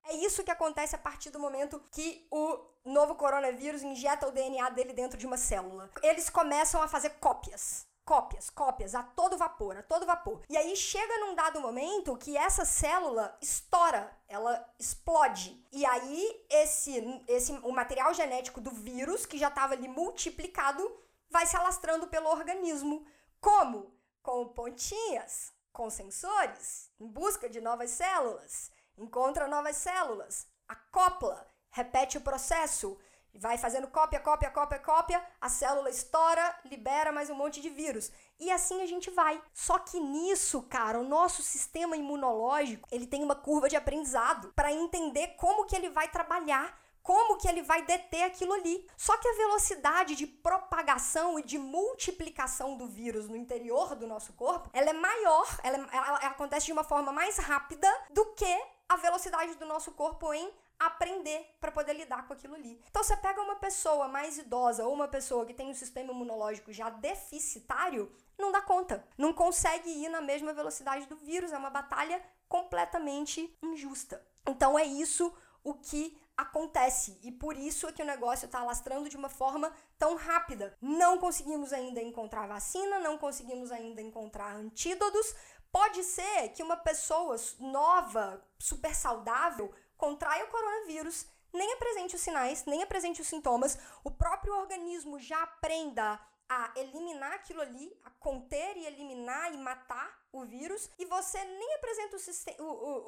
É 0.09 0.15
isso 0.15 0.43
que 0.43 0.49
acontece 0.49 0.95
a 0.95 0.99
partir 0.99 1.29
do 1.29 1.39
momento 1.39 1.79
que 1.91 2.27
o 2.31 2.65
novo 2.83 3.13
coronavírus 3.13 3.83
injeta 3.83 4.27
o 4.27 4.31
DNA 4.31 4.71
dele 4.71 4.91
dentro 4.91 5.19
de 5.19 5.27
uma 5.27 5.37
célula. 5.37 5.87
Eles 6.01 6.31
começam 6.31 6.81
a 6.81 6.87
fazer 6.87 7.11
cópias 7.19 7.85
cópias, 8.05 8.49
cópias, 8.49 8.95
a 8.95 9.03
todo 9.03 9.37
vapor, 9.37 9.77
a 9.77 9.83
todo 9.83 10.05
vapor. 10.05 10.41
E 10.49 10.57
aí 10.57 10.75
chega 10.75 11.19
num 11.19 11.35
dado 11.35 11.61
momento 11.61 12.17
que 12.17 12.37
essa 12.37 12.65
célula 12.65 13.37
estoura, 13.41 14.11
ela 14.27 14.65
explode. 14.79 15.65
E 15.71 15.85
aí 15.85 16.45
esse, 16.49 17.23
esse 17.27 17.51
o 17.63 17.71
material 17.71 18.13
genético 18.13 18.59
do 18.59 18.71
vírus, 18.71 19.25
que 19.25 19.37
já 19.37 19.47
estava 19.47 19.73
ali 19.73 19.87
multiplicado, 19.87 20.83
vai 21.29 21.45
se 21.45 21.55
alastrando 21.55 22.07
pelo 22.07 22.29
organismo. 22.29 23.05
Como? 23.39 23.95
Com 24.21 24.49
pontinhas, 24.49 25.53
com 25.71 25.89
sensores, 25.89 26.91
em 26.99 27.07
busca 27.07 27.49
de 27.49 27.61
novas 27.61 27.91
células, 27.91 28.71
encontra 28.97 29.47
novas 29.47 29.77
células, 29.77 30.47
acopla, 30.67 31.47
repete 31.71 32.17
o 32.17 32.21
processo, 32.21 32.99
Vai 33.33 33.57
fazendo 33.57 33.87
cópia, 33.87 34.19
cópia, 34.19 34.49
cópia, 34.51 34.79
cópia, 34.79 35.25
a 35.39 35.47
célula 35.47 35.89
estoura, 35.89 36.59
libera 36.65 37.11
mais 37.11 37.29
um 37.29 37.35
monte 37.35 37.61
de 37.61 37.69
vírus. 37.69 38.11
E 38.39 38.51
assim 38.51 38.81
a 38.81 38.85
gente 38.85 39.09
vai. 39.09 39.41
Só 39.53 39.79
que 39.79 39.99
nisso, 39.99 40.63
cara, 40.63 40.99
o 40.99 41.07
nosso 41.07 41.41
sistema 41.41 41.95
imunológico, 41.95 42.87
ele 42.91 43.07
tem 43.07 43.23
uma 43.23 43.35
curva 43.35 43.69
de 43.69 43.75
aprendizado 43.75 44.51
para 44.53 44.71
entender 44.71 45.35
como 45.37 45.65
que 45.65 45.75
ele 45.75 45.89
vai 45.89 46.09
trabalhar 46.09 46.79
como 47.03 47.37
que 47.37 47.47
ele 47.47 47.61
vai 47.61 47.83
deter 47.83 48.23
aquilo 48.23 48.53
ali. 48.53 48.87
Só 48.95 49.17
que 49.17 49.27
a 49.27 49.33
velocidade 49.33 50.15
de 50.15 50.27
propagação 50.27 51.39
e 51.39 51.43
de 51.43 51.57
multiplicação 51.57 52.77
do 52.77 52.87
vírus 52.87 53.27
no 53.27 53.35
interior 53.35 53.95
do 53.95 54.07
nosso 54.07 54.33
corpo, 54.33 54.69
ela 54.73 54.89
é 54.89 54.93
maior, 54.93 55.47
ela, 55.63 55.77
ela, 55.77 56.07
ela 56.07 56.17
acontece 56.27 56.67
de 56.67 56.71
uma 56.71 56.83
forma 56.83 57.11
mais 57.11 57.37
rápida 57.37 57.89
do 58.11 58.25
que 58.33 58.61
a 58.87 58.97
velocidade 58.97 59.55
do 59.55 59.65
nosso 59.65 59.91
corpo 59.93 60.33
em 60.33 60.51
aprender 60.85 61.55
para 61.59 61.71
poder 61.71 61.93
lidar 61.93 62.27
com 62.27 62.33
aquilo 62.33 62.55
ali. 62.55 62.81
Então 62.89 63.03
você 63.03 63.15
pega 63.15 63.41
uma 63.41 63.55
pessoa 63.55 64.07
mais 64.07 64.37
idosa 64.37 64.85
ou 64.85 64.93
uma 64.93 65.07
pessoa 65.07 65.45
que 65.45 65.53
tem 65.53 65.69
um 65.69 65.73
sistema 65.73 66.11
imunológico 66.11 66.73
já 66.73 66.89
deficitário, 66.89 68.11
não 68.37 68.51
dá 68.51 68.61
conta, 68.61 69.05
não 69.17 69.31
consegue 69.31 69.89
ir 69.89 70.09
na 70.09 70.21
mesma 70.21 70.53
velocidade 70.53 71.05
do 71.05 71.15
vírus, 71.17 71.51
é 71.51 71.57
uma 71.57 71.69
batalha 71.69 72.21
completamente 72.47 73.55
injusta. 73.61 74.25
Então 74.47 74.77
é 74.77 74.83
isso 74.83 75.31
o 75.63 75.75
que 75.75 76.19
acontece. 76.35 77.19
E 77.21 77.31
por 77.31 77.55
isso 77.55 77.87
é 77.87 77.91
que 77.91 78.01
o 78.01 78.05
negócio 78.05 78.45
está 78.45 78.59
alastrando 78.59 79.07
de 79.07 79.15
uma 79.15 79.29
forma 79.29 79.71
tão 79.99 80.15
rápida. 80.15 80.75
Não 80.81 81.19
conseguimos 81.19 81.71
ainda 81.71 82.01
encontrar 82.01 82.47
vacina, 82.47 82.99
não 82.99 83.17
conseguimos 83.19 83.71
ainda 83.71 84.01
encontrar 84.01 84.55
antídotos. 84.55 85.35
Pode 85.71 86.03
ser 86.03 86.49
que 86.49 86.63
uma 86.63 86.75
pessoa 86.75 87.35
nova, 87.59 88.43
super 88.59 88.93
saudável, 88.93 89.71
contraia 90.01 90.43
o 90.45 90.47
coronavírus, 90.47 91.27
nem 91.53 91.73
apresente 91.73 92.15
os 92.15 92.21
sinais, 92.21 92.65
nem 92.65 92.81
apresente 92.81 93.21
os 93.21 93.27
sintomas, 93.27 93.77
o 94.03 94.09
próprio 94.09 94.55
organismo 94.55 95.19
já 95.19 95.43
aprenda 95.43 96.19
a 96.49 96.71
eliminar 96.75 97.33
aquilo 97.33 97.61
ali, 97.61 97.95
a 98.03 98.09
conter 98.09 98.75
e 98.77 98.85
eliminar 98.85 99.53
e 99.53 99.57
matar 99.57 100.09
o 100.33 100.43
vírus, 100.43 100.89
e 100.97 101.05
você 101.05 101.37
nem 101.43 101.75
apresenta 101.75 102.15
os, 102.15 102.27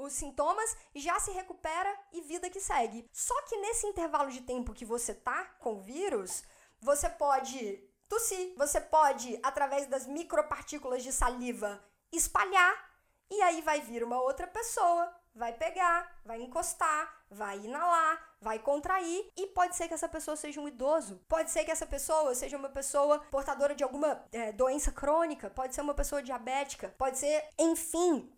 os 0.06 0.14
sintomas, 0.14 0.78
já 0.94 1.20
se 1.20 1.32
recupera 1.32 1.92
e 2.12 2.22
vida 2.22 2.50
que 2.50 2.62
segue. 2.62 3.10
Só 3.12 3.42
que 3.48 3.58
nesse 3.58 3.88
intervalo 3.88 4.30
de 4.30 4.42
tempo 4.42 4.74
que 4.74 4.86
você 4.86 5.16
tá 5.16 5.46
com 5.60 5.74
o 5.78 5.82
vírus, 5.82 6.44
você 6.80 7.10
pode 7.10 7.84
tossir, 8.08 8.54
você 8.56 8.80
pode, 8.80 9.40
através 9.42 9.88
das 9.88 10.06
micropartículas 10.06 11.02
de 11.02 11.12
saliva, 11.12 11.84
espalhar, 12.12 12.92
e 13.30 13.42
aí 13.42 13.62
vai 13.62 13.82
vir 13.82 14.04
uma 14.04 14.22
outra 14.22 14.46
pessoa 14.46 15.23
vai 15.36 15.54
pegar, 15.54 16.20
vai 16.24 16.42
encostar, 16.42 17.24
vai 17.30 17.58
inalar, 17.60 18.36
vai 18.42 18.60
contrair. 18.60 19.30
E 19.36 19.48
pode 19.48 19.76
ser 19.76 19.88
que 19.88 19.94
essa 19.94 20.08
pessoa 20.08 20.36
seja 20.36 20.62
um 20.62 20.68
idoso, 20.68 21.22
pode 21.28 21.52
ser 21.52 21.64
que 21.64 21.72
essa 21.72 21.86
pessoa 21.86 22.34
seja 22.36 22.58
uma 22.58 22.70
pessoa 22.70 23.20
portadora 23.32 23.76
de 23.76 23.84
alguma 23.84 24.24
é, 24.32 24.52
doença 24.52 24.92
crônica, 24.92 25.50
pode 25.50 25.74
ser 25.74 25.82
uma 25.82 25.94
pessoa 25.94 26.22
diabética, 26.22 26.94
pode 26.98 27.18
ser, 27.18 27.44
enfim, 27.58 28.32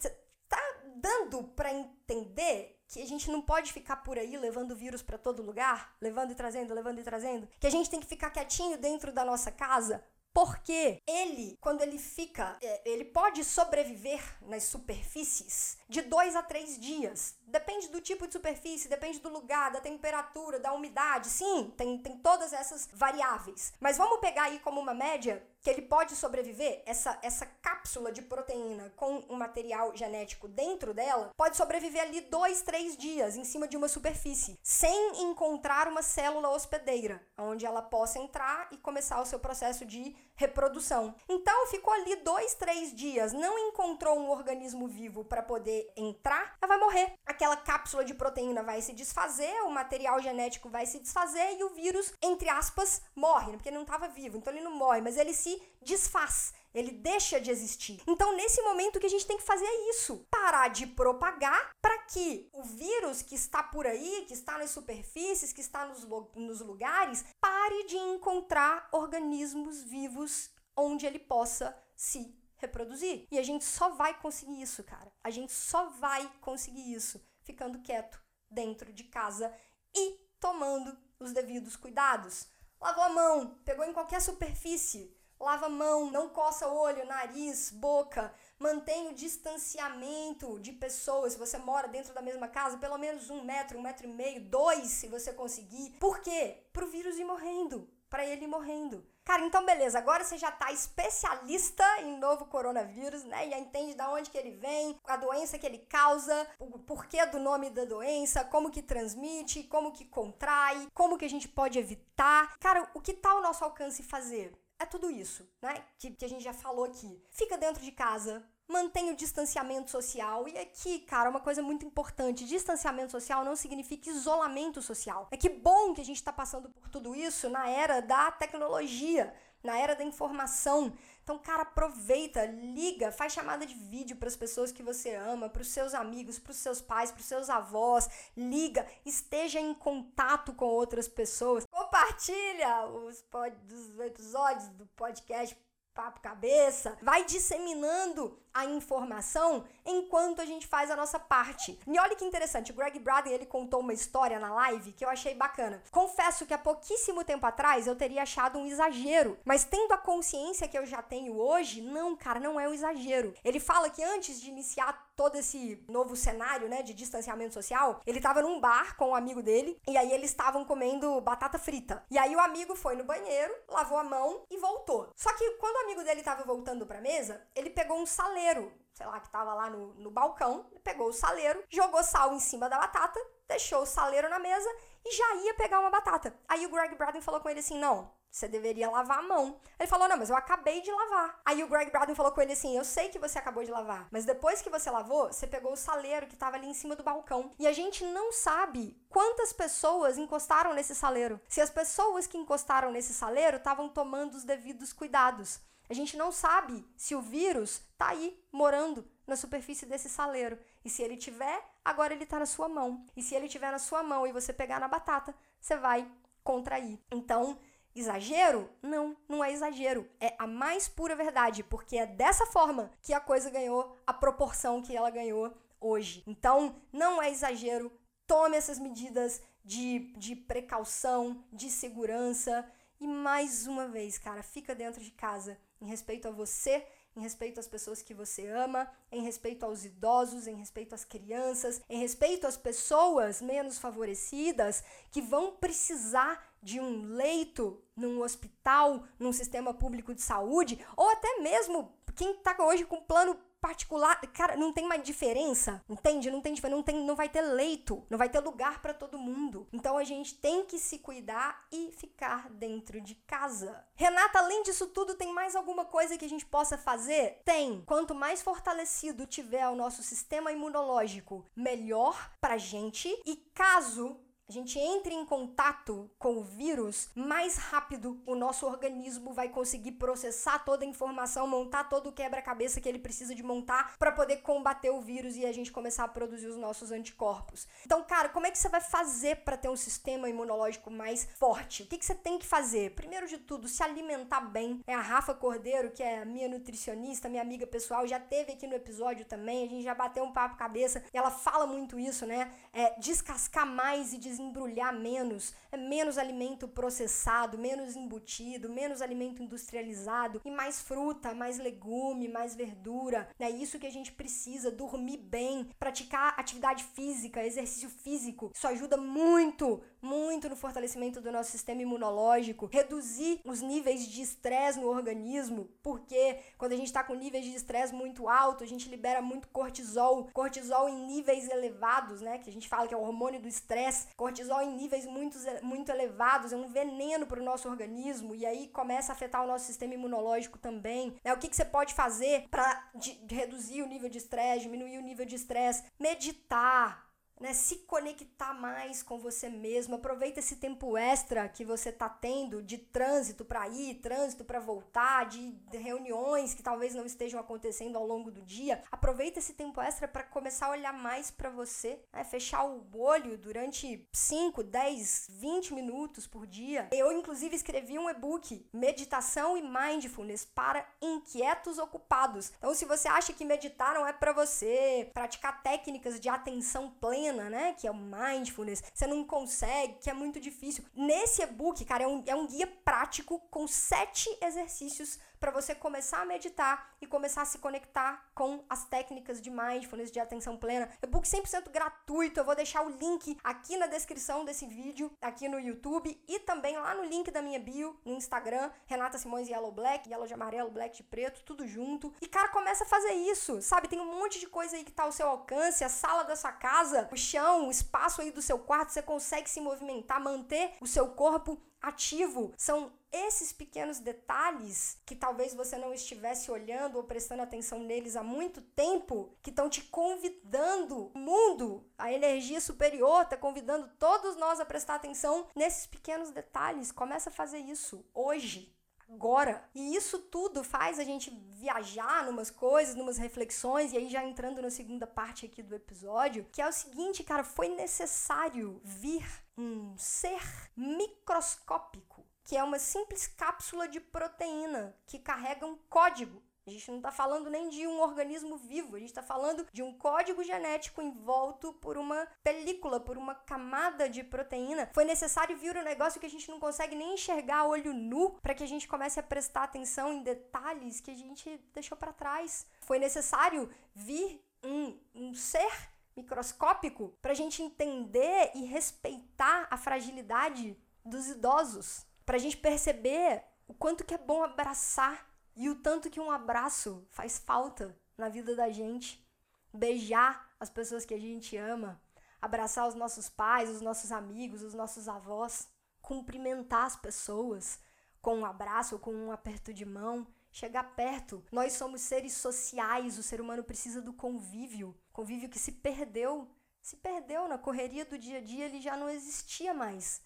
tá 0.47 0.61
dando 0.95 1.43
para 1.43 1.73
entender 1.73 2.75
que 2.87 3.01
a 3.01 3.05
gente 3.05 3.31
não 3.31 3.41
pode 3.41 3.73
ficar 3.73 3.97
por 3.97 4.17
aí 4.17 4.37
levando 4.37 4.75
vírus 4.75 5.01
para 5.01 5.17
todo 5.17 5.41
lugar, 5.41 5.95
levando 5.99 6.31
e 6.31 6.35
trazendo, 6.35 6.73
levando 6.73 6.99
e 6.99 7.03
trazendo, 7.03 7.47
que 7.59 7.67
a 7.67 7.71
gente 7.71 7.89
tem 7.89 7.99
que 7.99 8.05
ficar 8.05 8.29
quietinho 8.29 8.77
dentro 8.77 9.11
da 9.11 9.25
nossa 9.25 9.51
casa, 9.51 10.03
porque 10.36 11.01
ele, 11.07 11.57
quando 11.61 11.79
ele 11.79 11.97
fica, 11.97 12.57
é, 12.61 12.81
ele 12.91 13.05
pode 13.05 13.41
sobreviver 13.41 14.21
nas 14.41 14.63
superfícies 14.63 15.77
de 15.88 16.01
dois 16.01 16.36
a 16.36 16.43
três 16.43 16.77
dias. 16.77 17.38
Depende 17.47 17.88
do 17.88 18.01
tipo 18.01 18.27
de 18.27 18.33
superfície, 18.33 18.89
depende 18.89 19.19
do 19.19 19.29
lugar, 19.29 19.71
da 19.71 19.79
temperatura, 19.79 20.59
da 20.59 20.73
umidade. 20.73 21.29
Sim, 21.29 21.71
tem, 21.77 21.97
tem 21.99 22.17
todas 22.17 22.51
essas 22.51 22.89
variáveis. 22.91 23.71
Mas 23.79 23.97
vamos 23.97 24.19
pegar 24.19 24.43
aí 24.43 24.59
como 24.59 24.81
uma 24.81 24.93
média 24.93 25.41
que 25.66 25.70
ele 25.72 25.82
pode 25.82 26.16
sobreviver, 26.16 26.84
essa, 26.86 27.18
essa 27.24 27.43
cápsula 27.43 28.11
de 28.11 28.22
proteína 28.22 28.93
com 28.95 29.24
um 29.28 29.36
material 29.36 29.97
genético 29.97 30.47
dentro 30.47 30.93
dela, 30.93 31.32
pode 31.36 31.57
sobreviver 31.57 32.03
ali 32.03 32.22
dois, 32.22 32.61
três 32.61 32.95
dias 32.95 33.36
em 33.36 33.43
cima 33.43 33.68
de 33.68 33.76
uma 33.76 33.88
superfície, 33.88 34.59
sem 34.61 35.24
encontrar 35.24 35.88
uma 35.88 36.03
célula 36.03 36.49
hospedeira, 36.49 37.20
onde 37.36 37.66
ela 37.66 37.82
possa 37.82 38.20
entrar 38.20 38.68
e 38.72 38.78
começar 38.78 39.20
o 39.20 39.26
seu 39.26 39.39
processo 39.39 39.88
de 39.88 40.16
reprodução. 40.36 41.16
Então, 41.28 41.66
ficou 41.68 41.91
ali 41.93 42.16
dois, 42.18 42.53
três 42.53 42.93
dias, 42.93 43.34
não 43.34 43.57
encontrou 43.57 44.20
um 44.20 44.30
organismo 44.30 44.88
vivo 44.88 45.26
para 45.26 45.41
poder 45.41 45.91
entrar, 45.97 46.57
ela 46.61 46.68
vai 46.68 46.78
morrer. 46.78 47.13
Aquela 47.26 47.57
cápsula 47.57 48.05
de 48.05 48.13
proteína 48.13 48.61
vai 48.61 48.82
se 48.84 48.93
desfazer, 48.93 49.63
o 49.63 49.72
material 49.72 50.22
genético 50.22 50.70
vai 50.70 50.86
se 50.86 50.99
desfazer 50.99 51.57
e 51.57 51.63
o 51.63 51.70
vírus, 51.70 52.13
entre 52.22 52.49
aspas, 52.49 53.01
morre, 53.16 53.53
porque 53.53 53.70
ele 53.70 53.78
não 53.78 53.84
estava 53.84 54.07
vivo, 54.07 54.38
então 54.38 54.53
ele 54.53 54.63
não 54.63 54.76
morre, 54.76 55.01
mas 55.01 55.18
ele 55.18 55.34
se 55.34 55.54
desfaz 55.81 56.53
ele 56.75 56.91
deixa 56.91 57.39
de 57.39 57.49
existir. 57.49 58.03
Então, 58.05 58.35
nesse 58.35 58.61
momento, 58.61 58.97
o 58.97 58.99
que 58.99 59.05
a 59.05 59.09
gente 59.09 59.25
tem 59.25 59.37
que 59.37 59.43
fazer 59.43 59.65
é 59.65 59.89
isso: 59.91 60.27
parar 60.29 60.67
de 60.67 60.85
propagar 60.85 61.71
para 61.81 61.99
que 61.99 62.49
o 62.51 62.63
vírus 62.63 63.21
que 63.21 63.33
está 63.33 63.63
por 63.63 63.87
aí, 63.87 64.25
que 64.27 64.33
está 64.33 64.57
nas 64.57 64.71
superfícies, 64.71 65.53
que 65.53 65.61
está 65.61 65.85
nos, 65.85 66.03
nos 66.35 66.59
lugares, 66.59 67.23
pare 67.39 67.85
de 67.85 67.95
encontrar 67.95 68.89
organismos 68.91 69.83
vivos 69.83 70.51
onde 70.75 71.05
ele 71.05 71.17
possa 71.17 71.75
se 71.95 72.37
reproduzir. 72.57 73.25
E 73.31 73.39
a 73.39 73.43
gente 73.43 73.63
só 73.63 73.89
vai 73.89 74.19
conseguir 74.19 74.61
isso, 74.61 74.83
cara. 74.83 75.11
A 75.23 75.29
gente 75.29 75.53
só 75.53 75.89
vai 75.91 76.29
conseguir 76.41 76.93
isso 76.93 77.25
ficando 77.41 77.79
quieto 77.79 78.21
dentro 78.49 78.91
de 78.91 79.05
casa 79.05 79.53
e 79.95 80.19
tomando 80.41 80.97
os 81.19 81.31
devidos 81.31 81.77
cuidados. 81.77 82.47
Lavou 82.81 83.03
a 83.05 83.09
mão, 83.09 83.61
pegou 83.63 83.85
em 83.85 83.93
qualquer 83.93 84.19
superfície, 84.19 85.15
lava 85.39 85.67
a 85.67 85.69
mão, 85.69 86.09
não 86.11 86.29
coça 86.29 86.67
olho, 86.67 87.05
nariz, 87.05 87.71
boca, 87.71 88.33
mantenha 88.59 89.11
o 89.11 89.13
distanciamento 89.13 90.59
de 90.59 90.71
pessoas. 90.71 91.33
Se 91.33 91.39
você 91.39 91.57
mora 91.57 91.88
dentro 91.88 92.13
da 92.13 92.21
mesma 92.21 92.47
casa, 92.47 92.77
pelo 92.77 92.97
menos 92.97 93.29
um 93.29 93.43
metro, 93.43 93.77
um 93.77 93.81
metro 93.81 94.07
e 94.07 94.11
meio, 94.11 94.41
dois, 94.49 94.88
se 94.88 95.07
você 95.07 95.33
conseguir. 95.33 95.91
Por 95.99 96.19
quê? 96.19 96.63
Para 96.71 96.86
o 96.86 96.89
vírus 96.89 97.17
ir 97.17 97.25
morrendo, 97.25 97.89
para 98.09 98.25
ele 98.25 98.45
ir 98.45 98.47
morrendo. 98.47 99.05
Cara, 99.25 99.43
então 99.43 99.65
beleza, 99.65 99.97
agora 99.97 100.23
você 100.23 100.38
já 100.38 100.51
tá 100.51 100.71
especialista 100.71 101.83
em 102.01 102.19
novo 102.19 102.45
coronavírus, 102.45 103.23
né? 103.23 103.49
Já 103.49 103.57
entende 103.57 103.95
da 103.95 104.11
onde 104.11 104.29
que 104.29 104.38
ele 104.38 104.51
vem, 104.51 104.99
a 105.03 105.17
doença 105.17 105.57
que 105.57 105.65
ele 105.65 105.79
causa, 105.79 106.47
o 106.59 106.77
porquê 106.77 107.25
do 107.25 107.39
nome 107.39 107.71
da 107.71 107.86
doença, 107.86 108.45
como 108.45 108.69
que 108.69 108.83
transmite, 108.83 109.63
como 109.63 109.91
que 109.91 110.05
contrai, 110.05 110.88
como 110.93 111.17
que 111.17 111.25
a 111.25 111.29
gente 111.29 111.47
pode 111.47 111.79
evitar. 111.79 112.55
Cara, 112.59 112.88
o 112.93 113.01
que 113.01 113.13
tá 113.13 113.31
ao 113.31 113.41
nosso 113.41 113.63
alcance 113.63 114.03
fazer? 114.03 114.55
É 114.80 114.86
tudo 114.86 115.09
isso, 115.09 115.47
né? 115.61 115.84
Que, 115.97 116.11
que 116.11 116.26
a 116.26 116.30
gente 116.30 116.43
já 116.43 116.53
falou 116.53 116.86
aqui. 116.86 117.21
Fica 117.32 117.57
dentro 117.57 117.82
de 117.82 117.91
casa, 117.91 118.43
mantenha 118.67 119.13
o 119.13 119.15
distanciamento 119.15 119.89
social. 119.89 120.47
E 120.47 120.57
aqui, 120.57 120.99
cara, 120.99 121.30
uma 121.30 121.39
coisa 121.39 121.61
muito 121.61 121.86
importante: 121.86 122.45
distanciamento 122.45 123.11
social 123.11 123.45
não 123.45 123.55
significa 123.55 124.09
isolamento 124.09 124.82
social. 124.82 125.28
É 125.32 125.38
que 125.38 125.49
bom 125.49 125.93
que 125.93 126.01
a 126.01 126.05
gente 126.05 126.17
está 126.17 126.34
passando 126.34 126.69
por 126.69 126.89
tudo 126.89 127.15
isso 127.15 127.49
na 127.49 127.69
era 127.69 128.01
da 128.01 128.32
tecnologia, 128.32 129.34
na 129.66 129.78
era 129.78 129.95
da 129.95 130.03
informação. 130.03 130.93
Então, 131.24 131.39
cara, 131.39 131.63
aproveita, 131.63 132.45
liga, 132.45 133.11
faz 133.11 133.34
chamada 133.34 133.66
de 133.66 133.74
vídeo 133.74 134.16
para 134.16 134.28
as 134.28 134.36
pessoas 134.36 134.72
que 134.72 134.84
você 134.84 135.16
ama, 135.16 135.49
para 135.49 135.63
os 135.63 135.70
seus 135.70 135.95
amigos, 135.95 136.38
para 136.38 136.51
os 136.51 136.57
seus 136.57 136.80
pais, 136.80 137.11
para 137.11 137.20
os 137.20 137.26
seus 137.26 137.49
avós. 137.49 138.07
Liga, 138.38 138.86
esteja 139.03 139.59
em 139.59 139.74
contato 139.74 140.53
com 140.53 140.66
outras 140.66 141.07
pessoas. 141.07 141.66
Compartilha 141.72 142.86
os, 142.86 143.24
pod, 143.24 143.55
os 143.74 143.99
episódios 144.01 144.70
do 144.70 144.86
podcast 144.95 145.57
Papo 145.95 146.20
Cabeça. 146.20 146.95
Vai 147.01 147.26
disseminando 147.26 148.38
a 148.55 148.65
informação 148.65 149.65
enquanto 149.85 150.41
a 150.41 150.45
gente 150.45 150.65
faz 150.65 150.89
a 150.89 150.95
nossa 150.95 151.19
parte. 151.19 151.77
E 151.85 151.99
olha 151.99 152.15
que 152.15 152.23
interessante, 152.23 152.71
o 152.71 152.73
Greg 152.73 152.97
Braden 152.97 153.33
ele 153.33 153.45
contou 153.45 153.81
uma 153.81 153.93
história 153.93 154.39
na 154.39 154.53
live 154.53 154.93
que 154.93 155.03
eu 155.03 155.09
achei 155.09 155.35
bacana. 155.35 155.83
Confesso 155.91 156.45
que 156.45 156.53
há 156.53 156.57
pouquíssimo 156.57 157.25
tempo 157.25 157.45
atrás 157.45 157.85
eu 157.85 157.97
teria 157.97 158.23
achado 158.23 158.57
um 158.57 158.65
exagero, 158.65 159.37
mas 159.43 159.65
tendo 159.65 159.91
a 159.91 159.97
consciência 159.97 160.69
que 160.69 160.77
eu 160.77 160.85
já 160.85 161.01
tenho 161.01 161.37
hoje, 161.37 161.81
não, 161.81 162.15
cara, 162.15 162.39
não 162.39 162.57
é 162.57 162.67
um 162.67 162.73
exagero. 162.73 163.33
Ele 163.43 163.59
fala 163.59 163.89
que 163.89 164.01
antes 164.01 164.39
de 164.39 164.49
iniciar 164.49 165.05
todo 165.17 165.35
esse 165.35 165.83
novo 165.89 166.15
cenário, 166.15 166.69
né, 166.69 166.81
de 166.81 166.93
distanciamento 166.93 167.53
social, 167.53 168.01
ele 168.05 168.21
tava 168.21 168.41
num 168.41 168.59
bar 168.59 168.95
com 168.95 169.09
um 169.09 169.15
amigo 169.15 169.41
dele 169.43 169.79
e 169.87 169.97
aí 169.97 170.11
eles 170.13 170.29
estavam 170.29 170.63
comendo 170.63 171.19
batata 171.21 171.59
frita. 171.59 172.03
E 172.09 172.17
aí 172.17 172.33
o 172.35 172.39
amigo 172.39 172.75
foi 172.75 172.95
no 172.95 173.03
banheiro, 173.03 173.53
lavou 173.69 173.97
a 173.97 174.03
mão 174.03 174.43
e 174.49 174.57
voltou. 174.57 175.09
Só 175.15 175.33
que 175.33 175.51
quando 175.51 175.75
o 175.75 175.83
amigo 175.85 176.03
dele 176.03 176.23
tava 176.23 176.43
voltando 176.43 176.85
pra 176.85 177.01
mesa, 177.01 177.41
ele 177.53 177.69
pegou 177.69 177.97
um 177.97 178.05
saleiro 178.05 178.44
saleiro, 178.45 178.71
sei 178.93 179.05
lá, 179.07 179.19
que 179.19 179.29
tava 179.29 179.53
lá 179.53 179.69
no, 179.69 179.93
no 179.95 180.11
balcão, 180.11 180.65
pegou 180.83 181.07
o 181.07 181.13
saleiro, 181.13 181.63
jogou 181.69 182.03
sal 182.03 182.33
em 182.33 182.39
cima 182.39 182.69
da 182.69 182.77
batata, 182.77 183.19
deixou 183.47 183.81
o 183.81 183.85
saleiro 183.85 184.29
na 184.29 184.39
mesa 184.39 184.69
e 185.03 185.11
já 185.11 185.35
ia 185.35 185.53
pegar 185.55 185.79
uma 185.79 185.89
batata. 185.89 186.33
Aí 186.47 186.65
o 186.65 186.69
Greg 186.69 186.95
Braden 186.95 187.21
falou 187.21 187.41
com 187.41 187.49
ele 187.49 187.59
assim: 187.59 187.79
não, 187.79 188.11
você 188.29 188.47
deveria 188.47 188.89
lavar 188.89 189.19
a 189.19 189.23
mão. 189.23 189.59
Ele 189.79 189.87
falou: 189.87 190.07
Não, 190.07 190.17
mas 190.17 190.29
eu 190.29 190.35
acabei 190.35 190.81
de 190.81 190.91
lavar. 190.91 191.41
Aí 191.43 191.63
o 191.63 191.67
Greg 191.67 191.89
Braden 191.89 192.13
falou 192.13 192.31
com 192.31 192.41
ele 192.41 192.53
assim: 192.53 192.77
Eu 192.77 192.85
sei 192.85 193.09
que 193.09 193.17
você 193.17 193.39
acabou 193.39 193.63
de 193.63 193.71
lavar, 193.71 194.07
mas 194.11 194.25
depois 194.25 194.61
que 194.61 194.69
você 194.69 194.91
lavou, 194.91 195.27
você 195.27 195.47
pegou 195.47 195.73
o 195.73 195.77
saleiro 195.77 196.27
que 196.27 196.35
estava 196.35 196.55
ali 196.55 196.67
em 196.67 196.73
cima 196.73 196.95
do 196.95 197.03
balcão. 197.03 197.51
E 197.57 197.65
a 197.65 197.73
gente 197.73 198.03
não 198.03 198.31
sabe 198.31 198.95
quantas 199.09 199.51
pessoas 199.51 200.17
encostaram 200.17 200.73
nesse 200.73 200.93
saleiro. 200.93 201.39
Se 201.47 201.61
as 201.61 201.69
pessoas 201.69 202.27
que 202.27 202.37
encostaram 202.37 202.91
nesse 202.91 203.13
saleiro 203.13 203.57
estavam 203.57 203.89
tomando 203.89 204.35
os 204.35 204.43
devidos 204.43 204.93
cuidados. 204.93 205.59
A 205.89 205.93
gente 205.93 206.17
não 206.17 206.31
sabe 206.31 206.86
se 206.95 207.15
o 207.15 207.21
vírus 207.21 207.83
está 207.91 208.09
aí, 208.09 208.39
morando 208.51 209.07
na 209.27 209.36
superfície 209.36 209.86
desse 209.86 210.09
saleiro. 210.09 210.57
E 210.83 210.89
se 210.89 211.01
ele 211.01 211.17
tiver, 211.17 211.63
agora 211.83 212.13
ele 212.13 212.23
está 212.23 212.39
na 212.39 212.45
sua 212.45 212.67
mão. 212.67 213.05
E 213.15 213.21
se 213.21 213.36
ele 213.36 213.47
tiver 213.47 213.71
na 213.71 213.79
sua 213.79 214.03
mão 214.03 214.25
e 214.25 214.31
você 214.31 214.51
pegar 214.51 214.79
na 214.79 214.88
batata, 214.88 215.36
você 215.59 215.77
vai 215.77 216.09
contrair. 216.43 216.99
Então, 217.11 217.57
exagero? 217.95 218.69
Não, 218.81 219.15
não 219.27 219.43
é 219.43 219.51
exagero. 219.51 220.09
É 220.19 220.36
a 220.38 220.45
mais 220.45 220.88
pura 220.88 221.15
verdade, 221.15 221.63
porque 221.63 221.97
é 221.97 222.05
dessa 222.05 222.45
forma 222.45 222.91
que 223.01 223.13
a 223.13 223.19
coisa 223.19 223.49
ganhou 223.49 223.97
a 224.05 224.13
proporção 224.13 224.81
que 224.81 224.95
ela 224.95 225.09
ganhou 225.09 225.55
hoje. 225.79 226.23
Então, 226.27 226.75
não 226.91 227.21
é 227.21 227.31
exagero. 227.31 227.91
Tome 228.27 228.57
essas 228.57 228.79
medidas 228.79 229.41
de, 229.63 230.13
de 230.17 230.36
precaução, 230.36 231.43
de 231.51 231.69
segurança. 231.69 232.69
E 232.99 233.07
mais 233.07 233.67
uma 233.67 233.88
vez, 233.88 234.17
cara, 234.17 234.41
fica 234.41 234.73
dentro 234.73 235.03
de 235.03 235.11
casa 235.11 235.57
em 235.82 235.86
respeito 235.86 236.28
a 236.28 236.32
você 236.32 236.86
em 237.15 237.21
respeito 237.21 237.59
às 237.59 237.67
pessoas 237.67 238.01
que 238.01 238.13
você 238.13 238.47
ama, 238.47 238.91
em 239.11 239.21
respeito 239.21 239.63
aos 239.65 239.86
idosos, 239.86 240.47
em 240.47 240.55
respeito 240.55 240.93
às 240.93 241.05
crianças, 241.05 241.82
em 241.89 241.97
respeito 241.97 242.45
às 242.45 242.57
pessoas 242.57 243.41
menos 243.41 243.80
favorecidas 243.80 244.84
que 245.11 245.21
vão 245.21 245.55
precisar 245.55 246.43
de 246.61 246.80
um 246.80 247.03
leito 247.03 247.82
num 247.95 248.21
hospital, 248.21 249.03
num 249.17 249.32
sistema 249.32 249.73
público 249.73 250.13
de 250.13 250.21
saúde, 250.21 250.84
ou 250.97 251.09
até 251.09 251.39
mesmo 251.39 251.93
quem 252.15 252.32
está 252.32 252.55
hoje 252.59 252.86
com 252.86 253.01
plano 253.01 253.38
particular, 253.66 254.22
cara, 254.32 254.55
não 254.55 254.72
tem 254.72 254.88
mais 254.88 255.01
diferença, 255.01 255.84
entende? 255.89 256.30
Não 256.30 256.39
tem 256.39 256.55
não 256.70 256.84
tem, 256.84 257.03
não 257.03 257.16
vai 257.16 257.28
ter 257.28 257.41
leito, 257.41 258.05
não 258.11 258.18
vai 258.18 258.30
ter 258.30 258.39
lugar 258.39 258.80
para 258.80 258.93
todo 258.93 259.18
mundo. 259.18 259.68
Então 259.74 259.97
a 259.97 260.03
gente 260.03 260.36
tem 260.36 260.63
que 260.66 260.78
se 260.78 260.99
cuidar 260.99 261.66
e 261.72 261.91
ficar 261.91 262.47
dentro 262.51 263.01
de 263.01 263.16
casa. 263.16 263.84
Renata, 263.95 264.38
além 264.38 264.61
disso 264.61 264.88
tudo, 264.88 265.16
tem 265.16 265.34
mais 265.34 265.55
alguma 265.55 265.84
coisa 265.84 266.16
que 266.16 266.26
a 266.26 266.30
gente 266.30 266.45
possa 266.45 266.78
fazer? 266.78 267.41
Tem. 267.43 267.84
Quanto 267.88 268.13
mais 268.13 268.43
fortalecido 268.43 269.26
tiver 269.26 269.68
o 269.68 269.76
nosso 269.76 270.03
sistema 270.03 270.51
imunológico, 270.51 271.45
melhor 271.55 272.32
pra 272.39 272.57
gente. 272.57 273.09
E 273.26 273.36
caso 273.36 274.20
a 274.47 274.51
gente 274.51 274.77
entre 274.77 275.13
em 275.13 275.25
contato 275.25 276.09
com 276.19 276.37
o 276.37 276.43
vírus, 276.43 277.09
mais 277.15 277.57
rápido 277.57 278.21
o 278.27 278.35
nosso 278.35 278.65
organismo 278.67 279.33
vai 279.33 279.49
conseguir 279.49 279.93
processar 279.93 280.59
toda 280.59 280.85
a 280.85 280.87
informação, 280.87 281.47
montar 281.47 281.85
todo 281.85 282.09
o 282.09 282.11
quebra-cabeça 282.11 282.79
que 282.79 282.87
ele 282.87 282.99
precisa 282.99 283.33
de 283.33 283.41
montar 283.41 283.97
para 283.97 284.11
poder 284.11 284.37
combater 284.37 284.91
o 284.91 285.01
vírus 285.01 285.35
e 285.35 285.45
a 285.45 285.51
gente 285.51 285.71
começar 285.71 286.03
a 286.03 286.07
produzir 286.07 286.47
os 286.47 286.57
nossos 286.57 286.91
anticorpos. 286.91 287.67
Então, 287.85 288.03
cara, 288.03 288.29
como 288.29 288.45
é 288.45 288.51
que 288.51 288.57
você 288.57 288.69
vai 288.69 288.81
fazer 288.81 289.37
para 289.37 289.57
ter 289.57 289.69
um 289.69 289.75
sistema 289.75 290.29
imunológico 290.29 290.91
mais 290.91 291.27
forte? 291.39 291.81
O 291.81 291.87
que, 291.87 291.97
que 291.97 292.05
você 292.05 292.13
tem 292.13 292.37
que 292.37 292.45
fazer? 292.45 292.91
Primeiro 292.91 293.27
de 293.27 293.39
tudo, 293.39 293.67
se 293.67 293.81
alimentar 293.81 294.41
bem. 294.41 294.79
É 294.85 294.93
a 294.93 295.01
Rafa 295.01 295.33
Cordeiro, 295.33 295.91
que 295.91 296.03
é 296.03 296.23
minha 296.23 296.47
nutricionista, 296.47 297.27
minha 297.27 297.41
amiga 297.41 297.65
pessoal, 297.65 298.07
já 298.07 298.19
teve 298.19 298.51
aqui 298.51 298.67
no 298.67 298.75
episódio 298.75 299.25
também, 299.25 299.65
a 299.65 299.69
gente 299.69 299.83
já 299.83 299.95
bateu 299.95 300.23
um 300.23 300.31
papo 300.31 300.55
cabeça 300.55 301.03
ela 301.13 301.31
fala 301.31 301.65
muito 301.65 301.97
isso, 301.97 302.25
né? 302.25 302.51
É 302.73 302.99
descascar 302.99 303.65
mais 303.65 304.13
e 304.13 304.17
desembrulhar 304.36 304.93
menos, 304.93 305.53
é 305.71 305.77
menos 305.77 306.17
alimento 306.17 306.67
processado, 306.67 307.57
menos 307.57 307.95
embutido, 307.95 308.69
menos 308.69 309.01
alimento 309.01 309.41
industrializado 309.41 310.41
e 310.43 310.51
mais 310.51 310.81
fruta, 310.81 311.33
mais 311.33 311.57
legume, 311.57 312.27
mais 312.27 312.55
verdura. 312.55 313.29
É 313.39 313.49
isso 313.49 313.79
que 313.79 313.88
a 313.88 313.91
gente 313.91 314.11
precisa, 314.11 314.69
dormir 314.71 315.17
bem, 315.17 315.69
praticar 315.79 316.33
atividade 316.38 316.83
física, 316.83 317.45
exercício 317.45 317.89
físico. 317.89 318.51
Isso 318.53 318.67
ajuda 318.67 318.97
muito, 318.97 319.81
muito 320.01 320.49
no 320.49 320.55
fortalecimento 320.55 321.21
do 321.21 321.31
nosso 321.31 321.51
sistema 321.51 321.81
imunológico, 321.81 322.69
reduzir 322.71 323.41
os 323.45 323.61
níveis 323.61 324.05
de 324.05 324.21
estresse 324.21 324.79
no 324.79 324.88
organismo, 324.88 325.69
porque 325.81 326.39
quando 326.57 326.73
a 326.73 326.75
gente 326.75 326.88
está 326.88 327.03
com 327.03 327.13
níveis 327.13 327.45
de 327.45 327.55
estresse 327.55 327.93
muito 327.93 328.27
alto, 328.27 328.63
a 328.63 328.67
gente 328.67 328.89
libera 328.89 329.21
muito 329.21 329.47
cortisol, 329.49 330.27
cortisol 330.33 330.89
em 330.89 331.05
níveis 331.05 331.49
elevados, 331.49 332.21
né, 332.21 332.38
que 332.38 332.49
a 332.49 332.53
gente 332.53 332.67
fala 332.67 332.88
que 332.88 332.93
é 332.93 332.97
o 332.97 333.01
hormônio 333.01 333.39
do 333.39 333.47
estresse, 333.47 334.07
cortisol 334.26 334.59
em 334.63 334.76
níveis 334.76 335.05
muito, 335.05 335.38
muito 335.61 335.91
elevados, 335.91 336.51
é 336.51 336.57
um 336.57 336.67
veneno 336.67 337.28
para 337.28 337.39
o 337.39 337.43
nosso 337.43 337.69
organismo, 337.69 338.34
e 338.34 338.43
aí 338.43 338.67
começa 338.69 339.11
a 339.11 339.15
afetar 339.15 339.43
o 339.43 339.47
nosso 339.47 339.65
sistema 339.65 339.93
imunológico 339.93 340.57
também. 340.57 341.15
Né? 341.23 341.32
O 341.32 341.38
que, 341.38 341.47
que 341.47 341.55
você 341.55 341.63
pode 341.63 341.93
fazer 341.93 342.47
para 342.49 342.89
reduzir 343.30 343.84
o 343.84 343.88
nível 343.88 344.09
de 344.09 344.17
estresse, 344.17 344.61
diminuir 344.61 344.97
o 344.97 345.03
nível 345.03 345.28
de 345.28 345.36
estresse? 345.36 345.84
Meditar, 345.99 347.07
né, 347.39 347.53
se 347.53 347.77
conectar 347.79 348.53
mais 348.53 349.03
com 349.03 349.19
você 349.19 349.49
mesmo. 349.49 349.95
Aproveita 349.95 350.39
esse 350.39 350.55
tempo 350.55 350.97
extra 350.97 351.47
que 351.49 351.65
você 351.65 351.91
tá 351.91 352.07
tendo 352.07 352.61
de 352.61 352.77
trânsito 352.77 353.43
para 353.43 353.67
ir, 353.67 353.95
trânsito 353.95 354.45
para 354.45 354.59
voltar, 354.59 355.25
de 355.25 355.55
reuniões 355.71 356.53
que 356.53 356.63
talvez 356.63 356.93
não 356.95 357.05
estejam 357.05 357.39
acontecendo 357.39 357.97
ao 357.97 358.05
longo 358.05 358.31
do 358.31 358.41
dia. 358.41 358.81
Aproveita 358.91 359.39
esse 359.39 359.53
tempo 359.53 359.81
extra 359.81 360.07
para 360.07 360.23
começar 360.23 360.67
a 360.67 360.71
olhar 360.71 360.93
mais 360.93 361.29
para 361.29 361.49
você, 361.49 361.99
né, 362.13 362.23
fechar 362.23 362.65
o 362.65 362.86
olho 362.97 363.38
durante 363.38 364.07
5, 364.13 364.63
10, 364.63 365.27
20 365.29 365.73
minutos 365.73 366.25
por 366.25 366.47
dia. 366.47 366.88
Eu 366.91 367.11
inclusive 367.11 367.55
escrevi 367.55 367.99
um 367.99 368.09
e-book, 368.09 368.65
Meditação 368.73 369.57
e 369.57 369.61
Mindfulness 369.61 370.45
para 370.45 370.86
inquietos 371.01 371.77
ocupados. 371.77 372.51
Então, 372.57 372.73
se 372.73 372.86
você 372.86 373.07
acha 373.07 373.33
que 373.33 373.43
meditar 373.43 373.93
não 373.93 374.07
é 374.07 374.13
para 374.13 374.31
você, 374.31 375.09
praticar 375.13 375.61
técnicas 375.61 376.19
de 376.19 376.29
atenção 376.29 376.89
plena 376.89 377.24
né? 377.34 377.73
Que 377.73 377.88
é 377.88 377.91
o 377.91 377.95
mindfulness, 377.95 378.84
você 378.93 379.07
não 379.07 379.23
consegue, 379.23 379.95
que 380.01 380.09
é 380.09 380.13
muito 380.13 380.39
difícil. 380.39 380.84
Nesse 380.95 381.41
e-book, 381.41 381.84
cara, 381.86 382.03
é 382.03 382.07
um, 382.07 382.23
é 382.26 382.36
um 382.36 382.47
guia 382.47 382.67
prático 382.67 383.39
com 383.49 383.67
sete 383.67 384.30
exercícios 384.41 385.19
para 385.45 385.51
você 385.51 385.75
começar 385.75 386.23
a 386.23 386.25
meditar 386.25 386.95
e 386.99 387.05
começar 387.05 387.43
a 387.43 387.45
se 387.45 387.59
conectar 387.59 388.31
com 388.33 388.65
as 388.67 388.83
técnicas 388.85 389.39
de 389.39 389.51
mindfulness, 389.51 390.11
de 390.11 390.19
atenção 390.19 390.57
plena. 390.57 390.89
E-book 391.03 391.27
100% 391.27 391.69
gratuito. 391.69 392.39
Eu 392.39 392.43
vou 392.43 392.55
deixar 392.55 392.81
o 392.81 392.89
link 392.89 393.37
aqui 393.43 393.77
na 393.77 393.85
descrição 393.85 394.43
desse 394.43 394.65
vídeo, 394.65 395.11
aqui 395.21 395.47
no 395.47 395.59
YouTube 395.59 396.19
e 396.27 396.39
também 396.39 396.75
lá 396.77 396.95
no 396.95 397.03
link 397.03 397.29
da 397.29 397.43
minha 397.43 397.59
bio 397.59 397.95
no 398.03 398.13
Instagram, 398.13 398.71
Renata 398.87 399.19
Simões 399.19 399.47
Yellow 399.47 399.71
Black, 399.71 400.09
Yellow 400.09 400.25
de 400.25 400.33
amarelo, 400.33 400.71
Black 400.71 400.97
de 400.97 401.03
preto, 401.03 401.43
tudo 401.43 401.67
junto. 401.67 402.11
E 402.19 402.27
cara, 402.27 402.47
começa 402.47 402.83
a 402.83 402.87
fazer 402.87 403.13
isso, 403.13 403.61
sabe? 403.61 403.87
Tem 403.87 403.99
um 403.99 404.19
monte 404.19 404.39
de 404.39 404.47
coisa 404.47 404.75
aí 404.75 404.83
que 404.83 404.91
tá 404.91 405.03
ao 405.03 405.11
seu 405.11 405.27
alcance, 405.27 405.83
a 405.83 405.89
sala 405.89 406.23
da 406.23 406.35
sua 406.35 406.53
casa, 406.53 407.07
o 407.11 407.15
chão, 407.15 407.67
o 407.67 407.71
espaço 407.71 408.19
aí 408.19 408.31
do 408.31 408.41
seu 408.41 408.57
quarto, 408.57 408.93
você 408.93 409.03
consegue 409.03 409.47
se 409.47 409.61
movimentar, 409.61 410.19
manter 410.19 410.71
o 410.81 410.87
seu 410.87 411.09
corpo 411.09 411.61
ativo. 411.88 412.53
São 412.57 412.91
esses 413.11 413.53
pequenos 413.53 413.99
detalhes 413.99 414.97
que 415.05 415.15
talvez 415.15 415.53
você 415.53 415.77
não 415.77 415.93
estivesse 415.93 416.51
olhando 416.51 416.97
ou 416.97 417.03
prestando 417.03 417.41
atenção 417.41 417.79
neles 417.79 418.15
há 418.15 418.23
muito 418.23 418.61
tempo, 418.61 419.33
que 419.41 419.49
estão 419.49 419.69
te 419.69 419.81
convidando, 419.83 421.11
o 421.13 421.17
mundo, 421.17 421.86
a 421.97 422.11
energia 422.11 422.59
superior 422.59 423.21
está 423.21 423.38
convidando 423.38 423.89
todos 423.99 424.36
nós 424.36 424.59
a 424.59 424.65
prestar 424.65 424.95
atenção 424.95 425.47
nesses 425.55 425.86
pequenos 425.86 426.31
detalhes. 426.31 426.91
Começa 426.91 427.29
a 427.29 427.33
fazer 427.33 427.59
isso 427.59 428.03
hoje 428.13 428.75
agora. 429.09 429.63
E 429.73 429.95
isso 429.95 430.19
tudo 430.19 430.63
faz 430.63 430.99
a 430.99 431.03
gente 431.03 431.31
viajar 431.51 432.25
numas 432.25 432.51
coisas, 432.51 432.95
numas 432.95 433.17
reflexões, 433.17 433.93
e 433.93 433.97
aí 433.97 434.09
já 434.09 434.23
entrando 434.23 434.61
na 434.61 434.69
segunda 434.69 435.07
parte 435.07 435.45
aqui 435.45 435.63
do 435.63 435.75
episódio, 435.75 436.47
que 436.51 436.61
é 436.61 436.67
o 436.67 436.71
seguinte, 436.71 437.23
cara, 437.23 437.43
foi 437.43 437.69
necessário 437.69 438.81
vir 438.83 439.25
um 439.57 439.97
ser 439.97 440.41
microscópico, 440.75 442.25
que 442.43 442.57
é 442.57 442.63
uma 442.63 442.79
simples 442.79 443.27
cápsula 443.27 443.87
de 443.87 443.99
proteína 443.99 444.95
que 445.05 445.19
carrega 445.19 445.65
um 445.65 445.77
código 445.89 446.43
a 446.66 446.72
gente 446.72 446.89
não 446.89 446.97
está 446.97 447.11
falando 447.11 447.49
nem 447.49 447.70
de 447.70 447.86
um 447.86 448.01
organismo 448.01 448.57
vivo, 448.57 448.95
a 448.95 448.99
gente 448.99 449.09
está 449.09 449.22
falando 449.22 449.68
de 449.72 449.84
um 449.84 449.93
código 449.93 450.43
genético 450.43 451.01
envolto 451.01 451.72
por 451.74 451.97
uma 451.97 452.28
película, 452.43 452.99
por 452.99 453.18
uma 453.18 453.36
camada 453.36 454.09
de 454.09 454.24
proteína. 454.24 454.89
Foi 454.93 455.05
necessário 455.05 455.55
vir 455.57 455.78
um 455.78 455.84
negócio 455.84 456.20
que 456.20 456.26
a 456.26 456.30
gente 456.30 456.49
não 456.49 456.59
consegue 456.59 456.95
nem 456.95 457.13
enxergar 457.13 457.59
a 457.59 457.68
olho 457.68 457.93
nu 457.93 458.32
para 458.41 458.55
que 458.55 458.63
a 458.63 458.68
gente 458.68 458.88
comece 458.88 459.20
a 459.20 459.24
prestar 459.24 459.63
atenção 459.63 460.11
em 460.11 460.24
detalhes 460.24 460.99
que 460.99 461.11
a 461.11 461.16
gente 461.16 461.57
deixou 461.74 461.97
para 461.97 462.11
trás. 462.11 462.66
Foi 462.82 462.97
necessário 462.97 463.70
vir 463.93 464.43
um, 464.63 464.97
um 465.13 465.34
ser 465.36 465.72
microscópico 466.16 467.16
para 467.22 467.32
a 467.32 467.36
gente 467.36 467.61
entender 467.61 468.51
e 468.55 468.66
respeitar 468.66 469.68
a 469.70 469.78
fragilidade 469.78 470.78
dos 471.03 471.28
idosos, 471.28 472.05
para 472.26 472.38
a 472.38 472.39
gente 472.39 472.57
perceber 472.57 473.43
o 473.68 473.74
quanto 473.74 474.03
que 474.03 474.13
é 474.13 474.18
bom 474.18 474.43
abraçar 474.43 475.24
e 475.55 475.69
o 475.69 475.75
tanto 475.75 476.09
que 476.09 476.19
um 476.19 476.29
abraço 476.29 477.07
faz 477.11 477.39
falta 477.39 477.97
na 478.17 478.29
vida 478.29 478.55
da 478.55 478.69
gente. 478.69 479.25
Beijar 479.73 480.53
as 480.59 480.69
pessoas 480.69 481.05
que 481.05 481.13
a 481.13 481.19
gente 481.19 481.55
ama, 481.55 482.01
abraçar 482.41 482.87
os 482.87 482.95
nossos 482.95 483.29
pais, 483.29 483.69
os 483.69 483.81
nossos 483.81 484.11
amigos, 484.11 484.61
os 484.61 484.73
nossos 484.73 485.07
avós, 485.07 485.67
cumprimentar 486.01 486.85
as 486.85 486.95
pessoas 486.95 487.79
com 488.21 488.37
um 488.37 488.45
abraço 488.45 488.95
ou 488.95 489.01
com 489.01 489.13
um 489.13 489.31
aperto 489.31 489.73
de 489.73 489.85
mão, 489.85 490.27
chegar 490.51 490.95
perto. 490.95 491.43
Nós 491.51 491.73
somos 491.73 492.01
seres 492.01 492.33
sociais, 492.33 493.17
o 493.17 493.23
ser 493.23 493.39
humano 493.39 493.63
precisa 493.63 494.01
do 494.01 494.13
convívio, 494.13 494.97
convívio 495.11 495.49
que 495.49 495.59
se 495.59 495.71
perdeu, 495.71 496.49
se 496.81 496.97
perdeu 496.97 497.47
na 497.47 497.57
correria 497.57 498.05
do 498.05 498.17
dia 498.17 498.37
a 498.37 498.41
dia, 498.41 498.65
ele 498.65 498.81
já 498.81 498.95
não 498.95 499.09
existia 499.09 499.73
mais. 499.73 500.21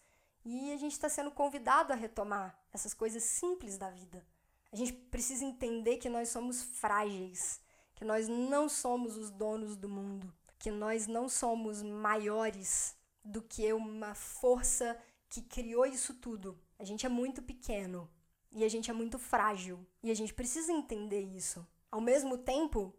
E 0.46 0.72
a 0.74 0.78
gente 0.78 0.94
está 0.94 1.10
sendo 1.10 1.32
convidado 1.32 1.92
a 1.92 1.96
retomar 1.96 2.58
essas 2.72 2.94
coisas 2.94 3.24
simples 3.24 3.78
da 3.78 3.90
vida. 3.90 4.26
A 4.72 4.76
gente 4.76 4.94
precisa 4.94 5.44
entender 5.44 5.98
que 5.98 6.10
nós 6.10 6.30
somos 6.30 6.62
frágeis, 6.62 7.60
que 7.96 8.06
nós 8.06 8.28
não 8.28 8.70
somos 8.70 9.18
os 9.18 9.32
donos 9.32 9.76
do 9.76 9.90
mundo, 9.90 10.32
que 10.60 10.70
nós 10.70 11.08
não 11.08 11.28
somos 11.28 11.82
maiores 11.82 12.96
do 13.24 13.42
que 13.42 13.72
uma 13.74 14.14
força 14.14 14.98
que 15.28 15.42
criou 15.42 15.86
isso 15.86 16.14
tudo. 16.16 16.60
A 16.78 16.84
gente 16.84 17.06
é 17.06 17.10
muito 17.10 17.42
pequeno 17.42 18.10
e 18.52 18.64
a 18.64 18.70
gente 18.70 18.90
é 18.90 18.94
muito 18.94 19.18
frágil 19.18 19.86
e 20.04 20.12
a 20.12 20.16
gente 20.16 20.34
precisa 20.34 20.72
entender 20.72 21.22
isso. 21.22 21.66
Ao 21.92 22.00
mesmo 22.00 22.38
tempo 22.38 22.94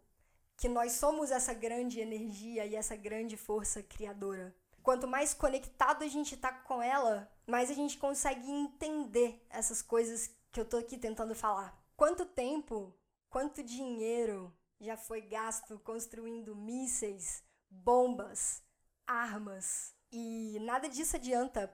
que 0.57 0.69
nós 0.69 0.91
somos 0.91 1.31
essa 1.31 1.53
grande 1.53 1.99
energia 1.99 2.65
e 2.65 2.75
essa 2.75 2.95
grande 2.95 3.35
força 3.35 3.81
criadora. 3.81 4.55
Quanto 4.83 5.07
mais 5.07 5.33
conectado 5.33 6.03
a 6.03 6.07
gente 6.07 6.37
tá 6.37 6.51
com 6.51 6.81
ela, 6.81 7.31
mais 7.47 7.71
a 7.71 7.73
gente 7.73 7.97
consegue 7.97 8.49
entender 8.49 9.43
essas 9.49 9.81
coisas 9.81 10.29
que 10.51 10.59
eu 10.59 10.65
tô 10.65 10.77
aqui 10.77 10.97
tentando 10.97 11.33
falar. 11.33 11.79
Quanto 11.95 12.25
tempo 12.25 12.95
quanto 13.31 13.63
dinheiro 13.63 14.53
já 14.79 14.97
foi 14.97 15.21
gasto 15.21 15.79
construindo 15.79 16.55
mísseis, 16.55 17.43
bombas, 17.69 18.61
armas. 19.07 19.95
E 20.11 20.59
nada 20.61 20.89
disso 20.89 21.15
adianta 21.15 21.73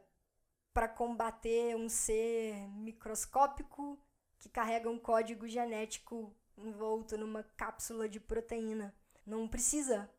para 0.71 0.87
combater 0.87 1.75
um 1.75 1.89
ser 1.89 2.55
microscópico 2.69 3.99
que 4.37 4.47
carrega 4.47 4.89
um 4.89 4.99
código 4.99 5.47
genético 5.47 6.35
envolto 6.55 7.17
numa 7.17 7.41
cápsula 7.41 8.07
de 8.07 8.19
proteína. 8.19 8.95
Não 9.25 9.47
precisa, 9.47 10.09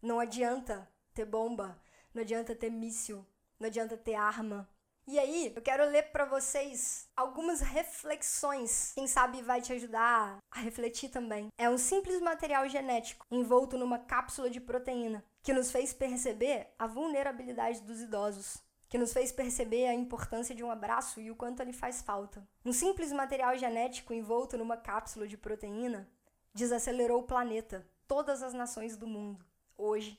não 0.00 0.20
adianta 0.20 0.88
ter 1.12 1.24
bomba, 1.24 1.82
não 2.14 2.22
adianta 2.22 2.54
ter 2.54 2.70
míssil, 2.70 3.26
não 3.58 3.66
adianta 3.66 3.96
ter 3.96 4.14
arma. 4.14 4.70
E 5.08 5.20
aí, 5.20 5.52
eu 5.54 5.62
quero 5.62 5.84
ler 5.88 6.10
para 6.10 6.24
vocês 6.24 7.08
algumas 7.16 7.60
reflexões. 7.60 8.92
Quem 8.92 9.06
sabe 9.06 9.40
vai 9.40 9.60
te 9.60 9.72
ajudar 9.72 10.38
a 10.50 10.58
refletir 10.58 11.08
também. 11.10 11.46
É 11.56 11.70
um 11.70 11.78
simples 11.78 12.20
material 12.20 12.68
genético 12.68 13.24
envolto 13.30 13.78
numa 13.78 14.00
cápsula 14.00 14.50
de 14.50 14.60
proteína 14.60 15.24
que 15.44 15.52
nos 15.52 15.70
fez 15.70 15.94
perceber 15.94 16.74
a 16.76 16.88
vulnerabilidade 16.88 17.82
dos 17.82 18.00
idosos, 18.00 18.58
que 18.88 18.98
nos 18.98 19.12
fez 19.12 19.30
perceber 19.30 19.86
a 19.86 19.94
importância 19.94 20.56
de 20.56 20.64
um 20.64 20.72
abraço 20.72 21.20
e 21.20 21.30
o 21.30 21.36
quanto 21.36 21.60
ele 21.60 21.72
faz 21.72 22.02
falta. 22.02 22.44
Um 22.64 22.72
simples 22.72 23.12
material 23.12 23.56
genético 23.56 24.12
envolto 24.12 24.58
numa 24.58 24.76
cápsula 24.76 25.28
de 25.28 25.36
proteína 25.36 26.10
desacelerou 26.52 27.20
o 27.20 27.26
planeta, 27.26 27.88
todas 28.08 28.42
as 28.42 28.52
nações 28.52 28.96
do 28.96 29.06
mundo, 29.06 29.46
hoje, 29.78 30.18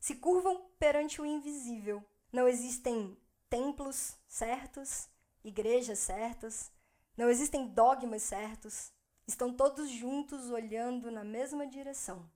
se 0.00 0.14
curvam 0.14 0.62
perante 0.78 1.20
o 1.20 1.26
invisível. 1.26 2.02
Não 2.32 2.48
existem 2.48 3.16
templos 3.54 4.16
certos, 4.26 5.08
igrejas 5.44 6.00
certas, 6.00 6.72
não 7.16 7.30
existem 7.30 7.68
dogmas 7.68 8.24
certos. 8.24 8.92
Estão 9.28 9.54
todos 9.54 9.88
juntos 9.88 10.50
olhando 10.50 11.08
na 11.08 11.22
mesma 11.22 11.64
direção. 11.64 12.28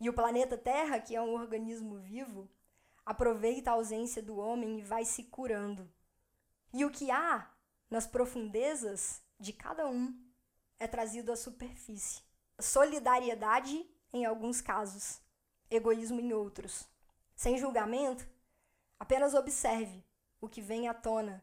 E 0.00 0.08
o 0.08 0.12
planeta 0.12 0.56
Terra, 0.56 1.00
que 1.00 1.16
é 1.16 1.20
um 1.20 1.34
organismo 1.34 1.98
vivo, 1.98 2.48
aproveita 3.04 3.70
a 3.70 3.74
ausência 3.74 4.22
do 4.22 4.36
homem 4.36 4.78
e 4.78 4.82
vai 4.82 5.04
se 5.04 5.24
curando. 5.24 5.92
E 6.72 6.84
o 6.84 6.92
que 6.92 7.10
há 7.10 7.50
nas 7.90 8.06
profundezas 8.06 9.20
de 9.40 9.52
cada 9.52 9.88
um 9.88 10.16
é 10.78 10.86
trazido 10.86 11.32
à 11.32 11.36
superfície. 11.36 12.22
Solidariedade 12.60 13.84
em 14.12 14.24
alguns 14.24 14.60
casos, 14.60 15.20
egoísmo 15.68 16.20
em 16.20 16.32
outros. 16.32 16.88
Sem 17.34 17.58
julgamento, 17.58 18.24
apenas 19.00 19.34
observe 19.34 20.04
o 20.42 20.48
que 20.48 20.60
vem 20.60 20.88
à 20.88 20.92
tona, 20.92 21.42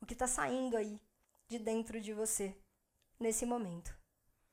o 0.00 0.06
que 0.06 0.14
está 0.14 0.26
saindo 0.26 0.78
aí 0.78 0.98
de 1.46 1.58
dentro 1.58 2.00
de 2.00 2.14
você 2.14 2.56
nesse 3.20 3.44
momento. 3.44 3.94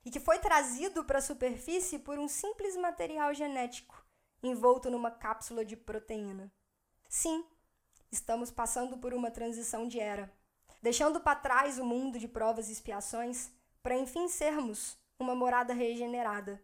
E 0.04 0.12
que 0.12 0.20
foi 0.20 0.40
trazido 0.40 1.06
para 1.06 1.20
a 1.20 1.22
superfície 1.22 1.98
por 1.98 2.20
um 2.20 2.28
simples 2.28 2.76
material 2.76 3.34
genético 3.34 4.06
envolto 4.44 4.90
numa 4.90 5.10
cápsula 5.10 5.64
de 5.64 5.78
proteína. 5.78 6.52
Sim, 7.08 7.46
estamos 8.12 8.52
passando 8.52 8.98
por 8.98 9.14
uma 9.14 9.32
transição 9.32 9.88
de 9.88 10.00
era, 10.00 10.30
deixando 10.82 11.22
para 11.22 11.40
trás 11.40 11.80
o 11.80 11.86
mundo 11.86 12.20
de 12.20 12.28
provas 12.28 12.68
e 12.68 12.74
expiações 12.74 13.52
para 13.82 13.96
enfim 13.96 14.28
sermos 14.28 14.98
uma 15.18 15.34
morada 15.34 15.74
regenerada. 15.74 16.62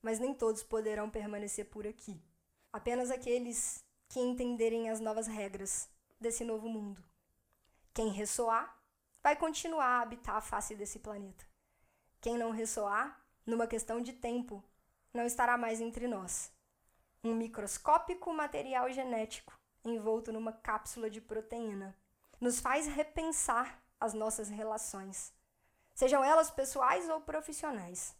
Mas 0.00 0.20
nem 0.20 0.32
todos 0.32 0.62
poderão 0.62 1.10
permanecer 1.10 1.66
por 1.66 1.86
aqui. 1.86 2.22
Apenas 2.72 3.10
aqueles 3.10 3.84
que 4.08 4.20
entenderem 4.20 4.90
as 4.90 5.00
novas 5.00 5.26
regras 5.26 5.88
desse 6.20 6.44
novo 6.44 6.68
mundo. 6.68 7.02
Quem 7.94 8.10
ressoar 8.10 8.78
vai 9.22 9.34
continuar 9.36 9.86
a 9.86 10.00
habitar 10.02 10.36
a 10.36 10.40
face 10.40 10.74
desse 10.74 10.98
planeta. 10.98 11.44
Quem 12.20 12.36
não 12.36 12.50
ressoar, 12.50 13.20
numa 13.46 13.66
questão 13.66 14.00
de 14.00 14.12
tempo, 14.12 14.62
não 15.12 15.24
estará 15.24 15.56
mais 15.56 15.80
entre 15.80 16.06
nós. 16.06 16.52
Um 17.24 17.34
microscópico 17.34 18.32
material 18.32 18.90
genético 18.90 19.58
envolto 19.84 20.32
numa 20.32 20.52
cápsula 20.52 21.10
de 21.10 21.20
proteína 21.20 21.96
nos 22.40 22.60
faz 22.60 22.86
repensar 22.86 23.82
as 23.98 24.14
nossas 24.14 24.48
relações, 24.48 25.32
sejam 25.94 26.24
elas 26.24 26.50
pessoais 26.50 27.08
ou 27.08 27.20
profissionais. 27.20 28.16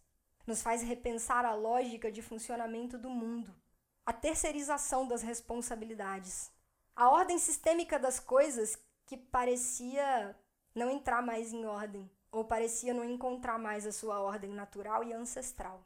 Nos 0.46 0.62
faz 0.62 0.82
repensar 0.82 1.44
a 1.44 1.54
lógica 1.54 2.10
de 2.10 2.20
funcionamento 2.20 2.98
do 2.98 3.08
mundo, 3.08 3.54
a 4.04 4.12
terceirização 4.12 5.06
das 5.06 5.22
responsabilidades, 5.22 6.50
a 6.94 7.08
ordem 7.08 7.38
sistêmica 7.38 7.98
das 7.98 8.20
coisas 8.20 8.78
que 9.06 9.16
parecia 9.16 10.36
não 10.74 10.90
entrar 10.90 11.22
mais 11.22 11.52
em 11.52 11.66
ordem, 11.66 12.10
ou 12.30 12.44
parecia 12.44 12.94
não 12.94 13.04
encontrar 13.04 13.58
mais 13.58 13.86
a 13.86 13.92
sua 13.92 14.20
ordem 14.20 14.52
natural 14.52 15.02
e 15.02 15.12
ancestral. 15.12 15.84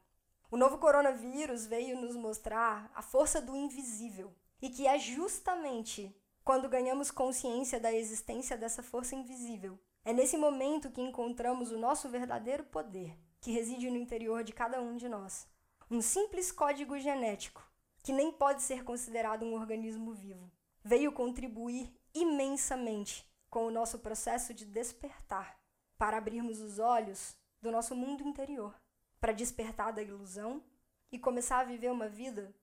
O 0.51 0.57
novo 0.57 0.79
coronavírus 0.79 1.67
veio 1.67 2.01
nos 2.01 2.15
mostrar 2.15 2.91
a 2.95 3.03
força 3.03 3.41
do 3.41 3.57
invisível, 3.57 4.35
e 4.61 4.69
que 4.69 4.87
é 4.87 4.99
justamente 4.99 6.15
quando 6.45 6.69
ganhamos 6.69 7.11
consciência 7.11 7.81
da 7.81 7.93
existência 7.93 8.57
dessa 8.57 8.83
força 8.83 9.15
invisível. 9.15 9.79
É 10.05 10.13
nesse 10.13 10.37
momento 10.37 10.91
que 10.91 11.01
encontramos 11.01 11.73
o 11.73 11.79
nosso 11.79 12.09
verdadeiro 12.11 12.65
poder, 12.65 13.19
que 13.41 13.51
reside 13.51 13.91
no 13.91 13.97
interior 13.97 14.45
de 14.45 14.53
cada 14.53 14.81
um 14.81 14.97
de 14.97 15.09
nós. 15.09 15.47
Um 15.91 16.03
simples 16.03 16.53
código 16.53 16.99
genético, 16.99 17.67
que 18.03 18.13
nem 18.13 18.31
pode 18.31 18.63
ser 18.63 18.85
considerado 18.85 19.45
um 19.45 19.55
organismo 19.55 20.13
vivo, 20.13 20.51
veio 20.85 21.11
contribuir 21.11 21.91
imensamente 22.14 23.26
com 23.49 23.66
o 23.66 23.70
nosso 23.70 23.99
processo 23.99 24.53
de 24.53 24.66
despertar, 24.66 25.59
para 25.97 26.18
abrirmos 26.18 26.61
os 26.61 26.78
olhos 26.78 27.37
do 27.62 27.70
nosso 27.70 27.97
mundo 27.97 28.22
interior, 28.22 28.78
para 29.18 29.32
despertar 29.32 29.93
da 29.93 30.03
ilusão 30.03 30.62
e 31.11 31.18
começar 31.18 31.61
a 31.61 31.64
viver 31.64 31.91
uma 31.91 32.09
vida 32.09 32.55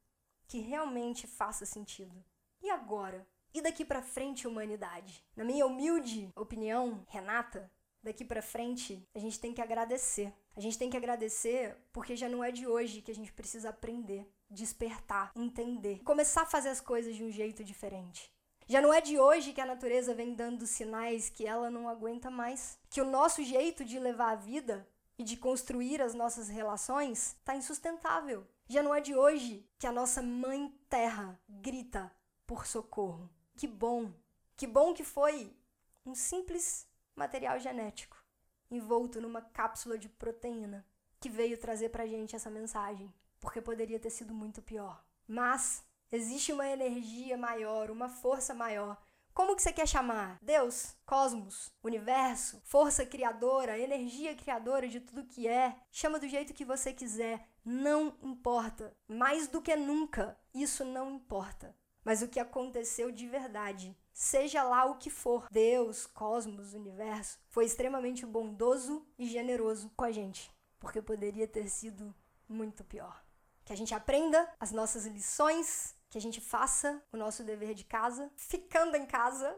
que 0.47 0.59
realmente 0.59 1.25
faça 1.25 1.65
sentido. 1.65 2.23
E 2.61 2.69
agora? 2.69 3.25
E 3.53 3.61
daqui 3.61 3.83
para 3.83 4.01
frente, 4.01 4.47
humanidade? 4.47 5.25
Na 5.35 5.43
minha 5.43 5.65
humilde 5.65 6.31
opinião, 6.35 7.03
Renata, 7.07 7.71
daqui 8.03 8.23
para 8.23 8.41
frente, 8.41 9.07
a 9.15 9.19
gente 9.19 9.39
tem 9.39 9.53
que 9.53 9.61
agradecer. 9.61 10.33
A 10.55 10.59
gente 10.59 10.77
tem 10.77 10.89
que 10.89 10.97
agradecer 10.97 11.75
porque 11.91 12.15
já 12.15 12.29
não 12.29 12.43
é 12.43 12.51
de 12.51 12.67
hoje 12.67 13.01
que 13.01 13.11
a 13.11 13.15
gente 13.15 13.31
precisa 13.31 13.69
aprender, 13.69 14.29
despertar, 14.51 15.31
entender, 15.35 16.03
começar 16.03 16.43
a 16.43 16.45
fazer 16.45 16.69
as 16.69 16.81
coisas 16.81 17.15
de 17.15 17.23
um 17.23 17.31
jeito 17.31 17.63
diferente. 17.63 18.31
Já 18.67 18.81
não 18.81 18.93
é 18.93 19.01
de 19.01 19.19
hoje 19.19 19.53
que 19.53 19.61
a 19.61 19.65
natureza 19.65 20.13
vem 20.13 20.33
dando 20.33 20.67
sinais 20.67 21.29
que 21.29 21.47
ela 21.47 21.69
não 21.69 21.89
aguenta 21.89 22.29
mais, 22.29 22.77
que 22.89 23.01
o 23.01 23.09
nosso 23.09 23.43
jeito 23.43 23.83
de 23.83 23.97
levar 23.97 24.31
a 24.31 24.35
vida 24.35 24.87
e 25.17 25.23
de 25.23 25.35
construir 25.37 26.01
as 26.01 26.13
nossas 26.13 26.47
relações 26.47 27.35
está 27.39 27.55
insustentável. 27.55 28.45
Já 28.67 28.83
não 28.83 28.93
é 28.93 29.01
de 29.01 29.15
hoje 29.15 29.67
que 29.79 29.87
a 29.87 29.91
nossa 29.91 30.21
mãe 30.21 30.73
terra 30.89 31.39
grita 31.49 32.11
por 32.45 32.65
socorro. 32.65 33.29
Que 33.55 33.67
bom, 33.67 34.13
que 34.55 34.67
bom 34.67 34.93
que 34.93 35.03
foi 35.03 35.55
um 36.05 36.15
simples 36.15 36.87
material 37.15 37.59
genético 37.59 38.21
envolto 38.71 39.19
numa 39.19 39.41
cápsula 39.41 39.97
de 39.97 40.07
proteína 40.07 40.85
que 41.19 41.29
veio 41.29 41.57
trazer 41.57 41.89
pra 41.89 42.07
gente 42.07 42.35
essa 42.35 42.49
mensagem, 42.49 43.13
porque 43.41 43.59
poderia 43.59 43.99
ter 43.99 44.11
sido 44.11 44.33
muito 44.33 44.61
pior. 44.61 45.03
Mas 45.27 45.83
existe 46.11 46.53
uma 46.53 46.67
energia 46.67 47.37
maior, 47.37 47.91
uma 47.91 48.07
força 48.07 48.53
maior. 48.53 48.97
Como 49.33 49.55
que 49.55 49.61
você 49.61 49.71
quer 49.71 49.87
chamar? 49.87 50.37
Deus, 50.41 50.95
cosmos, 51.05 51.71
universo, 51.81 52.61
força 52.65 53.05
criadora, 53.05 53.79
energia 53.79 54.35
criadora 54.35 54.87
de 54.87 54.99
tudo 54.99 55.25
que 55.25 55.47
é. 55.47 55.75
Chama 55.89 56.19
do 56.19 56.27
jeito 56.27 56.53
que 56.53 56.65
você 56.65 56.93
quiser, 56.93 57.47
não 57.63 58.15
importa. 58.21 58.95
Mais 59.07 59.47
do 59.47 59.61
que 59.61 59.75
nunca, 59.75 60.37
isso 60.53 60.83
não 60.83 61.09
importa. 61.11 61.75
Mas 62.03 62.21
o 62.21 62.27
que 62.27 62.39
aconteceu 62.39 63.11
de 63.11 63.27
verdade 63.27 63.95
seja 64.11 64.63
lá 64.63 64.85
o 64.85 64.97
que 64.97 65.09
for, 65.09 65.47
Deus, 65.49 66.05
cosmos, 66.05 66.73
universo, 66.73 67.39
foi 67.47 67.65
extremamente 67.65 68.25
bondoso 68.25 69.07
e 69.17 69.25
generoso 69.25 69.89
com 69.95 70.03
a 70.03 70.11
gente, 70.11 70.51
porque 70.79 71.01
poderia 71.01 71.47
ter 71.47 71.69
sido 71.69 72.13
muito 72.49 72.83
pior. 72.83 73.23
Que 73.63 73.73
a 73.73 73.75
gente 73.75 73.93
aprenda 73.93 74.51
as 74.59 74.71
nossas 74.71 75.05
lições, 75.05 75.95
que 76.09 76.17
a 76.17 76.21
gente 76.21 76.41
faça 76.41 77.01
o 77.11 77.17
nosso 77.17 77.43
dever 77.43 77.73
de 77.73 77.83
casa, 77.83 78.31
ficando 78.35 78.95
em 78.95 79.05
casa, 79.05 79.57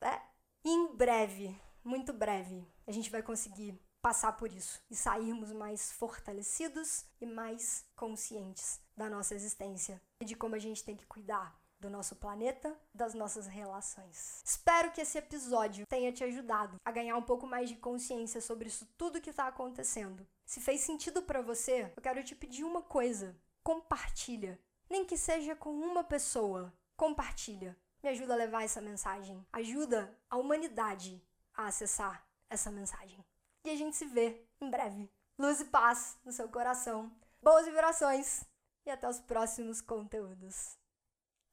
né? 0.00 0.22
E 0.64 0.70
em 0.70 0.94
breve, 0.94 1.60
muito 1.84 2.12
breve, 2.12 2.66
a 2.86 2.92
gente 2.92 3.10
vai 3.10 3.22
conseguir 3.22 3.78
passar 4.00 4.32
por 4.32 4.52
isso 4.52 4.82
e 4.90 4.94
sairmos 4.94 5.50
mais 5.52 5.92
fortalecidos 5.92 7.06
e 7.20 7.26
mais 7.26 7.86
conscientes 7.96 8.80
da 8.96 9.08
nossa 9.08 9.34
existência 9.34 10.00
e 10.20 10.24
de 10.24 10.34
como 10.34 10.54
a 10.54 10.58
gente 10.58 10.84
tem 10.84 10.94
que 10.96 11.06
cuidar 11.06 11.58
do 11.84 11.90
nosso 11.90 12.16
planeta, 12.16 12.74
das 12.94 13.12
nossas 13.12 13.46
relações. 13.46 14.40
Espero 14.42 14.90
que 14.90 15.02
esse 15.02 15.18
episódio 15.18 15.86
tenha 15.86 16.10
te 16.10 16.24
ajudado 16.24 16.76
a 16.82 16.90
ganhar 16.90 17.14
um 17.14 17.22
pouco 17.22 17.46
mais 17.46 17.68
de 17.68 17.76
consciência 17.76 18.40
sobre 18.40 18.68
isso 18.68 18.86
tudo 18.96 19.20
que 19.20 19.28
está 19.28 19.46
acontecendo. 19.46 20.26
Se 20.46 20.62
fez 20.62 20.80
sentido 20.80 21.22
para 21.22 21.42
você, 21.42 21.92
eu 21.94 22.02
quero 22.02 22.24
te 22.24 22.34
pedir 22.34 22.64
uma 22.64 22.80
coisa: 22.80 23.36
compartilha, 23.62 24.58
nem 24.88 25.04
que 25.04 25.18
seja 25.18 25.54
com 25.54 25.70
uma 25.70 26.02
pessoa. 26.02 26.72
Compartilha. 26.96 27.76
Me 28.02 28.08
ajuda 28.08 28.32
a 28.32 28.36
levar 28.36 28.64
essa 28.64 28.80
mensagem. 28.80 29.44
Ajuda 29.52 30.16
a 30.30 30.38
humanidade 30.38 31.22
a 31.54 31.66
acessar 31.66 32.26
essa 32.48 32.70
mensagem. 32.70 33.22
E 33.62 33.70
a 33.70 33.76
gente 33.76 33.96
se 33.96 34.06
vê 34.06 34.42
em 34.60 34.70
breve. 34.70 35.10
luz 35.38 35.60
e 35.60 35.66
paz 35.66 36.18
no 36.24 36.32
seu 36.32 36.48
coração. 36.48 37.12
Boas 37.42 37.66
vibrações 37.66 38.44
e 38.86 38.90
até 38.90 39.06
os 39.06 39.20
próximos 39.20 39.82
conteúdos. 39.82 40.78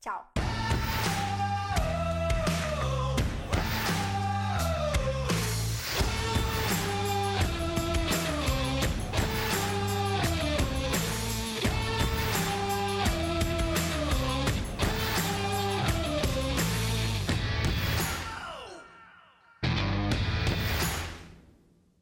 叫。 0.01 0.50